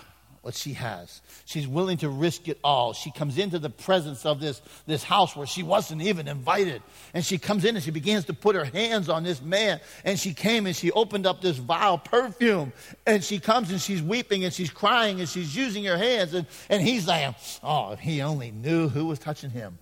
what 0.46 0.54
she 0.54 0.74
has. 0.74 1.22
She's 1.44 1.66
willing 1.66 1.96
to 1.98 2.08
risk 2.08 2.46
it 2.46 2.60
all. 2.62 2.92
She 2.92 3.10
comes 3.10 3.36
into 3.36 3.58
the 3.58 3.68
presence 3.68 4.24
of 4.24 4.38
this, 4.38 4.62
this 4.86 5.02
house 5.02 5.34
where 5.34 5.44
she 5.44 5.64
wasn't 5.64 6.02
even 6.02 6.28
invited. 6.28 6.82
And 7.14 7.24
she 7.24 7.36
comes 7.36 7.64
in 7.64 7.74
and 7.74 7.84
she 7.84 7.90
begins 7.90 8.26
to 8.26 8.32
put 8.32 8.54
her 8.54 8.64
hands 8.64 9.08
on 9.08 9.24
this 9.24 9.42
man. 9.42 9.80
And 10.04 10.16
she 10.16 10.32
came 10.32 10.66
and 10.66 10.76
she 10.76 10.92
opened 10.92 11.26
up 11.26 11.40
this 11.40 11.56
vial 11.56 11.98
perfume. 11.98 12.72
And 13.08 13.24
she 13.24 13.40
comes 13.40 13.72
and 13.72 13.80
she's 13.80 14.00
weeping 14.00 14.44
and 14.44 14.54
she's 14.54 14.70
crying 14.70 15.18
and 15.18 15.28
she's 15.28 15.56
using 15.56 15.82
her 15.86 15.98
hands. 15.98 16.32
And, 16.32 16.46
and 16.70 16.80
he's 16.80 17.08
like, 17.08 17.34
oh, 17.64 17.90
if 17.90 17.98
he 17.98 18.22
only 18.22 18.52
knew 18.52 18.88
who 18.88 19.06
was 19.06 19.18
touching 19.18 19.50
him. 19.50 19.80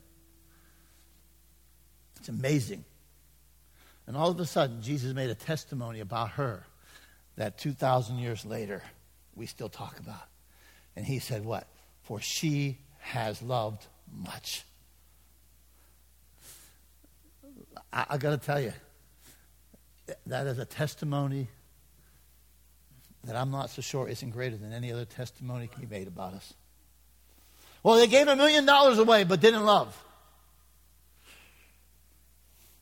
It's 2.21 2.31
amazing. 2.31 2.87
And 4.07 4.17
all 4.17 4.31
of 4.31 4.41
a 4.41 4.47
sudden, 4.47 4.81
Jesus 4.81 5.13
made 5.13 5.29
a 5.29 5.35
testimony 5.35 6.01
about 6.01 6.31
her 6.31 6.65
that 7.37 7.59
2,000 7.59 8.17
years 8.17 8.47
later, 8.47 8.83
we 9.35 9.45
still 9.45 9.69
talk 9.69 9.99
about. 9.99 10.23
And 10.97 11.05
he 11.05 11.19
said, 11.19 11.45
What? 11.45 11.67
For 12.03 12.21
she 12.21 12.79
has 12.99 13.43
loved 13.43 13.87
much. 14.13 14.65
I, 17.93 18.07
I 18.11 18.19
got 18.19 18.31
to 18.31 18.39
tell 18.39 18.61
you, 18.61 18.73
that 20.27 20.47
is 20.47 20.59
a 20.59 20.65
testimony 20.65 21.49
that 23.25 23.37
I'm 23.37 23.51
not 23.51 23.71
so 23.71 23.81
sure 23.81 24.09
isn't 24.09 24.31
greater 24.31 24.57
than 24.57 24.73
any 24.73 24.93
other 24.93 25.07
testimony 25.07 25.67
can 25.67 25.81
be 25.87 25.87
made 25.87 26.09
about 26.09 26.35
us. 26.35 26.53
Well, 27.83 27.97
they 27.97 28.07
gave 28.07 28.29
a 28.29 28.37
million 28.37 28.67
dollars 28.67 28.99
away 28.99 29.25
but 29.25 29.41
didn't 29.41 29.65
love. 29.65 29.99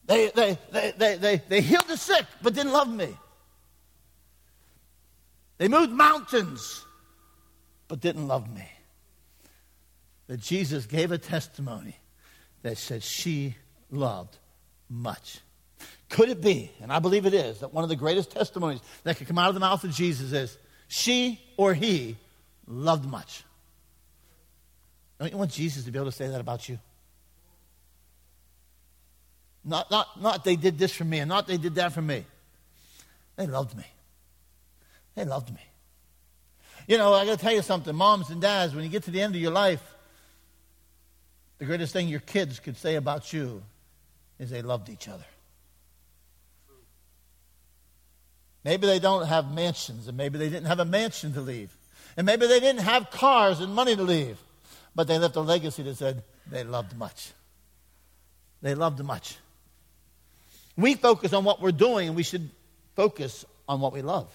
They, 0.06 0.30
they, 0.34 0.58
they, 0.72 0.92
they, 0.96 1.16
they, 1.16 1.42
they 1.48 1.60
healed 1.60 1.86
the 1.88 1.96
sick 1.96 2.26
but 2.42 2.54
didn't 2.54 2.72
love 2.72 2.92
me. 2.92 3.16
They 5.58 5.68
moved 5.68 5.92
mountains 5.92 6.84
but 7.92 8.00
didn't 8.00 8.26
love 8.26 8.50
me. 8.50 8.66
That 10.26 10.40
Jesus 10.40 10.86
gave 10.86 11.12
a 11.12 11.18
testimony 11.18 11.94
that 12.62 12.78
said 12.78 13.02
she 13.02 13.54
loved 13.90 14.34
much. 14.88 15.40
Could 16.08 16.30
it 16.30 16.40
be, 16.40 16.70
and 16.80 16.90
I 16.90 17.00
believe 17.00 17.26
it 17.26 17.34
is, 17.34 17.60
that 17.60 17.74
one 17.74 17.84
of 17.84 17.90
the 17.90 17.96
greatest 17.96 18.30
testimonies 18.30 18.80
that 19.04 19.18
could 19.18 19.26
come 19.26 19.36
out 19.36 19.48
of 19.48 19.54
the 19.54 19.60
mouth 19.60 19.84
of 19.84 19.90
Jesus 19.90 20.32
is 20.32 20.56
she 20.88 21.38
or 21.58 21.74
he 21.74 22.16
loved 22.66 23.04
much? 23.04 23.44
Don't 25.20 25.30
you 25.30 25.36
want 25.36 25.50
Jesus 25.50 25.84
to 25.84 25.90
be 25.90 25.98
able 25.98 26.10
to 26.10 26.16
say 26.16 26.28
that 26.28 26.40
about 26.40 26.70
you? 26.70 26.78
Not, 29.66 29.90
not, 29.90 30.18
not 30.18 30.44
they 30.44 30.56
did 30.56 30.78
this 30.78 30.94
for 30.94 31.04
me 31.04 31.18
and 31.18 31.28
not 31.28 31.46
they 31.46 31.58
did 31.58 31.74
that 31.74 31.92
for 31.92 32.00
me. 32.00 32.24
They 33.36 33.46
loved 33.46 33.76
me. 33.76 33.84
They 35.14 35.26
loved 35.26 35.52
me. 35.52 35.60
You 36.86 36.98
know, 36.98 37.12
I 37.14 37.24
got 37.24 37.38
to 37.38 37.44
tell 37.44 37.52
you 37.52 37.62
something, 37.62 37.94
moms 37.94 38.30
and 38.30 38.40
dads, 38.40 38.74
when 38.74 38.84
you 38.84 38.90
get 38.90 39.04
to 39.04 39.10
the 39.10 39.20
end 39.20 39.34
of 39.34 39.40
your 39.40 39.52
life, 39.52 39.82
the 41.58 41.64
greatest 41.64 41.92
thing 41.92 42.08
your 42.08 42.20
kids 42.20 42.58
could 42.58 42.76
say 42.76 42.96
about 42.96 43.32
you 43.32 43.62
is 44.38 44.50
they 44.50 44.62
loved 44.62 44.88
each 44.88 45.08
other. 45.08 45.24
Maybe 48.64 48.86
they 48.86 48.98
don't 48.98 49.26
have 49.26 49.52
mansions, 49.52 50.08
and 50.08 50.16
maybe 50.16 50.38
they 50.38 50.48
didn't 50.48 50.66
have 50.66 50.80
a 50.80 50.84
mansion 50.84 51.32
to 51.34 51.40
leave. 51.40 51.76
And 52.16 52.26
maybe 52.26 52.46
they 52.46 52.60
didn't 52.60 52.82
have 52.82 53.10
cars 53.10 53.60
and 53.60 53.74
money 53.74 53.96
to 53.96 54.02
leave. 54.02 54.38
But 54.94 55.08
they 55.08 55.18
left 55.18 55.36
a 55.36 55.40
legacy 55.40 55.82
that 55.84 55.96
said 55.96 56.22
they 56.50 56.64
loved 56.64 56.96
much. 56.96 57.32
They 58.60 58.74
loved 58.74 59.02
much. 59.02 59.36
We 60.76 60.94
focus 60.94 61.32
on 61.32 61.44
what 61.44 61.60
we're 61.60 61.72
doing, 61.72 62.08
and 62.08 62.16
we 62.16 62.22
should 62.22 62.50
focus 62.94 63.44
on 63.68 63.80
what 63.80 63.92
we 63.92 64.02
love. 64.02 64.28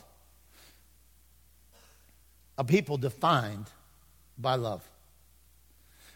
A 2.58 2.64
people 2.64 2.98
defined 2.98 3.68
by 4.38 4.56
love. 4.56 4.88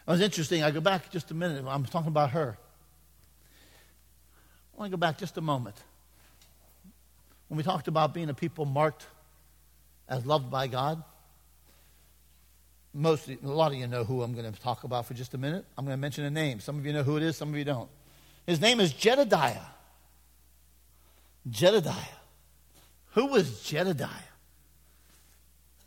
It 0.06 0.10
was 0.10 0.20
interesting. 0.20 0.62
I 0.62 0.70
go 0.70 0.80
back 0.80 1.10
just 1.10 1.30
a 1.30 1.34
minute. 1.34 1.64
I'm 1.66 1.84
talking 1.84 2.08
about 2.08 2.30
her. 2.30 2.56
I 4.74 4.78
want 4.78 4.90
to 4.90 4.96
go 4.96 5.00
back 5.00 5.18
just 5.18 5.36
a 5.36 5.40
moment. 5.40 5.76
When 7.48 7.56
we 7.56 7.62
talked 7.62 7.86
about 7.86 8.12
being 8.14 8.28
a 8.28 8.34
people 8.34 8.64
marked 8.64 9.06
as 10.08 10.26
loved 10.26 10.50
by 10.50 10.66
God, 10.66 11.02
most, 12.94 13.28
a 13.28 13.36
lot 13.42 13.72
of 13.72 13.78
you 13.78 13.86
know 13.86 14.04
who 14.04 14.22
I'm 14.22 14.34
going 14.34 14.50
to 14.52 14.60
talk 14.60 14.84
about 14.84 15.06
for 15.06 15.14
just 15.14 15.34
a 15.34 15.38
minute. 15.38 15.64
I'm 15.78 15.84
going 15.84 15.96
to 15.96 16.00
mention 16.00 16.24
a 16.24 16.30
name. 16.30 16.60
Some 16.60 16.78
of 16.78 16.84
you 16.84 16.92
know 16.92 17.02
who 17.02 17.16
it 17.16 17.22
is, 17.22 17.36
some 17.36 17.50
of 17.50 17.56
you 17.56 17.64
don't. 17.64 17.88
His 18.46 18.60
name 18.60 18.80
is 18.80 18.92
Jedediah. 18.92 19.60
Jedediah. 21.48 21.94
Who 23.12 23.26
was 23.26 23.62
Jedediah? 23.62 24.08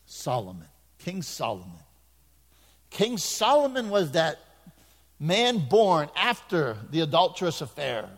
Solomon, 0.05 0.67
King 0.99 1.21
Solomon. 1.21 1.79
King 2.89 3.17
Solomon 3.17 3.89
was 3.89 4.11
that 4.11 4.39
man 5.19 5.67
born 5.69 6.09
after 6.15 6.77
the 6.91 7.01
adulterous 7.01 7.61
affair. 7.61 8.09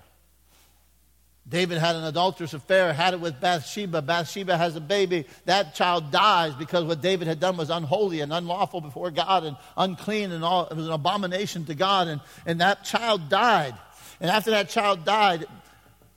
David 1.50 1.78
had 1.78 1.95
an 1.95 2.04
adulterous 2.04 2.54
affair, 2.54 2.91
had 2.91 3.13
it 3.13 3.21
with 3.21 3.39
Bathsheba. 3.39 4.02
Bathsheba 4.02 4.58
has 4.58 4.76
a 4.76 4.82
baby. 4.82 5.26
That 5.45 5.76
child 5.76 6.12
dies 6.12 6.54
because 6.56 6.84
what 6.84 7.02
David 7.02 7.28
had 7.28 7.39
done 7.39 7.56
was 7.56 7.69
unholy 7.69 8.19
and 8.19 8.34
unlawful 8.34 8.82
before 8.82 9.12
God 9.12 9.45
and 9.45 9.56
unclean 9.78 10.34
and 10.34 10.43
all. 10.43 10.67
It 10.67 10.76
was 10.76 10.88
an 10.88 10.93
abomination 10.93 11.63
to 11.65 11.76
God. 11.76 12.10
And, 12.10 12.21
and 12.45 12.60
that 12.60 12.84
child 12.84 13.30
died. 13.30 13.76
And 14.19 14.30
after 14.30 14.52
that 14.52 14.69
child 14.69 15.06
died, 15.06 15.45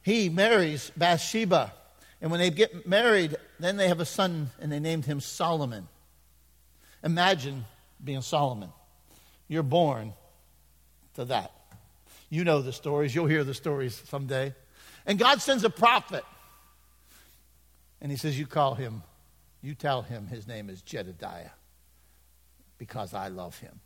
he 0.02 0.28
marries 0.28 0.90
Bathsheba. 0.96 1.72
And 2.20 2.30
when 2.30 2.40
they 2.40 2.50
get 2.50 2.86
married, 2.86 3.36
then 3.58 3.76
they 3.76 3.88
have 3.88 4.00
a 4.00 4.04
son 4.04 4.50
and 4.60 4.70
they 4.70 4.80
named 4.80 5.06
him 5.06 5.20
Solomon. 5.20 5.88
Imagine 7.02 7.64
being 8.02 8.20
Solomon. 8.20 8.70
You're 9.48 9.62
born 9.62 10.12
to 11.14 11.24
that. 11.26 11.52
You 12.28 12.44
know 12.44 12.62
the 12.62 12.72
stories. 12.72 13.14
You'll 13.14 13.26
hear 13.26 13.42
the 13.42 13.54
stories 13.54 14.02
someday. 14.08 14.54
And 15.06 15.18
God 15.18 15.40
sends 15.40 15.64
a 15.64 15.70
prophet. 15.70 16.24
And 18.00 18.10
he 18.10 18.16
says, 18.16 18.38
You 18.38 18.46
call 18.46 18.74
him, 18.74 19.02
you 19.62 19.74
tell 19.74 20.02
him 20.02 20.26
his 20.26 20.46
name 20.46 20.70
is 20.70 20.82
Jedediah 20.82 21.50
because 22.78 23.12
I 23.12 23.28
love 23.28 23.58
him. 23.58 23.80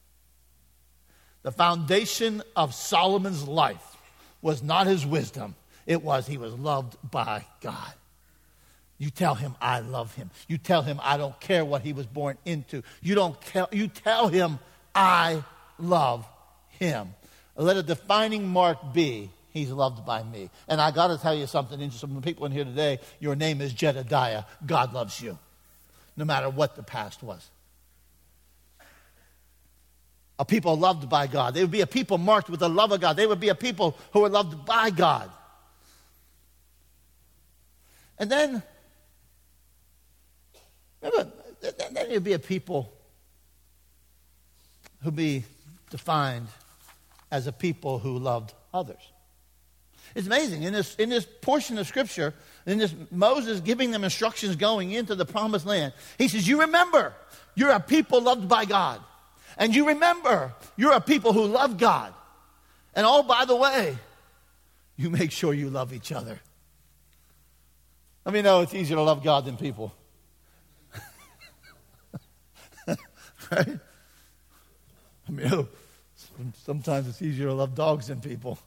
The 1.43 1.53
foundation 1.53 2.43
of 2.57 2.75
Solomon's 2.75 3.47
life 3.47 3.97
was 4.41 4.63
not 4.63 4.87
his 4.87 5.07
wisdom, 5.07 5.55
it 5.87 6.03
was 6.03 6.27
he 6.27 6.39
was 6.39 6.55
loved 6.55 6.97
by 7.11 7.45
God. 7.61 7.93
You 9.05 9.11
tell 9.11 9.35
him 9.35 9.55
I 9.61 9.81
love 9.81 10.15
him. 10.15 10.31
You 10.49 10.57
tell 10.57 10.81
him 10.81 10.99
I 11.03 11.19
don't 11.19 11.39
care 11.39 11.63
what 11.63 11.83
he 11.83 11.93
was 11.93 12.07
born 12.07 12.39
into. 12.47 12.83
You 13.03 13.15
don't 13.15 13.39
tell, 13.43 13.69
you 13.71 13.87
tell 13.87 14.29
him 14.29 14.59
I 14.95 15.45
love 15.79 16.27
him. 16.69 17.15
Let 17.55 17.77
a 17.77 17.83
defining 17.83 18.49
mark 18.49 18.95
be 18.95 19.29
He's 19.51 19.71
loved 19.71 20.07
by 20.07 20.23
me. 20.23 20.49
And 20.67 20.81
I 20.81 20.91
got 20.91 21.09
to 21.09 21.19
tell 21.19 21.35
you 21.35 21.47
something, 21.47 21.91
some 21.91 22.21
people 22.23 22.47
in 22.47 22.53
here 22.53 22.65
today, 22.65 22.99
your 23.21 23.37
name 23.37 23.61
is 23.61 23.75
Jedediah. 23.75 24.45
God 24.65 24.95
loves 24.95 25.21
you, 25.21 25.39
no 26.17 26.25
matter 26.25 26.49
what 26.49 26.75
the 26.75 26.83
past 26.83 27.23
was. 27.23 27.47
A 30.39 30.47
people 30.47 30.77
loved 30.77 31.09
by 31.09 31.27
God. 31.27 31.55
They 31.55 31.61
would 31.61 31.71
be 31.71 31.83
a 31.83 31.87
people 31.87 32.19
marked 32.19 32.49
with 32.49 32.59
the 32.59 32.71
love 32.71 32.91
of 32.91 33.01
God. 33.01 33.17
They 33.17 33.27
would 33.27 33.39
be 33.39 33.51
a 33.51 33.55
people 33.55 33.97
who 34.13 34.21
were 34.21 34.29
loved 34.31 34.65
by 34.65 34.91
God. 34.91 35.31
And 38.19 38.29
then, 38.29 38.63
remember, 41.05 41.33
then 41.61 42.11
you'd 42.11 42.25
be 42.25 42.33
a 42.33 42.39
people 42.39 42.93
who 45.03 45.11
be 45.11 45.45
defined 45.91 46.49
as 47.31 47.47
a 47.47 47.53
people 47.53 47.99
who 47.99 48.19
loved 48.19 48.55
others. 48.73 49.01
It's 50.15 50.27
amazing. 50.27 50.63
In 50.63 50.73
this, 50.73 50.95
in 50.97 51.09
this 51.09 51.27
portion 51.43 51.79
of 51.79 51.87
Scripture, 51.87 52.35
in 52.67 52.79
this 52.79 52.95
Moses 53.11 53.61
giving 53.61 53.91
them 53.91 54.05
instructions 54.05 54.57
going 54.57 54.93
into 54.93 55.15
the 55.15 55.25
promised 55.25 55.67
land, 55.67 55.93
he 56.19 56.29
says, 56.29 56.47
You 56.47 56.61
remember, 56.61 57.13
you're 57.55 57.71
a 57.71 57.81
people 57.81 58.23
loved 58.23 58.49
by 58.49 58.65
God. 58.65 59.01
And 59.57 59.75
you 59.75 59.89
remember, 59.89 60.53
you're 60.77 60.93
a 60.93 61.01
people 61.01 61.33
who 61.33 61.45
love 61.45 61.79
God. 61.79 62.13
And 62.95 63.07
oh, 63.07 63.23
by 63.23 63.45
the 63.45 63.57
way, 63.57 63.97
you 64.97 65.11
make 65.11 65.33
sure 65.33 65.53
you 65.53 65.71
love 65.71 65.93
each 65.93 66.13
other. 66.13 66.39
Let 68.25 68.33
me 68.33 68.43
know 68.43 68.61
it's 68.61 68.75
easier 68.75 68.97
to 68.97 69.03
love 69.03 69.23
God 69.23 69.45
than 69.45 69.57
people. 69.57 69.93
right? 73.51 73.79
I 75.29 75.31
mean, 75.33 75.53
oh, 75.53 75.69
sometimes 76.65 77.09
it's 77.09 77.23
easier 77.23 77.47
to 77.47 77.55
love 77.55 77.75
dogs 77.75 78.09
than 78.09 78.21
people. 78.21 78.59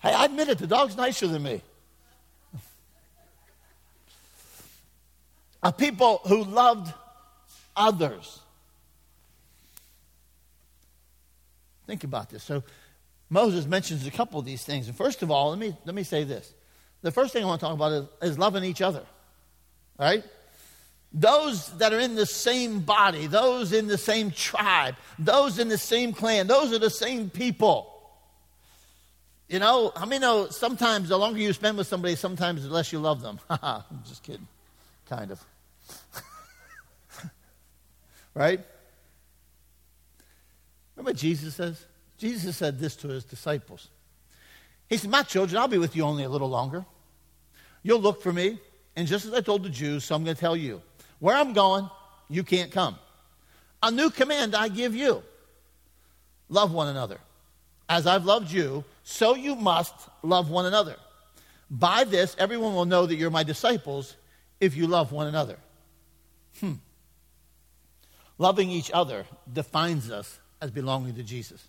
Hey, 0.02 0.14
I 0.14 0.26
admit 0.26 0.48
it, 0.48 0.58
the 0.58 0.68
dog's 0.68 0.96
nicer 0.96 1.28
than 1.28 1.44
me. 1.44 1.62
A 5.62 5.74
people 5.74 6.22
who 6.26 6.46
loved 6.46 6.94
others. 7.76 8.40
Think 11.86 12.06
about 12.06 12.30
this. 12.30 12.44
So 12.44 12.64
Moses 13.30 13.66
mentions 13.66 14.08
a 14.08 14.12
couple 14.12 14.40
of 14.40 14.46
these 14.46 14.64
things. 14.64 14.88
And 14.88 14.96
first 14.96 15.22
of 15.22 15.32
all, 15.32 15.50
let 15.50 15.60
me, 15.60 15.76
let 15.84 15.94
me 15.94 16.04
say 16.04 16.24
this. 16.24 16.54
The 17.02 17.12
first 17.12 17.34
thing 17.34 17.44
I 17.44 17.48
want 17.48 17.60
to 17.60 17.66
talk 17.66 17.76
about 17.76 17.92
is, 17.92 18.32
is 18.32 18.40
loving 18.40 18.64
each 18.64 18.82
other. 18.82 19.04
Right? 19.98 20.24
Those 21.12 21.76
that 21.78 21.92
are 21.92 22.00
in 22.00 22.16
the 22.16 22.26
same 22.26 22.82
body, 22.82 23.26
those 23.26 23.74
in 23.74 23.88
the 23.88 23.98
same 23.98 24.30
tribe, 24.30 24.96
those 25.18 25.58
in 25.58 25.68
the 25.68 25.78
same 25.78 26.14
clan, 26.14 26.46
those 26.46 26.72
are 26.72 26.80
the 26.80 26.90
same 26.90 27.30
people. 27.32 27.96
You 29.48 29.58
know, 29.58 29.92
I 29.96 30.06
mean, 30.06 30.22
know 30.22 30.50
sometimes 30.50 31.10
the 31.10 31.18
longer 31.18 31.40
you 31.40 31.52
spend 31.54 31.78
with 31.78 31.88
somebody, 31.88 32.16
sometimes 32.16 32.64
the 32.64 32.70
less 32.70 32.94
you 32.94 33.00
love 33.00 33.22
them. 33.24 33.40
I'm 33.50 33.84
just 34.08 34.22
kidding. 34.22 34.48
Kind 35.08 35.32
of. 35.32 35.44
right? 38.36 38.60
Remember 40.96 41.10
what 41.10 41.16
Jesus 41.16 41.56
says? 41.56 41.84
Jesus 42.20 42.58
said 42.58 42.78
this 42.78 42.96
to 42.98 43.08
his 43.08 43.24
disciples. 43.24 43.88
He 44.88 44.98
said, 44.98 45.10
My 45.10 45.24
children, 45.24 45.60
I'll 45.60 45.68
be 45.68 45.80
with 45.80 45.96
you 45.96 46.04
only 46.04 46.24
a 46.24 46.30
little 46.30 46.50
longer. 46.50 46.86
You'll 47.82 48.02
look 48.02 48.22
for 48.22 48.32
me. 48.32 48.60
And 48.96 49.08
just 49.08 49.26
as 49.26 49.34
I 49.34 49.42
told 49.42 49.64
the 49.64 49.70
Jews, 49.70 50.04
so 50.04 50.14
I'm 50.14 50.24
going 50.24 50.36
to 50.36 50.40
tell 50.40 50.56
you 50.56 50.82
where 51.20 51.36
I'm 51.36 51.54
going, 51.54 51.90
you 52.30 52.44
can't 52.44 52.72
come. 52.72 52.98
A 53.82 53.92
new 53.92 54.10
command 54.10 54.56
I 54.56 54.68
give 54.68 54.96
you 54.96 55.24
love 56.50 56.74
one 56.74 56.88
another. 56.88 57.20
as 57.88 58.06
I've 58.06 58.24
loved 58.26 58.52
you, 58.52 58.84
so 59.04 59.34
you 59.34 59.56
must 59.56 59.96
love 60.22 60.52
one 60.52 60.68
another. 60.68 60.96
By 61.72 62.04
this, 62.04 62.36
everyone 62.38 62.76
will 62.76 62.86
know 62.86 63.08
that 63.08 63.16
you're 63.16 63.32
my 63.32 63.44
disciples 63.44 64.16
if 64.60 64.76
you 64.78 64.86
love 64.86 65.12
one 65.12 65.26
another. 65.26 65.58
Hmm. 66.60 66.74
Loving 68.38 68.70
each 68.70 68.92
other 68.94 69.26
defines 69.52 70.12
us 70.12 70.40
as 70.62 70.70
belonging 70.72 71.16
to 71.16 71.24
Jesus. 71.24 71.68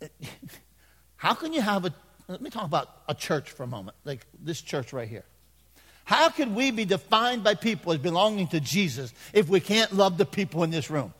How 1.16 1.34
can 1.34 1.52
you 1.52 1.60
have 1.60 1.84
a, 1.84 1.94
let 2.26 2.40
me 2.40 2.50
talk 2.50 2.64
about 2.64 2.88
a 3.08 3.14
church 3.14 3.50
for 3.50 3.62
a 3.62 3.66
moment, 3.68 3.96
like 4.04 4.26
this 4.42 4.60
church 4.60 4.92
right 4.92 5.08
here. 5.08 5.24
How 6.04 6.28
can 6.28 6.54
we 6.54 6.70
be 6.70 6.84
defined 6.84 7.42
by 7.42 7.54
people 7.54 7.92
as 7.92 7.98
belonging 7.98 8.48
to 8.48 8.60
Jesus 8.60 9.12
if 9.32 9.48
we 9.48 9.60
can't 9.60 9.92
love 9.92 10.18
the 10.18 10.26
people 10.26 10.62
in 10.62 10.70
this 10.70 10.90
room? 10.90 11.12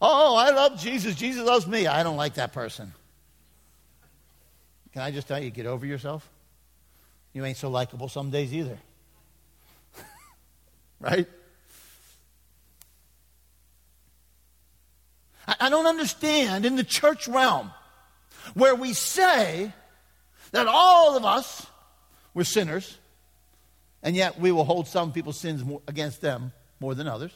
Oh, 0.00 0.36
I 0.36 0.50
love 0.50 0.78
Jesus. 0.78 1.14
Jesus 1.14 1.44
loves 1.44 1.66
me. 1.66 1.86
I 1.86 2.02
don't 2.02 2.18
like 2.18 2.34
that 2.34 2.52
person. 2.52 2.92
Can 4.92 5.02
I 5.02 5.10
just 5.10 5.26
tell 5.26 5.42
you, 5.42 5.50
get 5.50 5.66
over 5.66 5.86
yourself? 5.86 6.28
You 7.32 7.44
ain't 7.44 7.56
so 7.56 7.70
likable 7.70 8.08
some 8.08 8.30
days 8.30 8.52
either. 8.52 8.78
right? 11.00 11.26
I 15.60 15.68
don't 15.70 15.86
understand 15.86 16.66
in 16.66 16.76
the 16.76 16.84
church 16.84 17.28
realm 17.28 17.70
where 18.54 18.74
we 18.74 18.92
say 18.92 19.72
that 20.52 20.66
all 20.66 21.16
of 21.16 21.24
us 21.24 21.66
were 22.34 22.44
sinners, 22.44 22.98
and 24.02 24.14
yet 24.14 24.38
we 24.38 24.52
will 24.52 24.64
hold 24.64 24.86
some 24.86 25.12
people's 25.12 25.38
sins 25.38 25.62
against 25.88 26.20
them 26.20 26.52
more 26.80 26.94
than 26.94 27.08
others. 27.08 27.32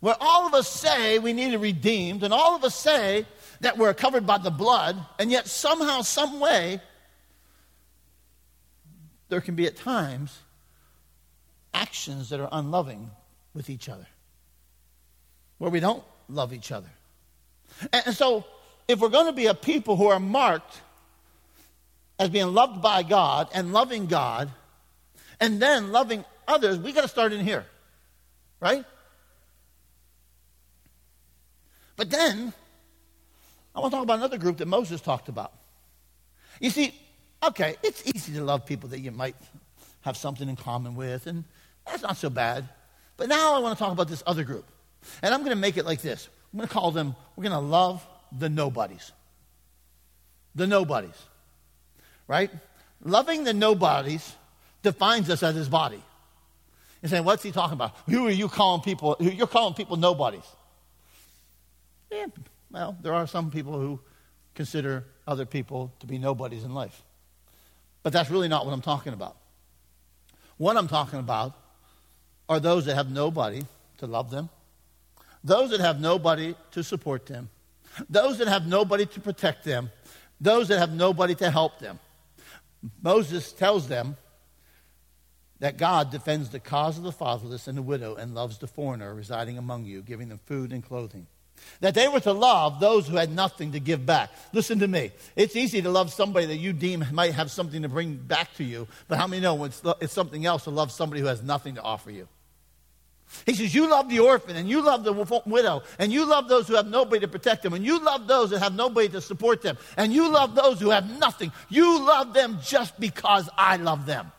Where 0.00 0.16
all 0.20 0.46
of 0.46 0.54
us 0.54 0.68
say 0.68 1.18
we 1.18 1.32
need 1.32 1.52
to 1.52 1.58
be 1.58 1.72
redeemed, 1.72 2.24
and 2.24 2.34
all 2.34 2.56
of 2.56 2.64
us 2.64 2.74
say 2.74 3.24
that 3.60 3.78
we're 3.78 3.94
covered 3.94 4.26
by 4.26 4.38
the 4.38 4.50
blood, 4.50 4.96
and 5.18 5.30
yet 5.30 5.46
somehow, 5.46 6.02
some 6.02 6.40
way, 6.40 6.80
there 9.28 9.40
can 9.40 9.54
be 9.54 9.66
at 9.66 9.76
times 9.76 10.38
actions 11.72 12.30
that 12.30 12.40
are 12.40 12.48
unloving 12.52 13.10
with 13.54 13.70
each 13.70 13.88
other, 13.88 14.06
where 15.58 15.70
we 15.70 15.80
don't 15.80 16.02
love 16.28 16.52
each 16.52 16.70
other. 16.70 16.90
And 17.92 18.14
so, 18.14 18.44
if 18.88 18.98
we're 19.00 19.08
going 19.08 19.26
to 19.26 19.32
be 19.32 19.46
a 19.46 19.54
people 19.54 19.96
who 19.96 20.08
are 20.08 20.20
marked 20.20 20.81
as 22.22 22.30
being 22.30 22.54
loved 22.54 22.80
by 22.80 23.02
God 23.02 23.48
and 23.52 23.72
loving 23.72 24.06
God, 24.06 24.48
and 25.40 25.60
then 25.60 25.90
loving 25.90 26.24
others, 26.46 26.78
we 26.78 26.92
got 26.92 27.00
to 27.02 27.08
start 27.08 27.32
in 27.32 27.44
here, 27.44 27.66
right? 28.60 28.84
But 31.96 32.10
then, 32.10 32.52
I 33.74 33.80
want 33.80 33.90
to 33.90 33.96
talk 33.96 34.04
about 34.04 34.18
another 34.18 34.38
group 34.38 34.58
that 34.58 34.66
Moses 34.66 35.00
talked 35.00 35.28
about. 35.28 35.52
You 36.60 36.70
see, 36.70 36.94
okay, 37.42 37.74
it's 37.82 38.06
easy 38.06 38.34
to 38.34 38.44
love 38.44 38.66
people 38.66 38.90
that 38.90 39.00
you 39.00 39.10
might 39.10 39.34
have 40.02 40.16
something 40.16 40.48
in 40.48 40.54
common 40.54 40.94
with, 40.94 41.26
and 41.26 41.42
that's 41.84 42.04
not 42.04 42.18
so 42.18 42.30
bad. 42.30 42.68
But 43.16 43.30
now 43.30 43.56
I 43.56 43.58
want 43.58 43.76
to 43.76 43.82
talk 43.82 43.92
about 43.92 44.06
this 44.06 44.22
other 44.28 44.44
group. 44.44 44.66
And 45.24 45.34
I'm 45.34 45.40
going 45.40 45.50
to 45.50 45.60
make 45.60 45.76
it 45.76 45.84
like 45.84 46.02
this 46.02 46.28
I'm 46.52 46.58
going 46.58 46.68
to 46.68 46.72
call 46.72 46.92
them, 46.92 47.16
we're 47.34 47.42
going 47.42 47.52
to 47.52 47.58
love 47.58 48.06
the 48.30 48.48
nobodies. 48.48 49.10
The 50.54 50.68
nobodies. 50.68 51.20
Right? 52.28 52.50
Loving 53.04 53.44
the 53.44 53.52
nobodies 53.52 54.34
defines 54.82 55.28
us 55.30 55.42
as 55.42 55.54
his 55.54 55.68
body. 55.68 56.02
You're 57.00 57.10
saying, 57.10 57.24
what's 57.24 57.42
he 57.42 57.50
talking 57.50 57.74
about? 57.74 57.96
Who 58.08 58.26
are 58.26 58.30
you 58.30 58.48
calling 58.48 58.82
people? 58.82 59.16
You're 59.18 59.46
calling 59.46 59.74
people 59.74 59.96
nobodies. 59.96 60.44
Yeah, 62.10 62.26
well, 62.70 62.96
there 63.02 63.14
are 63.14 63.26
some 63.26 63.50
people 63.50 63.78
who 63.78 63.98
consider 64.54 65.04
other 65.26 65.46
people 65.46 65.92
to 66.00 66.06
be 66.06 66.18
nobodies 66.18 66.62
in 66.62 66.74
life. 66.74 67.02
But 68.02 68.12
that's 68.12 68.30
really 68.30 68.48
not 68.48 68.66
what 68.66 68.72
I'm 68.72 68.82
talking 68.82 69.12
about. 69.12 69.36
What 70.58 70.76
I'm 70.76 70.88
talking 70.88 71.18
about 71.18 71.54
are 72.48 72.60
those 72.60 72.84
that 72.84 72.94
have 72.94 73.10
nobody 73.10 73.62
to 73.98 74.06
love 74.06 74.30
them 74.30 74.50
those 75.44 75.70
that 75.70 75.80
have 75.80 76.00
nobody 76.00 76.54
to 76.72 76.82
support 76.82 77.26
them, 77.26 77.50
those 78.08 78.38
that 78.38 78.48
have 78.48 78.66
nobody 78.66 79.06
to 79.06 79.20
protect 79.20 79.64
them, 79.64 79.90
those 80.40 80.68
that 80.68 80.78
have 80.78 80.92
nobody 80.92 81.34
to 81.36 81.50
help 81.50 81.78
them. 81.78 81.98
Moses 83.02 83.52
tells 83.52 83.88
them 83.88 84.16
that 85.60 85.76
God 85.76 86.10
defends 86.10 86.50
the 86.50 86.58
cause 86.58 86.98
of 86.98 87.04
the 87.04 87.12
fatherless 87.12 87.68
and 87.68 87.78
the 87.78 87.82
widow 87.82 88.16
and 88.16 88.34
loves 88.34 88.58
the 88.58 88.66
foreigner 88.66 89.14
residing 89.14 89.58
among 89.58 89.84
you, 89.84 90.02
giving 90.02 90.28
them 90.28 90.40
food 90.44 90.72
and 90.72 90.82
clothing. 90.82 91.26
That 91.80 91.94
they 91.94 92.08
were 92.08 92.20
to 92.20 92.32
love 92.32 92.80
those 92.80 93.06
who 93.06 93.16
had 93.16 93.30
nothing 93.30 93.72
to 93.72 93.80
give 93.80 94.04
back. 94.04 94.30
Listen 94.52 94.80
to 94.80 94.88
me. 94.88 95.12
It's 95.36 95.54
easy 95.54 95.80
to 95.82 95.90
love 95.90 96.12
somebody 96.12 96.46
that 96.46 96.56
you 96.56 96.72
deem 96.72 97.04
might 97.12 97.34
have 97.34 97.50
something 97.50 97.82
to 97.82 97.88
bring 97.88 98.16
back 98.16 98.52
to 98.56 98.64
you, 98.64 98.88
but 99.06 99.18
how 99.18 99.28
many 99.28 99.42
know 99.42 99.62
it's, 99.62 99.80
it's 100.00 100.12
something 100.12 100.44
else 100.44 100.64
to 100.64 100.70
love 100.70 100.90
somebody 100.90 101.20
who 101.20 101.28
has 101.28 101.42
nothing 101.42 101.76
to 101.76 101.82
offer 101.82 102.10
you? 102.10 102.26
He 103.46 103.54
says, 103.54 103.74
You 103.74 103.88
love 103.88 104.08
the 104.08 104.20
orphan, 104.20 104.56
and 104.56 104.68
you 104.68 104.82
love 104.82 105.04
the 105.04 105.12
widow, 105.46 105.82
and 105.98 106.12
you 106.12 106.24
love 106.26 106.48
those 106.48 106.68
who 106.68 106.74
have 106.74 106.86
nobody 106.86 107.20
to 107.20 107.28
protect 107.28 107.62
them, 107.62 107.72
and 107.72 107.84
you 107.84 107.98
love 107.98 108.26
those 108.26 108.50
that 108.50 108.60
have 108.60 108.74
nobody 108.74 109.08
to 109.10 109.20
support 109.20 109.62
them, 109.62 109.78
and 109.96 110.12
you 110.12 110.28
love 110.28 110.54
those 110.54 110.80
who 110.80 110.90
have 110.90 111.18
nothing. 111.18 111.52
You 111.68 112.04
love 112.04 112.34
them 112.34 112.58
just 112.62 112.98
because 113.00 113.48
I 113.56 113.76
love 113.76 114.06
them. 114.06 114.30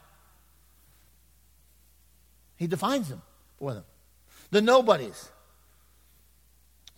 He 2.57 2.67
defines 2.67 3.09
them 3.09 3.21
for 3.59 3.73
them. 3.73 3.83
The 4.51 4.61
nobodies. 4.61 5.29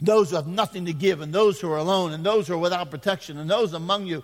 Those 0.02 0.30
who 0.30 0.36
have 0.36 0.48
nothing 0.48 0.86
to 0.86 0.94
give, 0.94 1.22
and 1.22 1.34
those 1.34 1.60
who 1.60 1.72
are 1.72 1.78
alone, 1.78 2.12
and 2.12 2.26
those 2.26 2.48
who 2.48 2.56
are 2.56 2.60
without 2.60 2.92
protection, 2.92 3.38
and 3.38 3.50
those 3.50 3.74
among 3.74 4.06
you 4.06 4.24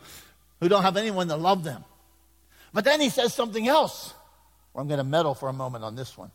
who 0.59 0.67
don't 0.69 0.83
have 0.83 0.97
anyone 0.97 1.29
to 1.29 1.37
love 1.37 1.63
them. 1.63 1.83
But 2.73 2.83
then 2.83 2.99
he 3.01 3.09
says 3.09 3.33
something 3.33 3.67
else. 3.67 4.13
I'm 4.75 4.87
going 4.87 4.99
to 4.99 5.03
meddle 5.03 5.33
for 5.33 5.49
a 5.49 5.53
moment 5.53 5.83
on 5.83 5.95
this 5.95 6.17
one. 6.17 6.31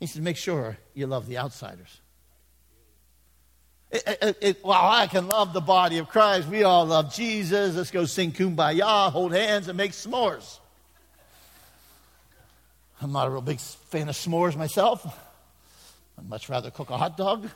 He 0.00 0.06
said, 0.06 0.22
make 0.22 0.38
sure 0.38 0.78
you 0.94 1.06
love 1.06 1.26
the 1.28 1.38
outsiders. 1.38 2.00
It, 3.90 4.18
it, 4.22 4.38
it, 4.40 4.64
well, 4.64 4.80
I 4.80 5.06
can 5.06 5.28
love 5.28 5.52
the 5.52 5.60
body 5.60 5.98
of 5.98 6.08
Christ. 6.08 6.48
We 6.48 6.62
all 6.62 6.86
love 6.86 7.12
Jesus. 7.12 7.76
Let's 7.76 7.90
go 7.90 8.06
sing 8.06 8.32
kumbaya, 8.32 9.12
hold 9.12 9.32
hands, 9.32 9.68
and 9.68 9.76
make 9.76 9.92
s'mores. 9.92 10.58
I'm 13.02 13.12
not 13.12 13.26
a 13.26 13.30
real 13.30 13.42
big 13.42 13.60
fan 13.60 14.08
of 14.08 14.14
s'mores 14.14 14.56
myself. 14.56 15.04
I'd 16.18 16.28
much 16.28 16.48
rather 16.48 16.70
cook 16.70 16.90
a 16.90 16.96
hot 16.96 17.16
dog. 17.16 17.48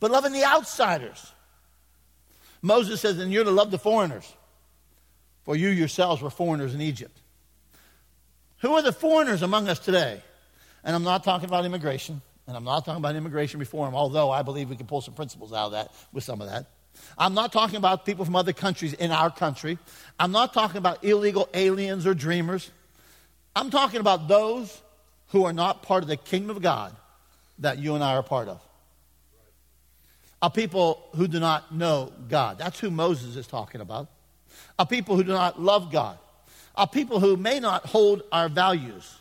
But 0.00 0.10
loving 0.10 0.32
the 0.32 0.44
outsiders. 0.44 1.32
Moses 2.62 3.00
says, 3.00 3.18
and 3.18 3.32
you're 3.32 3.44
to 3.44 3.50
love 3.50 3.70
the 3.70 3.78
foreigners, 3.78 4.30
for 5.44 5.54
you 5.54 5.68
yourselves 5.68 6.20
were 6.20 6.30
foreigners 6.30 6.74
in 6.74 6.80
Egypt. 6.80 7.16
Who 8.58 8.72
are 8.72 8.82
the 8.82 8.92
foreigners 8.92 9.42
among 9.42 9.68
us 9.68 9.78
today? 9.78 10.22
And 10.84 10.94
I'm 10.94 11.04
not 11.04 11.24
talking 11.24 11.48
about 11.48 11.64
immigration, 11.64 12.20
and 12.46 12.56
I'm 12.56 12.64
not 12.64 12.84
talking 12.84 13.02
about 13.02 13.14
immigration 13.16 13.60
reform, 13.60 13.94
although 13.94 14.30
I 14.30 14.42
believe 14.42 14.70
we 14.70 14.76
can 14.76 14.86
pull 14.86 15.00
some 15.00 15.14
principles 15.14 15.52
out 15.52 15.66
of 15.66 15.72
that 15.72 15.92
with 16.12 16.24
some 16.24 16.40
of 16.40 16.48
that. 16.48 16.66
I'm 17.16 17.34
not 17.34 17.52
talking 17.52 17.76
about 17.76 18.04
people 18.04 18.24
from 18.24 18.34
other 18.34 18.52
countries 18.52 18.92
in 18.92 19.12
our 19.12 19.30
country. 19.30 19.78
I'm 20.18 20.32
not 20.32 20.52
talking 20.52 20.78
about 20.78 21.04
illegal 21.04 21.48
aliens 21.54 22.06
or 22.06 22.14
dreamers. 22.14 22.70
I'm 23.54 23.70
talking 23.70 24.00
about 24.00 24.28
those 24.28 24.82
who 25.28 25.44
are 25.44 25.52
not 25.52 25.82
part 25.82 26.02
of 26.02 26.08
the 26.08 26.16
kingdom 26.16 26.56
of 26.56 26.62
God 26.62 26.96
that 27.60 27.78
you 27.78 27.94
and 27.94 28.02
I 28.02 28.14
are 28.14 28.22
part 28.22 28.48
of. 28.48 28.60
A 30.40 30.50
people 30.50 31.08
who 31.16 31.26
do 31.28 31.40
not 31.40 31.74
know 31.74 32.12
God. 32.28 32.58
That's 32.58 32.78
who 32.78 32.90
Moses 32.90 33.36
is 33.36 33.46
talking 33.46 33.80
about. 33.80 34.08
A 34.78 34.86
people 34.86 35.16
who 35.16 35.24
do 35.24 35.32
not 35.32 35.60
love 35.60 35.90
God 35.90 36.18
are 36.78 36.86
people 36.86 37.18
who 37.18 37.36
may 37.36 37.58
not 37.58 37.84
hold 37.84 38.22
our 38.30 38.48
values, 38.48 39.18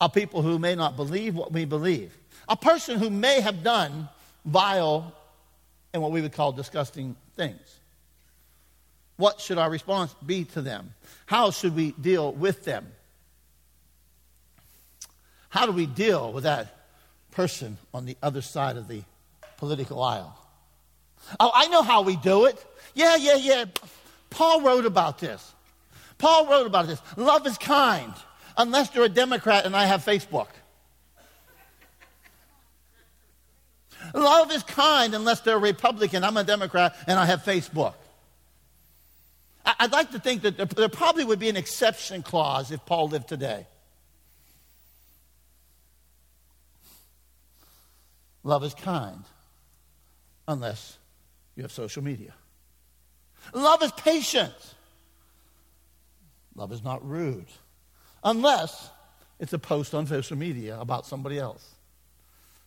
are 0.00 0.08
people 0.08 0.40
who 0.40 0.58
may 0.58 0.76
not 0.76 0.96
believe 0.96 1.34
what 1.34 1.52
we 1.52 1.64
believe, 1.64 2.16
a 2.48 2.56
person 2.56 2.98
who 2.98 3.10
may 3.10 3.40
have 3.40 3.62
done 3.62 4.08
vile 4.44 5.12
and 5.92 6.00
what 6.00 6.12
we 6.12 6.22
would 6.22 6.32
call 6.32 6.52
disgusting 6.52 7.16
things. 7.36 7.60
What 9.16 9.40
should 9.40 9.58
our 9.58 9.68
response 9.68 10.14
be 10.24 10.44
to 10.46 10.62
them? 10.62 10.94
How 11.26 11.50
should 11.50 11.76
we 11.76 11.90
deal 11.92 12.32
with 12.32 12.64
them? 12.64 12.86
How 15.48 15.66
do 15.66 15.72
we 15.72 15.86
deal 15.86 16.32
with 16.32 16.44
that 16.44 16.86
person 17.32 17.76
on 17.92 18.06
the 18.06 18.16
other 18.22 18.40
side 18.40 18.76
of 18.76 18.88
the 18.88 19.02
political 19.58 20.02
aisle? 20.02 20.38
Oh, 21.38 21.50
I 21.52 21.66
know 21.66 21.82
how 21.82 22.02
we 22.02 22.16
do 22.16 22.46
it. 22.46 22.64
Yeah, 22.94 23.16
yeah, 23.16 23.36
yeah. 23.36 23.64
Paul 24.30 24.62
wrote 24.62 24.86
about 24.86 25.18
this. 25.18 25.52
Paul 26.22 26.46
wrote 26.46 26.68
about 26.68 26.86
this. 26.86 27.02
Love 27.16 27.48
is 27.48 27.58
kind, 27.58 28.14
unless 28.56 28.94
you're 28.94 29.06
a 29.06 29.08
Democrat 29.08 29.66
and 29.66 29.74
I 29.74 29.86
have 29.86 30.04
Facebook. 30.04 30.46
Love 34.14 34.52
is 34.52 34.62
kind 34.62 35.16
unless 35.16 35.40
they're 35.40 35.56
a 35.56 35.60
Republican. 35.60 36.22
I'm 36.22 36.36
a 36.36 36.44
Democrat 36.44 36.94
and 37.08 37.18
I 37.18 37.24
have 37.24 37.42
Facebook. 37.42 37.94
I'd 39.64 39.90
like 39.90 40.12
to 40.12 40.20
think 40.20 40.42
that 40.42 40.70
there 40.70 40.88
probably 40.88 41.24
would 41.24 41.40
be 41.40 41.48
an 41.48 41.56
exception 41.56 42.22
clause 42.22 42.70
if 42.70 42.86
Paul 42.86 43.08
lived 43.08 43.26
today. 43.26 43.66
Love 48.44 48.62
is 48.62 48.74
kind 48.74 49.24
unless 50.46 50.98
you 51.56 51.64
have 51.64 51.72
social 51.72 52.04
media. 52.04 52.32
Love 53.52 53.82
is 53.82 53.90
patient. 53.90 54.54
Love 56.54 56.72
is 56.72 56.82
not 56.82 57.06
rude 57.08 57.46
unless 58.22 58.90
it's 59.38 59.52
a 59.52 59.58
post 59.58 59.94
on 59.94 60.06
social 60.06 60.36
media 60.36 60.78
about 60.78 61.06
somebody 61.06 61.38
else. 61.38 61.74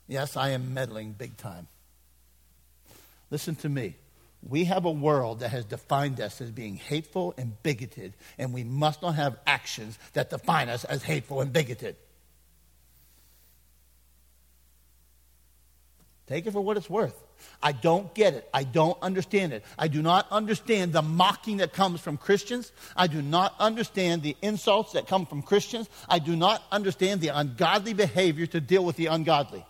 Yes, 0.07 0.35
I 0.35 0.49
am 0.49 0.73
meddling 0.73 1.13
big 1.13 1.37
time. 1.37 1.67
Listen 3.31 3.55
to 3.57 3.69
me. 3.69 3.95
We 4.47 4.65
have 4.65 4.85
a 4.85 4.91
world 4.91 5.39
that 5.39 5.49
has 5.49 5.65
defined 5.65 6.21
us 6.21 6.39
as 6.39 6.51
being 6.51 6.75
hateful 6.75 7.33
and 7.37 7.61
bigoted, 7.63 8.13
and 8.37 8.53
we 8.53 8.63
must 8.63 9.01
not 9.01 9.15
have 9.15 9.37
actions 9.47 9.97
that 10.13 10.29
define 10.29 10.69
us 10.69 10.83
as 10.83 11.01
hateful 11.01 11.41
and 11.41 11.51
bigoted. 11.51 11.95
Take 16.27 16.45
it 16.45 16.51
for 16.51 16.61
what 16.61 16.77
it's 16.77 16.89
worth. 16.89 17.24
I 17.61 17.71
don't 17.71 18.13
get 18.13 18.33
it. 18.33 18.49
I 18.53 18.63
don't 18.63 18.97
understand 19.01 19.53
it. 19.53 19.63
I 19.77 19.87
do 19.87 20.01
not 20.01 20.27
understand 20.31 20.93
the 20.93 21.01
mocking 21.01 21.57
that 21.57 21.73
comes 21.73 21.99
from 21.99 22.17
Christians. 22.17 22.71
I 22.95 23.07
do 23.07 23.21
not 23.21 23.55
understand 23.59 24.21
the 24.21 24.35
insults 24.41 24.93
that 24.93 25.07
come 25.07 25.25
from 25.25 25.41
Christians. 25.41 25.89
I 26.07 26.19
do 26.19 26.35
not 26.35 26.63
understand 26.71 27.21
the 27.21 27.29
ungodly 27.29 27.93
behavior 27.93 28.45
to 28.47 28.61
deal 28.61 28.85
with 28.85 28.97
the 28.97 29.07
ungodly. 29.07 29.65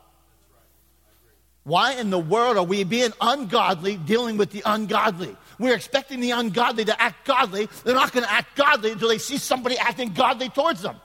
Why 1.64 1.94
in 1.94 2.12
the 2.12 2.20
world 2.20 2.58
are 2.58 2.64
we 2.64 2.84
being 2.84 3.12
ungodly 3.20 3.98
dealing 3.98 4.38
with 4.38 4.52
the 4.52 4.62
ungodly? 4.66 5.36
We're 5.58 5.74
expecting 5.74 6.20
the 6.20 6.32
ungodly 6.32 6.86
to 6.86 7.02
act 7.02 7.26
godly. 7.26 7.68
They're 7.84 7.96
not 7.96 8.12
going 8.12 8.26
to 8.26 8.32
act 8.32 8.56
godly 8.56 8.92
until 8.92 9.10
they 9.10 9.18
see 9.18 9.38
somebody 9.38 9.78
acting 9.78 10.14
godly 10.14 10.50
towards 10.50 10.82
them. 10.82 10.98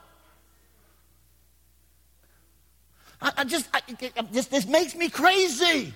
I, 3.21 3.31
I 3.37 3.43
just, 3.43 3.67
I, 3.73 3.81
this, 4.31 4.47
this 4.47 4.67
makes 4.67 4.95
me 4.95 5.09
crazy. 5.09 5.93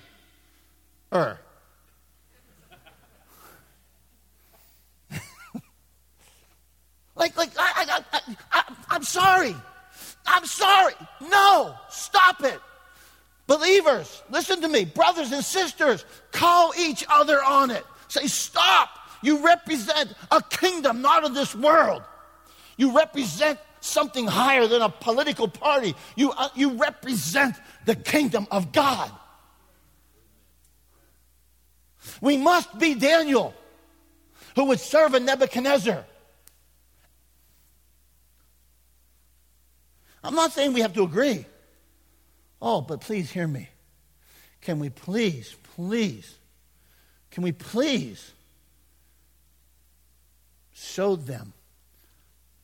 Like, 7.18 7.34
like, 7.38 7.50
I, 7.58 8.02
I, 8.12 8.20
I, 8.52 8.74
I'm 8.90 9.02
sorry. 9.02 9.54
I'm 10.26 10.44
sorry. 10.44 10.92
No, 11.22 11.74
stop 11.88 12.44
it. 12.44 12.60
Believers, 13.46 14.22
listen 14.30 14.60
to 14.60 14.68
me. 14.68 14.84
Brothers 14.84 15.32
and 15.32 15.44
sisters, 15.44 16.04
call 16.32 16.72
each 16.78 17.04
other 17.08 17.42
on 17.42 17.70
it. 17.70 17.84
Say, 18.08 18.26
stop. 18.26 18.90
You 19.22 19.44
represent 19.44 20.12
a 20.30 20.42
kingdom 20.42 21.00
not 21.00 21.24
of 21.24 21.34
this 21.34 21.54
world. 21.54 22.02
You 22.76 22.96
represent 22.96 23.58
something 23.80 24.26
higher 24.26 24.66
than 24.66 24.82
a 24.82 24.88
political 24.88 25.48
party. 25.48 25.94
You, 26.16 26.32
uh, 26.32 26.48
you 26.54 26.74
represent 26.74 27.56
the 27.86 27.94
kingdom 27.94 28.46
of 28.50 28.72
God. 28.72 29.10
We 32.20 32.36
must 32.36 32.78
be 32.78 32.94
Daniel, 32.94 33.54
who 34.54 34.66
would 34.66 34.80
serve 34.80 35.14
a 35.14 35.20
Nebuchadnezzar. 35.20 36.04
I'm 40.24 40.34
not 40.34 40.52
saying 40.52 40.72
we 40.72 40.80
have 40.80 40.94
to 40.94 41.04
agree. 41.04 41.46
Oh, 42.60 42.80
but 42.80 43.00
please 43.00 43.30
hear 43.30 43.46
me. 43.46 43.68
Can 44.60 44.78
we 44.80 44.90
please, 44.90 45.54
please, 45.76 46.34
can 47.30 47.44
we 47.44 47.52
please 47.52 48.32
show 50.72 51.14
them 51.16 51.52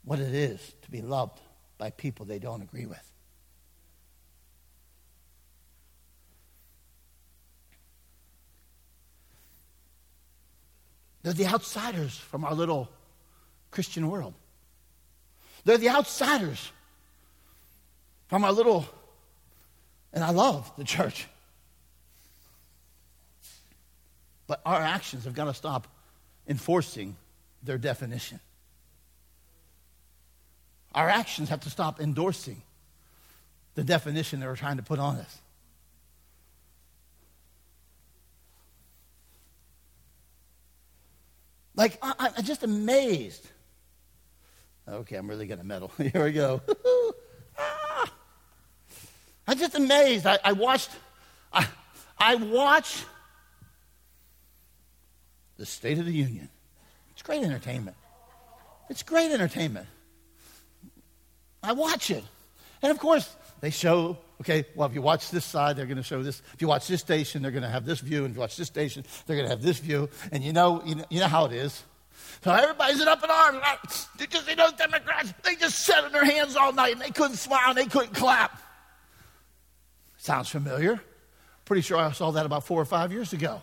what 0.04 0.18
it 0.18 0.34
is 0.34 0.74
to 0.82 0.90
be 0.90 1.02
loved 1.02 1.40
by 1.78 1.90
people 1.90 2.26
they 2.26 2.38
don't 2.38 2.62
agree 2.62 2.86
with? 2.86 3.11
They're 11.22 11.32
the 11.32 11.46
outsiders 11.46 12.16
from 12.16 12.44
our 12.44 12.54
little 12.54 12.88
Christian 13.70 14.08
world. 14.10 14.34
They're 15.64 15.78
the 15.78 15.90
outsiders 15.90 16.72
from 18.28 18.44
our 18.44 18.52
little 18.52 18.86
and 20.12 20.22
I 20.22 20.30
love 20.30 20.70
the 20.76 20.84
church. 20.84 21.26
But 24.46 24.60
our 24.66 24.80
actions 24.80 25.24
have 25.24 25.34
got 25.34 25.46
to 25.46 25.54
stop 25.54 25.88
enforcing 26.46 27.16
their 27.62 27.78
definition. 27.78 28.40
Our 30.94 31.08
actions 31.08 31.48
have 31.48 31.60
to 31.60 31.70
stop 31.70 32.00
endorsing 32.00 32.60
the 33.74 33.84
definition 33.84 34.40
they 34.40 34.46
were 34.46 34.56
trying 34.56 34.76
to 34.76 34.82
put 34.82 34.98
on 34.98 35.16
us. 35.16 35.38
Like, 41.74 41.98
I, 42.02 42.30
am 42.36 42.44
just 42.44 42.62
amazed. 42.62 43.46
Okay, 44.88 45.16
I'm 45.16 45.28
really 45.28 45.46
going 45.46 45.58
to 45.58 45.66
meddle. 45.66 45.90
Here 45.98 46.24
we 46.24 46.32
go. 46.32 46.60
Ah! 47.58 48.10
I'm 49.46 49.58
just 49.58 49.74
amazed. 49.74 50.26
I, 50.26 50.38
I 50.42 50.52
watched, 50.52 50.90
I, 51.52 51.66
I 52.18 52.36
watch 52.36 53.04
the 55.58 55.66
State 55.66 55.98
of 55.98 56.06
the 56.06 56.12
Union. 56.12 56.48
It's 57.10 57.20
great 57.22 57.42
entertainment. 57.42 57.96
It's 58.88 59.02
great 59.02 59.30
entertainment. 59.30 59.86
I 61.62 61.72
watch 61.72 62.10
it. 62.10 62.24
And 62.80 62.90
of 62.90 62.98
course, 62.98 63.36
they 63.60 63.70
show, 63.70 64.16
okay, 64.42 64.64
well, 64.74 64.88
if 64.88 64.94
you 64.94 65.02
watch 65.02 65.30
this 65.30 65.44
side, 65.44 65.76
they're 65.76 65.86
going 65.86 65.98
to 65.98 66.02
show 66.02 66.22
this. 66.22 66.42
If 66.52 66.60
you 66.60 66.66
watch 66.66 66.88
this 66.88 67.00
station, 67.00 67.42
they're 67.42 67.52
going 67.52 67.62
to 67.62 67.68
have 67.68 67.84
this 67.84 68.00
view. 68.00 68.24
And 68.24 68.32
if 68.32 68.36
you 68.36 68.40
watch 68.40 68.56
this 68.56 68.66
station, 68.66 69.04
they're 69.26 69.36
going 69.36 69.46
to 69.46 69.54
have 69.54 69.62
this 69.62 69.78
view. 69.78 70.08
And 70.32 70.42
you 70.42 70.52
know, 70.52 70.82
you 70.84 70.96
know, 70.96 71.04
you 71.10 71.20
know 71.20 71.28
how 71.28 71.44
it 71.44 71.52
is. 71.52 71.84
So 72.42 72.50
everybody's 72.50 73.00
in 73.00 73.06
up 73.06 73.22
in 73.22 73.30
arms. 73.30 74.08
They 74.18 74.26
just, 74.26 74.48
you 74.48 74.56
know, 74.56 74.70
Democrats, 74.76 75.32
they 75.44 75.54
just 75.54 75.78
sat 75.78 76.04
in 76.04 76.12
their 76.12 76.24
hands 76.24 76.56
all 76.56 76.72
night 76.72 76.92
and 76.92 77.00
they 77.00 77.10
couldn't 77.10 77.36
smile 77.36 77.68
and 77.68 77.78
they 77.78 77.86
couldn't 77.86 78.14
clap. 78.14 78.60
Sounds 80.18 80.48
familiar. 80.48 81.00
Pretty 81.64 81.82
sure 81.82 81.98
I 81.98 82.10
saw 82.10 82.32
that 82.32 82.44
about 82.44 82.66
four 82.66 82.80
or 82.80 82.84
five 82.84 83.12
years 83.12 83.32
ago 83.32 83.62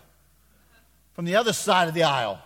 from 1.14 1.26
the 1.26 1.36
other 1.36 1.52
side 1.52 1.90
of 1.90 1.94
the 1.94 2.04
aisle. 2.04 2.40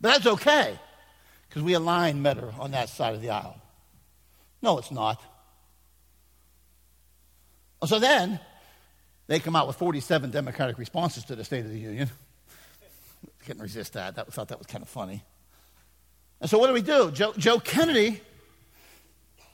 But 0.00 0.12
that's 0.14 0.26
okay 0.26 0.78
because 1.48 1.62
we 1.62 1.74
align 1.74 2.22
better 2.22 2.52
on 2.58 2.72
that 2.72 2.88
side 2.88 3.14
of 3.14 3.22
the 3.22 3.30
aisle. 3.30 3.60
No, 4.60 4.78
it's 4.78 4.90
not. 4.90 5.22
So 7.86 7.98
then 7.98 8.40
they 9.28 9.38
come 9.38 9.54
out 9.54 9.66
with 9.66 9.76
47 9.76 10.30
Democratic 10.30 10.78
responses 10.78 11.24
to 11.24 11.36
the 11.36 11.44
State 11.44 11.64
of 11.64 11.70
the 11.70 11.78
Union. 11.78 12.10
Couldn't 13.46 13.62
resist 13.62 13.92
that. 13.92 14.18
I 14.18 14.24
thought 14.24 14.48
that 14.48 14.58
was 14.58 14.66
kind 14.66 14.82
of 14.82 14.88
funny. 14.88 15.22
And 16.40 16.50
so 16.50 16.58
what 16.58 16.66
do 16.66 16.72
we 16.72 16.82
do? 16.82 17.10
Joe, 17.10 17.32
Joe 17.36 17.58
Kennedy 17.58 18.20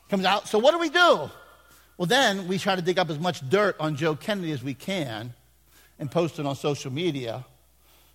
comes 0.08 0.24
out. 0.24 0.48
So 0.48 0.58
what 0.58 0.72
do 0.72 0.78
we 0.78 0.90
do? 0.90 1.30
Well, 1.96 2.06
then 2.06 2.48
we 2.48 2.58
try 2.58 2.76
to 2.76 2.82
dig 2.82 2.98
up 2.98 3.10
as 3.10 3.18
much 3.18 3.48
dirt 3.48 3.76
on 3.78 3.96
Joe 3.96 4.16
Kennedy 4.16 4.52
as 4.52 4.62
we 4.62 4.74
can 4.74 5.32
and 5.98 6.10
post 6.10 6.38
it 6.38 6.46
on 6.46 6.56
social 6.56 6.92
media 6.92 7.44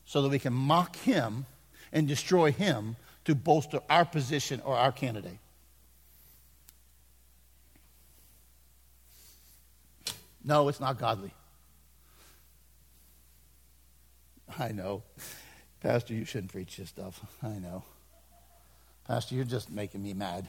so 0.05 0.21
that 0.21 0.29
we 0.29 0.39
can 0.39 0.53
mock 0.53 0.95
him 0.97 1.45
and 1.91 2.07
destroy 2.07 2.51
him 2.51 2.95
to 3.25 3.35
bolster 3.35 3.79
our 3.89 4.05
position 4.05 4.61
or 4.65 4.75
our 4.75 4.91
candidate. 4.91 5.39
No, 10.43 10.67
it's 10.67 10.79
not 10.79 10.97
godly. 10.97 11.33
I 14.57 14.71
know. 14.71 15.03
Pastor, 15.81 16.13
you 16.13 16.25
shouldn't 16.25 16.51
preach 16.51 16.77
this 16.77 16.89
stuff. 16.89 17.23
I 17.43 17.59
know. 17.59 17.83
Pastor, 19.05 19.35
you're 19.35 19.45
just 19.45 19.69
making 19.69 20.01
me 20.01 20.13
mad. 20.13 20.47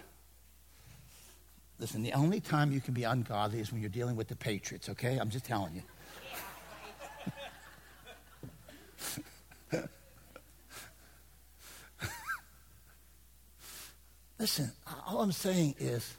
Listen, 1.79 2.03
the 2.03 2.12
only 2.12 2.41
time 2.41 2.73
you 2.73 2.81
can 2.81 2.95
be 2.95 3.05
ungodly 3.05 3.61
is 3.61 3.73
when 3.73 3.81
you're 3.81 3.91
dealing 3.91 4.16
with 4.16 4.29
the 4.29 4.37
Patriots, 4.37 4.89
okay? 4.91 5.18
I'm 5.18 5.31
just 5.31 5.45
telling 5.45 5.83
you. 9.73 9.81
Listen, 14.41 14.72
all 15.07 15.20
I'm 15.20 15.32
saying 15.32 15.74
is 15.78 16.14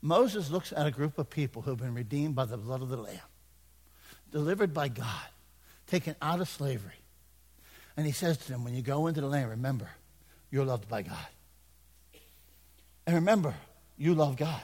Moses 0.00 0.50
looks 0.50 0.72
at 0.72 0.86
a 0.86 0.90
group 0.92 1.18
of 1.18 1.28
people 1.28 1.62
who 1.62 1.70
have 1.70 1.80
been 1.80 1.94
redeemed 1.94 2.36
by 2.36 2.44
the 2.44 2.56
blood 2.56 2.80
of 2.80 2.90
the 2.90 2.96
Lamb, 2.96 3.18
delivered 4.30 4.72
by 4.72 4.86
God, 4.86 5.26
taken 5.88 6.14
out 6.22 6.40
of 6.40 6.48
slavery. 6.48 6.94
And 7.96 8.06
he 8.06 8.12
says 8.12 8.38
to 8.38 8.48
them, 8.48 8.62
when 8.62 8.76
you 8.76 8.82
go 8.82 9.08
into 9.08 9.20
the 9.20 9.26
land, 9.26 9.50
remember, 9.50 9.90
you're 10.52 10.64
loved 10.64 10.88
by 10.88 11.02
God. 11.02 11.26
And 13.04 13.16
remember, 13.16 13.56
you 13.98 14.14
love 14.14 14.36
God. 14.36 14.62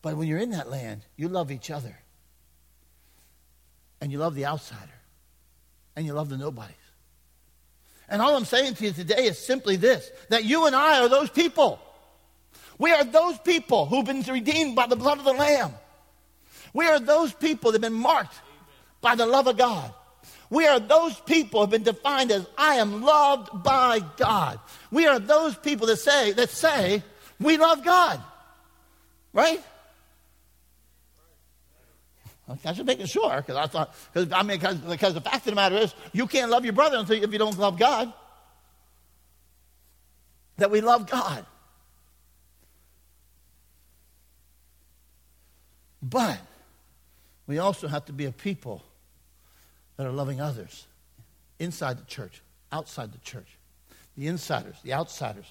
But 0.00 0.16
when 0.16 0.26
you're 0.26 0.38
in 0.38 0.50
that 0.50 0.70
land, 0.70 1.02
you 1.16 1.28
love 1.28 1.50
each 1.50 1.70
other. 1.70 1.98
And 4.00 4.10
you 4.10 4.16
love 4.16 4.34
the 4.34 4.46
outsider. 4.46 4.80
And 5.94 6.06
you 6.06 6.14
love 6.14 6.30
the 6.30 6.38
nobodies. 6.38 6.76
And 8.08 8.22
all 8.22 8.36
I'm 8.36 8.44
saying 8.44 8.74
to 8.74 8.84
you 8.84 8.92
today 8.92 9.24
is 9.24 9.38
simply 9.38 9.76
this 9.76 10.10
that 10.28 10.44
you 10.44 10.66
and 10.66 10.76
I 10.76 11.00
are 11.00 11.08
those 11.08 11.30
people. 11.30 11.80
We 12.78 12.92
are 12.92 13.04
those 13.04 13.38
people 13.38 13.86
who've 13.86 14.04
been 14.04 14.22
redeemed 14.22 14.76
by 14.76 14.86
the 14.86 14.96
blood 14.96 15.18
of 15.18 15.24
the 15.24 15.32
Lamb. 15.32 15.72
We 16.74 16.86
are 16.86 17.00
those 17.00 17.32
people 17.32 17.72
that 17.72 17.82
have 17.82 17.90
been 17.90 18.00
marked 18.00 18.34
by 19.00 19.14
the 19.14 19.26
love 19.26 19.46
of 19.46 19.56
God. 19.56 19.92
We 20.50 20.66
are 20.66 20.78
those 20.78 21.18
people 21.20 21.60
who 21.60 21.62
have 21.64 21.70
been 21.70 21.82
defined 21.82 22.30
as 22.30 22.46
I 22.56 22.76
am 22.76 23.02
loved 23.02 23.62
by 23.64 24.00
God. 24.16 24.60
We 24.90 25.06
are 25.06 25.18
those 25.18 25.56
people 25.56 25.86
that 25.88 25.96
say 25.96 26.32
that 26.32 26.50
say 26.50 27.02
we 27.40 27.56
love 27.56 27.84
God. 27.84 28.20
Right? 29.32 29.62
I 32.48 32.72
should 32.74 32.86
make 32.86 33.00
it 33.00 33.08
sure 33.08 33.36
because 33.36 33.56
I 33.56 33.66
thought 33.66 33.94
because 34.12 34.32
I 34.32 34.42
mean 34.42 34.58
because, 34.58 34.76
because 34.76 35.14
the 35.14 35.20
fact 35.20 35.38
of 35.38 35.44
the 35.46 35.54
matter 35.54 35.76
is 35.76 35.94
you 36.12 36.26
can't 36.26 36.50
love 36.50 36.64
your 36.64 36.74
brother 36.74 36.96
until 36.96 37.22
if 37.22 37.32
you 37.32 37.38
don't 37.38 37.58
love 37.58 37.78
God. 37.78 38.12
That 40.58 40.70
we 40.70 40.80
love 40.80 41.10
God. 41.10 41.44
But 46.00 46.38
we 47.46 47.58
also 47.58 47.88
have 47.88 48.04
to 48.06 48.12
be 48.12 48.26
a 48.26 48.32
people 48.32 48.82
that 49.96 50.06
are 50.06 50.12
loving 50.12 50.40
others 50.40 50.86
inside 51.58 51.98
the 51.98 52.04
church, 52.04 52.42
outside 52.70 53.12
the 53.12 53.18
church, 53.18 53.58
the 54.16 54.28
insiders, 54.28 54.76
the 54.84 54.92
outsiders, 54.92 55.46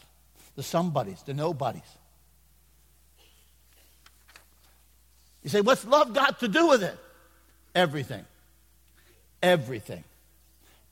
the 0.56 0.64
somebodies, 0.64 1.22
the 1.24 1.34
nobodies. 1.34 1.82
You 5.46 5.50
say, 5.50 5.62
what's 5.62 5.86
love 5.86 6.12
got 6.12 6.40
to 6.40 6.48
do 6.48 6.70
with 6.70 6.82
it? 6.82 6.98
Everything. 7.76 8.26
Everything. 9.44 10.04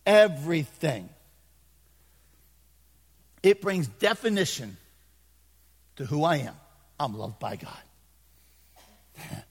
Everything. 0.05 1.09
It 3.41 3.61
brings 3.61 3.87
definition 3.87 4.77
to 5.95 6.05
who 6.05 6.23
I 6.23 6.37
am. 6.37 6.53
I'm 6.99 7.17
loved 7.17 7.39
by 7.39 7.55
God. 7.55 7.81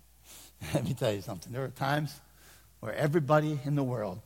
Let 0.72 0.84
me 0.84 0.94
tell 0.94 1.12
you 1.12 1.20
something. 1.20 1.52
There 1.52 1.64
are 1.64 1.68
times 1.68 2.14
where 2.78 2.94
everybody 2.94 3.58
in 3.64 3.74
the 3.74 3.82
world 3.82 4.20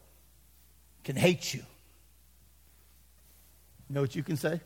can 1.05 1.16
hate 1.16 1.55
you. 1.55 1.62
You 3.89 3.95
know 3.95 4.03
what 4.03 4.14
you 4.14 4.22
can 4.22 4.37
say? 4.37 4.61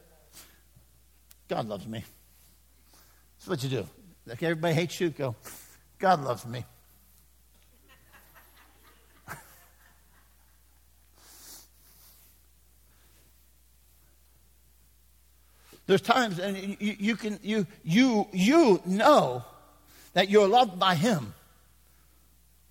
God 1.46 1.68
loves 1.68 1.86
me. 1.86 2.02
That's 3.38 3.48
what 3.48 3.62
you 3.62 3.68
do. 3.68 3.86
Like 4.26 4.42
everybody 4.42 4.74
hates 4.74 5.00
you, 5.00 5.11
go, 5.11 5.36
God 6.01 6.24
loves 6.24 6.44
me. 6.46 6.64
There's 15.86 16.01
times, 16.01 16.38
and 16.38 16.57
you, 16.80 16.96
you, 16.98 17.16
can 17.16 17.38
you 17.42 17.66
you 17.84 18.26
you 18.32 18.80
know 18.86 19.44
that 20.14 20.30
you're 20.30 20.48
loved 20.48 20.78
by 20.78 20.94
Him, 20.94 21.34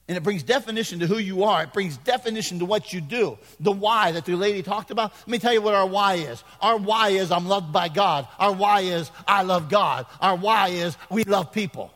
and 0.08 0.18
it 0.18 0.24
brings 0.24 0.42
definition 0.42 1.00
to 1.02 1.08
who 1.08 1.20
you 1.20 1.44
are. 1.44 1.62
It 1.64 1.72
brings 1.72 1.98
definition 1.98 2.58
to 2.60 2.66
what 2.66 2.92
you 2.92 3.00
do. 3.00 3.38
The 3.60 3.72
why 3.72 4.12
that 4.14 4.26
the 4.26 4.34
lady 4.36 4.64
talked 4.64 4.90
about. 4.90 5.14
Let 5.20 5.28
me 5.28 5.38
tell 5.38 5.54
you 5.54 5.62
what 5.62 5.76
our 5.76 5.86
why 5.86 6.16
is. 6.16 6.44
Our 6.62 6.78
why 6.78 7.10
is 7.10 7.32
I'm 7.32 7.48
loved 7.48 7.72
by 7.72 7.90
God. 7.90 8.28
Our 8.40 8.54
why 8.54 8.80
is 8.82 9.12
I 9.28 9.44
love 9.44 9.70
God. 9.70 10.08
Our 10.20 10.36
why 10.36 10.70
is 10.70 10.98
we 11.12 11.24
love 11.26 11.52
people. 11.52 11.94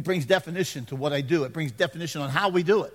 It 0.00 0.04
brings 0.04 0.24
definition 0.24 0.86
to 0.86 0.96
what 0.96 1.12
I 1.12 1.20
do, 1.20 1.44
it 1.44 1.52
brings 1.52 1.72
definition 1.72 2.22
on 2.22 2.30
how 2.30 2.48
we 2.48 2.62
do 2.62 2.84
it. 2.84 2.94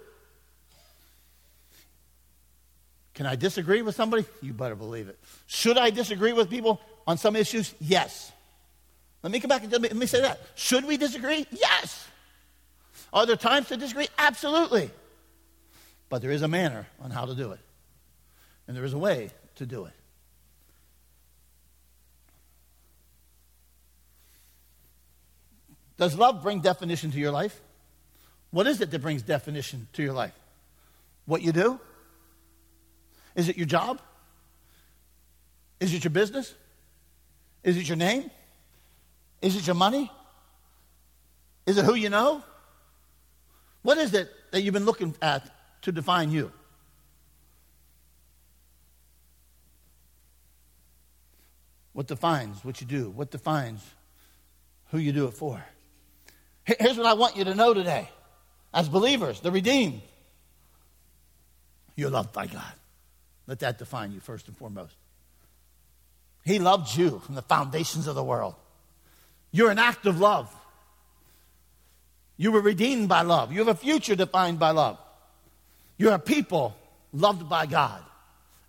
Can 3.13 3.27
I 3.27 3.35
disagree 3.35 3.83
with 3.83 3.93
somebody? 3.93 4.25
You 4.41 4.53
better 4.53 4.73
believe 4.73 5.07
it. 5.07 5.19
Should 5.45 5.77
I 5.77 5.91
disagree 5.91 6.33
with 6.33 6.49
people 6.49 6.81
on 7.05 7.19
some 7.19 7.35
issues? 7.35 7.75
Yes. 7.79 8.31
Let 9.21 9.31
me 9.31 9.39
come 9.39 9.49
back 9.49 9.63
and 9.63 9.71
let 9.71 9.95
me 9.95 10.07
say 10.07 10.21
that. 10.21 10.39
Should 10.55 10.85
we 10.85 10.97
disagree? 10.97 11.45
Yes. 11.51 12.07
Are 13.13 13.27
there 13.27 13.35
times 13.35 13.67
to 13.67 13.77
disagree? 13.77 14.07
Absolutely. 14.17 14.89
But 16.09 16.23
there 16.23 16.31
is 16.31 16.41
a 16.41 16.47
manner 16.47 16.87
on 16.99 17.11
how 17.11 17.25
to 17.25 17.35
do 17.35 17.51
it, 17.51 17.59
and 18.67 18.75
there 18.75 18.83
is 18.83 18.93
a 18.93 18.97
way 18.97 19.29
to 19.57 19.67
do 19.67 19.85
it. 19.85 19.93
Does 25.97 26.17
love 26.17 26.41
bring 26.41 26.59
definition 26.59 27.11
to 27.11 27.17
your 27.17 27.31
life? 27.31 27.59
What 28.51 28.67
is 28.67 28.81
it 28.81 28.91
that 28.91 28.99
brings 29.01 29.21
definition 29.21 29.87
to 29.93 30.03
your 30.03 30.13
life? 30.13 30.33
What 31.25 31.41
you 31.41 31.51
do? 31.51 31.79
Is 33.35 33.49
it 33.49 33.57
your 33.57 33.65
job? 33.65 33.99
Is 35.79 35.93
it 35.93 36.03
your 36.03 36.11
business? 36.11 36.53
Is 37.63 37.77
it 37.77 37.87
your 37.87 37.97
name? 37.97 38.29
Is 39.41 39.55
it 39.55 39.67
your 39.67 39.75
money? 39.75 40.11
Is 41.65 41.77
it 41.77 41.85
who 41.85 41.95
you 41.95 42.09
know? 42.09 42.43
What 43.81 43.97
is 43.97 44.13
it 44.13 44.29
that 44.51 44.61
you've 44.61 44.73
been 44.73 44.85
looking 44.85 45.15
at 45.21 45.49
to 45.83 45.91
define 45.91 46.31
you? 46.31 46.51
What 51.93 52.07
defines 52.07 52.63
what 52.63 52.81
you 52.81 52.87
do? 52.87 53.09
What 53.09 53.31
defines 53.31 53.81
who 54.91 54.97
you 54.97 55.11
do 55.11 55.27
it 55.27 55.33
for? 55.33 55.63
Here's 56.65 56.97
what 56.97 57.05
I 57.05 57.13
want 57.13 57.37
you 57.37 57.43
to 57.45 57.55
know 57.55 57.73
today 57.73 58.09
as 58.73 58.89
believers, 58.89 59.39
the 59.39 59.51
redeemed. 59.51 60.01
You're 61.95 62.09
loved 62.09 62.33
by 62.33 62.47
God. 62.47 62.73
Let 63.47 63.59
that 63.59 63.77
define 63.77 64.11
you 64.11 64.19
first 64.19 64.47
and 64.47 64.57
foremost. 64.57 64.95
He 66.43 66.59
loved 66.59 66.95
you 66.97 67.19
from 67.19 67.35
the 67.35 67.41
foundations 67.41 68.07
of 68.07 68.15
the 68.15 68.23
world. 68.23 68.55
You're 69.51 69.71
an 69.71 69.79
act 69.79 70.05
of 70.05 70.19
love. 70.19 70.53
You 72.37 72.51
were 72.51 72.61
redeemed 72.61 73.07
by 73.07 73.21
love. 73.21 73.51
You 73.51 73.59
have 73.59 73.69
a 73.69 73.75
future 73.75 74.15
defined 74.15 74.59
by 74.59 74.71
love. 74.71 74.99
You're 75.97 76.13
a 76.13 76.19
people 76.19 76.75
loved 77.13 77.47
by 77.47 77.65
God, 77.65 78.03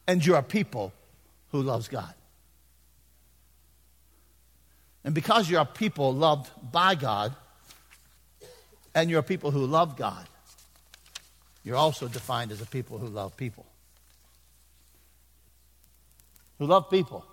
and 0.06 0.24
you're 0.24 0.36
a 0.36 0.42
people 0.42 0.92
who 1.50 1.62
loves 1.62 1.88
God. 1.88 2.14
And 5.04 5.14
because 5.14 5.50
you're 5.50 5.62
a 5.62 5.64
people 5.64 6.14
loved 6.14 6.50
by 6.70 6.94
God, 6.94 7.34
and 8.96 9.08
you're 9.08 9.20
a 9.20 9.22
people 9.22 9.52
who 9.52 9.64
love 9.64 9.96
God, 9.96 10.26
you're 11.62 11.76
also 11.76 12.08
defined 12.08 12.50
as 12.50 12.60
a 12.60 12.66
people 12.66 12.98
who 12.98 13.06
love 13.06 13.36
people 13.36 13.66
who 16.58 16.66
love 16.66 16.90
people 16.90 17.24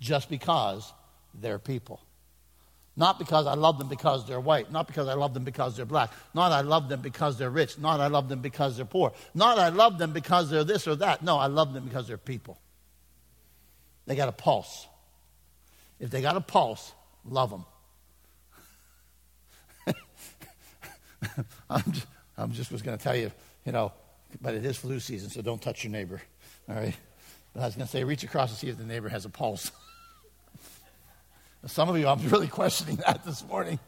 just 0.00 0.28
because 0.28 0.92
they're 1.34 1.58
people. 1.58 2.00
Not 2.96 3.18
because 3.18 3.46
I 3.46 3.54
love 3.54 3.78
them 3.78 3.88
because 3.88 4.26
they're 4.26 4.40
white. 4.40 4.70
Not 4.70 4.86
because 4.86 5.08
I 5.08 5.14
love 5.14 5.34
them 5.34 5.42
because 5.42 5.76
they're 5.76 5.84
black. 5.84 6.12
Not 6.32 6.52
I 6.52 6.60
love 6.60 6.88
them 6.88 7.00
because 7.00 7.38
they're 7.38 7.50
rich. 7.50 7.76
Not 7.76 7.98
I 8.00 8.06
love 8.06 8.28
them 8.28 8.40
because 8.40 8.76
they're 8.76 8.86
poor. 8.86 9.12
Not 9.34 9.58
I 9.58 9.70
love 9.70 9.98
them 9.98 10.12
because 10.12 10.48
they're 10.48 10.62
this 10.62 10.86
or 10.86 10.94
that. 10.96 11.22
No, 11.22 11.36
I 11.36 11.46
love 11.46 11.72
them 11.72 11.84
because 11.84 12.06
they're 12.06 12.16
people. 12.18 12.58
They 14.06 14.14
got 14.14 14.28
a 14.28 14.32
pulse. 14.32 14.86
If 15.98 16.10
they 16.10 16.22
got 16.22 16.36
a 16.36 16.40
pulse, 16.40 16.92
love 17.24 17.50
them. 17.50 17.64
I'm 21.70 21.92
just, 21.92 22.06
I'm 22.36 22.52
just 22.52 22.72
was 22.72 22.82
going 22.82 22.96
to 22.96 23.02
tell 23.02 23.16
you, 23.16 23.30
you 23.64 23.72
know, 23.72 23.92
but 24.40 24.54
it 24.54 24.64
is 24.64 24.76
flu 24.76 25.00
season, 25.00 25.30
so 25.30 25.42
don't 25.42 25.60
touch 25.60 25.84
your 25.84 25.92
neighbor. 25.92 26.20
All 26.68 26.74
right? 26.76 26.96
But 27.52 27.62
I 27.62 27.66
was 27.66 27.76
going 27.76 27.86
to 27.86 27.90
say, 27.90 28.04
reach 28.04 28.24
across 28.24 28.50
to 28.50 28.56
see 28.56 28.68
if 28.68 28.76
the 28.76 28.84
neighbor 28.84 29.08
has 29.08 29.24
a 29.24 29.30
pulse. 29.30 29.70
Some 31.66 31.88
of 31.88 31.96
you, 31.98 32.06
I'm 32.08 32.28
really 32.28 32.48
questioning 32.48 32.96
that 32.96 33.24
this 33.24 33.46
morning. 33.46 33.78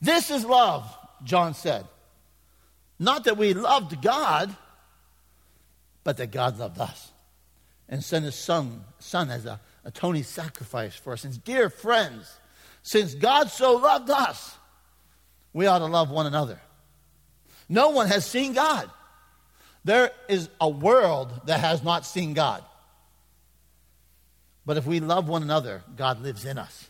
This 0.00 0.30
is 0.30 0.44
love, 0.44 0.96
John 1.24 1.54
said. 1.54 1.84
Not 2.98 3.24
that 3.24 3.36
we 3.36 3.54
loved 3.54 4.00
God, 4.00 4.54
but 6.04 6.16
that 6.16 6.30
God 6.30 6.58
loved 6.58 6.78
us 6.78 7.10
and 7.88 8.02
sent 8.02 8.24
his 8.24 8.34
son, 8.34 8.84
son 8.98 9.30
as 9.30 9.46
a 9.46 9.60
atoning 9.84 10.22
sacrifice 10.22 10.94
for 10.94 11.12
us. 11.12 11.24
And 11.24 11.42
dear 11.44 11.70
friends, 11.70 12.38
since 12.88 13.12
God 13.12 13.50
so 13.50 13.74
loved 13.74 14.08
us, 14.08 14.56
we 15.52 15.66
ought 15.66 15.80
to 15.80 15.84
love 15.84 16.10
one 16.10 16.24
another. 16.24 16.58
No 17.68 17.90
one 17.90 18.08
has 18.08 18.24
seen 18.24 18.54
God. 18.54 18.90
There 19.84 20.10
is 20.26 20.48
a 20.58 20.70
world 20.70 21.42
that 21.44 21.60
has 21.60 21.82
not 21.82 22.06
seen 22.06 22.32
God. 22.32 22.64
But 24.64 24.78
if 24.78 24.86
we 24.86 25.00
love 25.00 25.28
one 25.28 25.42
another, 25.42 25.82
God 25.98 26.22
lives 26.22 26.46
in 26.46 26.56
us. 26.56 26.88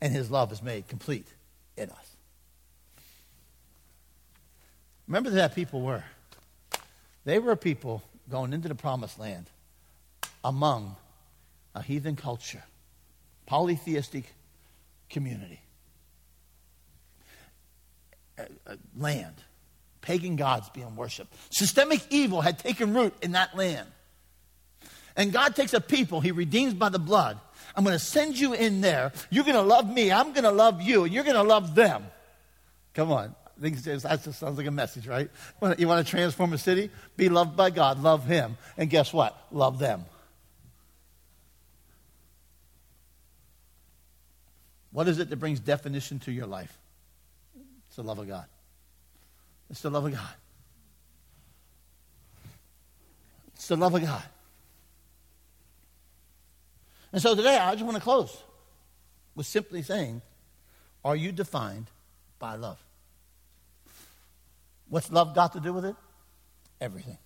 And 0.00 0.10
his 0.10 0.30
love 0.30 0.52
is 0.52 0.62
made 0.62 0.88
complete 0.88 1.26
in 1.76 1.90
us. 1.90 2.16
Remember 5.06 5.28
that 5.28 5.54
people 5.54 5.82
were. 5.82 6.04
They 7.26 7.38
were 7.38 7.56
people 7.56 8.02
going 8.30 8.54
into 8.54 8.68
the 8.68 8.74
promised 8.74 9.18
land 9.18 9.50
among 10.42 10.96
a 11.74 11.82
heathen 11.82 12.16
culture, 12.16 12.64
polytheistic 13.44 14.32
community, 15.08 15.60
a, 18.36 18.46
a 18.66 18.76
land 18.96 19.34
pagan 20.08 20.36
gods 20.36 20.70
being 20.70 20.96
worshiped. 20.96 21.34
Systemic 21.50 22.00
evil 22.08 22.40
had 22.40 22.58
taken 22.58 22.94
root 22.94 23.14
in 23.20 23.32
that 23.32 23.54
land. 23.54 23.86
And 25.16 25.32
God 25.32 25.54
takes 25.54 25.74
a 25.74 25.80
people 25.82 26.20
he 26.22 26.30
redeems 26.30 26.72
by 26.72 26.88
the 26.88 26.98
blood. 26.98 27.38
I'm 27.76 27.84
going 27.84 27.98
to 27.98 28.02
send 28.02 28.38
you 28.38 28.54
in 28.54 28.80
there. 28.80 29.12
You're 29.28 29.44
going 29.44 29.56
to 29.56 29.62
love 29.62 29.92
me. 29.92 30.10
I'm 30.10 30.32
going 30.32 30.44
to 30.44 30.50
love 30.50 30.80
you. 30.80 31.04
And 31.04 31.12
you're 31.12 31.24
going 31.24 31.36
to 31.36 31.42
love 31.42 31.74
them. 31.74 32.06
Come 32.94 33.12
on. 33.12 33.34
That 33.58 34.20
just 34.24 34.38
sounds 34.38 34.56
like 34.56 34.66
a 34.66 34.70
message, 34.70 35.06
right? 35.06 35.28
You 35.76 35.88
want 35.88 36.06
to 36.06 36.10
transform 36.10 36.52
a 36.54 36.58
city? 36.58 36.90
Be 37.16 37.28
loved 37.28 37.56
by 37.56 37.70
God. 37.70 38.00
Love 38.00 38.24
him. 38.24 38.56
And 38.76 38.88
guess 38.88 39.12
what? 39.12 39.36
Love 39.50 39.78
them. 39.78 40.06
What 44.98 45.06
is 45.06 45.20
it 45.20 45.30
that 45.30 45.36
brings 45.36 45.60
definition 45.60 46.18
to 46.18 46.32
your 46.32 46.46
life? 46.46 46.76
It's 47.86 47.94
the 47.94 48.02
love 48.02 48.18
of 48.18 48.26
God. 48.26 48.46
It's 49.70 49.80
the 49.80 49.90
love 49.90 50.04
of 50.06 50.12
God. 50.12 50.34
It's 53.54 53.68
the 53.68 53.76
love 53.76 53.94
of 53.94 54.02
God. 54.02 54.24
And 57.12 57.22
so 57.22 57.36
today, 57.36 57.56
I 57.56 57.74
just 57.74 57.84
want 57.84 57.96
to 57.96 58.02
close 58.02 58.42
with 59.36 59.46
simply 59.46 59.82
saying, 59.82 60.20
Are 61.04 61.14
you 61.14 61.30
defined 61.30 61.86
by 62.40 62.56
love? 62.56 62.84
What's 64.88 65.12
love 65.12 65.32
got 65.32 65.52
to 65.52 65.60
do 65.60 65.72
with 65.72 65.84
it? 65.84 65.94
Everything. 66.80 67.18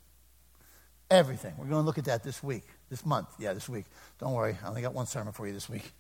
Everything. 1.11 1.55
We're 1.57 1.69
going 1.69 1.81
to 1.81 1.87
look 1.87 1.97
at 1.97 2.05
that 2.05 2.23
this 2.23 2.43
week, 2.43 2.65
this 2.91 3.07
month. 3.07 3.29
Yeah, 3.39 3.55
this 3.55 3.67
week. 3.67 3.87
Don't 4.19 4.35
worry, 4.35 4.59
I 4.63 4.69
only 4.69 4.83
got 4.83 4.93
one 4.93 5.07
sermon 5.07 5.33
for 5.33 5.47
you 5.47 5.55
this 5.55 5.71
week. 5.71 5.91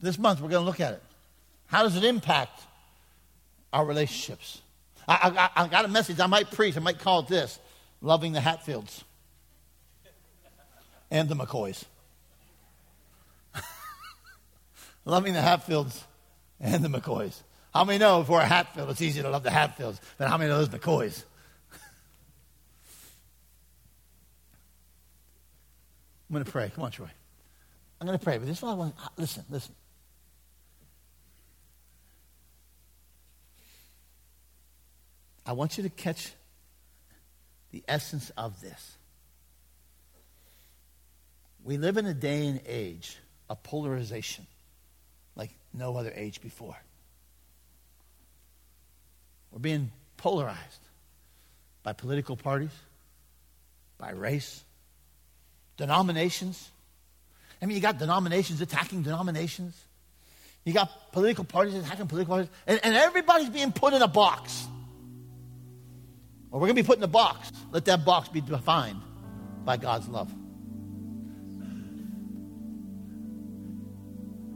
This 0.00 0.18
month, 0.18 0.40
we're 0.40 0.48
going 0.48 0.62
to 0.62 0.66
look 0.66 0.80
at 0.80 0.94
it. 0.94 1.02
How 1.66 1.82
does 1.82 1.96
it 1.96 2.04
impact 2.04 2.60
our 3.72 3.84
relationships? 3.84 4.60
I, 5.06 5.50
I, 5.56 5.64
I 5.64 5.68
got 5.68 5.84
a 5.84 5.88
message 5.88 6.20
I 6.20 6.26
might 6.26 6.50
preach, 6.50 6.76
I 6.76 6.80
might 6.80 6.98
call 6.98 7.20
it 7.20 7.28
this 7.28 7.58
Loving 8.00 8.32
the 8.32 8.40
Hatfields 8.40 9.04
and 11.10 11.28
the 11.28 11.34
McCoys. 11.34 11.84
loving 15.04 15.34
the 15.34 15.42
Hatfields 15.42 16.04
and 16.60 16.84
the 16.84 16.88
McCoys. 16.88 17.40
How 17.74 17.84
many 17.84 17.98
know 17.98 18.20
if 18.20 18.28
we're 18.28 18.40
a 18.40 18.46
Hatfield, 18.46 18.90
it's 18.90 19.02
easy 19.02 19.22
to 19.22 19.30
love 19.30 19.42
the 19.42 19.50
Hatfields, 19.50 20.00
but 20.18 20.28
how 20.28 20.38
many 20.38 20.50
know 20.50 20.58
those 20.58 20.68
McCoys? 20.68 21.24
I'm 26.28 26.34
going 26.34 26.44
to 26.44 26.50
pray. 26.50 26.70
Come 26.74 26.84
on, 26.84 26.90
Troy. 26.90 27.10
I'm 28.00 28.06
going 28.06 28.18
to 28.18 28.24
pray, 28.24 28.38
but 28.38 28.46
this 28.46 28.56
is 28.58 28.62
what 28.62 28.70
I 28.70 28.74
want. 28.74 28.94
Listen, 29.16 29.44
listen. 29.50 29.74
I 35.50 35.52
want 35.52 35.76
you 35.76 35.82
to 35.82 35.90
catch 35.90 36.30
the 37.72 37.82
essence 37.88 38.30
of 38.36 38.60
this. 38.60 38.96
We 41.64 41.76
live 41.76 41.96
in 41.96 42.06
a 42.06 42.14
day 42.14 42.46
and 42.46 42.60
age 42.66 43.18
of 43.48 43.60
polarization 43.64 44.46
like 45.34 45.50
no 45.74 45.96
other 45.96 46.12
age 46.14 46.40
before. 46.40 46.76
We're 49.50 49.58
being 49.58 49.90
polarized 50.18 50.60
by 51.82 51.94
political 51.94 52.36
parties, 52.36 52.70
by 53.98 54.12
race, 54.12 54.62
denominations. 55.76 56.70
I 57.60 57.66
mean, 57.66 57.74
you 57.74 57.82
got 57.82 57.98
denominations 57.98 58.60
attacking 58.60 59.02
denominations. 59.02 59.76
You 60.64 60.74
got 60.74 61.10
political 61.10 61.42
parties 61.42 61.74
attacking 61.74 62.06
political 62.06 62.36
parties. 62.36 62.52
And, 62.68 62.78
and 62.84 62.94
everybody's 62.94 63.50
being 63.50 63.72
put 63.72 63.94
in 63.94 64.02
a 64.02 64.06
box. 64.06 64.68
Well, 66.50 66.60
we're 66.60 66.66
going 66.66 66.76
to 66.76 66.82
be 66.82 66.86
put 66.86 66.98
in 66.98 67.04
a 67.04 67.08
box. 67.08 67.52
Let 67.70 67.84
that 67.84 68.04
box 68.04 68.28
be 68.28 68.40
defined 68.40 69.00
by 69.64 69.76
God's 69.76 70.08
love. 70.08 70.32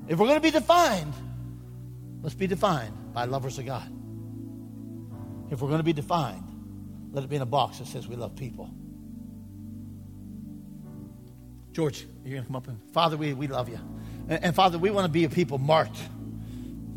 If 0.09 0.19
we're 0.19 0.27
going 0.27 0.39
to 0.39 0.43
be 0.43 0.51
defined, 0.51 1.15
let's 2.21 2.35
be 2.35 2.47
defined 2.47 3.15
by 3.15 3.25
lovers 3.25 3.59
of 3.59 3.67
God. 3.67 3.91
If 5.51 5.63
we're 5.63 5.69
going 5.69 5.79
to 5.79 5.85
be 5.85 5.93
defined, 5.93 6.43
let 7.13 7.23
it 7.25 7.31
be 7.31 7.37
in 7.37 7.43
a 7.43 7.47
box 7.47 7.79
that 7.79 7.87
says 7.87 8.09
we 8.09 8.17
love 8.17 8.35
people. 8.35 8.71
George, 11.73 12.07
you're 12.25 12.33
going 12.35 12.43
to 12.43 12.47
come 12.47 12.57
up 12.57 12.69
and 12.69 12.81
Father, 12.93 13.17
we, 13.17 13.35
we 13.35 13.47
love 13.47 13.69
you. 13.69 13.79
And, 14.29 14.45
and 14.45 14.55
Father, 14.55 14.79
we 14.79 14.91
want 14.91 15.07
to 15.07 15.13
be 15.13 15.25
a 15.25 15.29
people 15.29 15.59
marked 15.59 15.99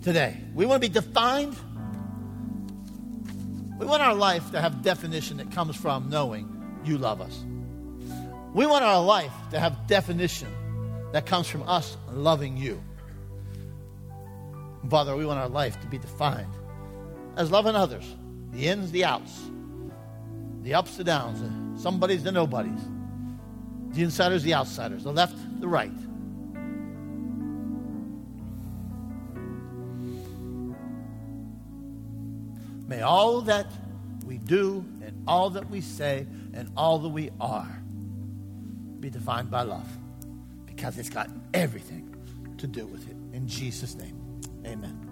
today. 0.01 0.37
We 0.53 0.65
want 0.65 0.81
to 0.81 0.89
be 0.89 0.93
defined. 0.93 1.55
We 3.77 3.85
want 3.85 4.01
our 4.01 4.15
life 4.15 4.51
to 4.51 4.61
have 4.61 4.81
definition 4.81 5.37
that 5.37 5.51
comes 5.51 5.75
from 5.75 6.09
knowing 6.09 6.49
you 6.83 6.97
love 6.97 7.21
us. 7.21 7.45
We 8.53 8.65
want 8.65 8.83
our 8.83 9.03
life 9.03 9.33
to 9.51 9.59
have 9.59 9.87
definition 9.87 10.47
that 11.11 11.25
comes 11.25 11.47
from 11.47 11.63
us 11.63 11.95
loving 12.11 12.57
you. 12.57 12.81
Father, 14.89 15.15
we 15.15 15.25
want 15.25 15.39
our 15.39 15.49
life 15.49 15.79
to 15.81 15.87
be 15.87 15.97
defined 15.97 16.51
as 17.35 17.51
loving 17.51 17.75
others 17.75 18.15
the 18.51 18.67
ins, 18.67 18.91
the 18.91 19.03
outs, 19.05 19.41
the 20.63 20.73
ups, 20.73 20.97
the 20.97 21.03
downs, 21.03 21.41
the 21.41 21.79
somebodies, 21.79 22.23
the 22.23 22.31
nobodies, 22.31 22.79
the 23.89 24.01
insiders, 24.01 24.41
the 24.43 24.53
outsiders, 24.53 25.03
the 25.03 25.11
left, 25.11 25.35
the 25.59 25.67
right. 25.67 25.91
May 32.87 33.01
all 33.01 33.41
that 33.41 33.67
we 34.25 34.37
do 34.37 34.85
and 35.01 35.23
all 35.27 35.49
that 35.51 35.69
we 35.69 35.81
say 35.81 36.25
and 36.53 36.69
all 36.75 36.99
that 36.99 37.09
we 37.09 37.29
are 37.39 37.81
be 38.99 39.09
defined 39.09 39.51
by 39.51 39.61
love 39.61 39.87
because 40.65 40.97
it's 40.97 41.09
got 41.09 41.29
everything 41.53 42.15
to 42.57 42.67
do 42.67 42.85
with 42.87 43.07
it. 43.09 43.15
In 43.33 43.47
Jesus' 43.47 43.95
name. 43.95 44.41
Amen. 44.65 45.06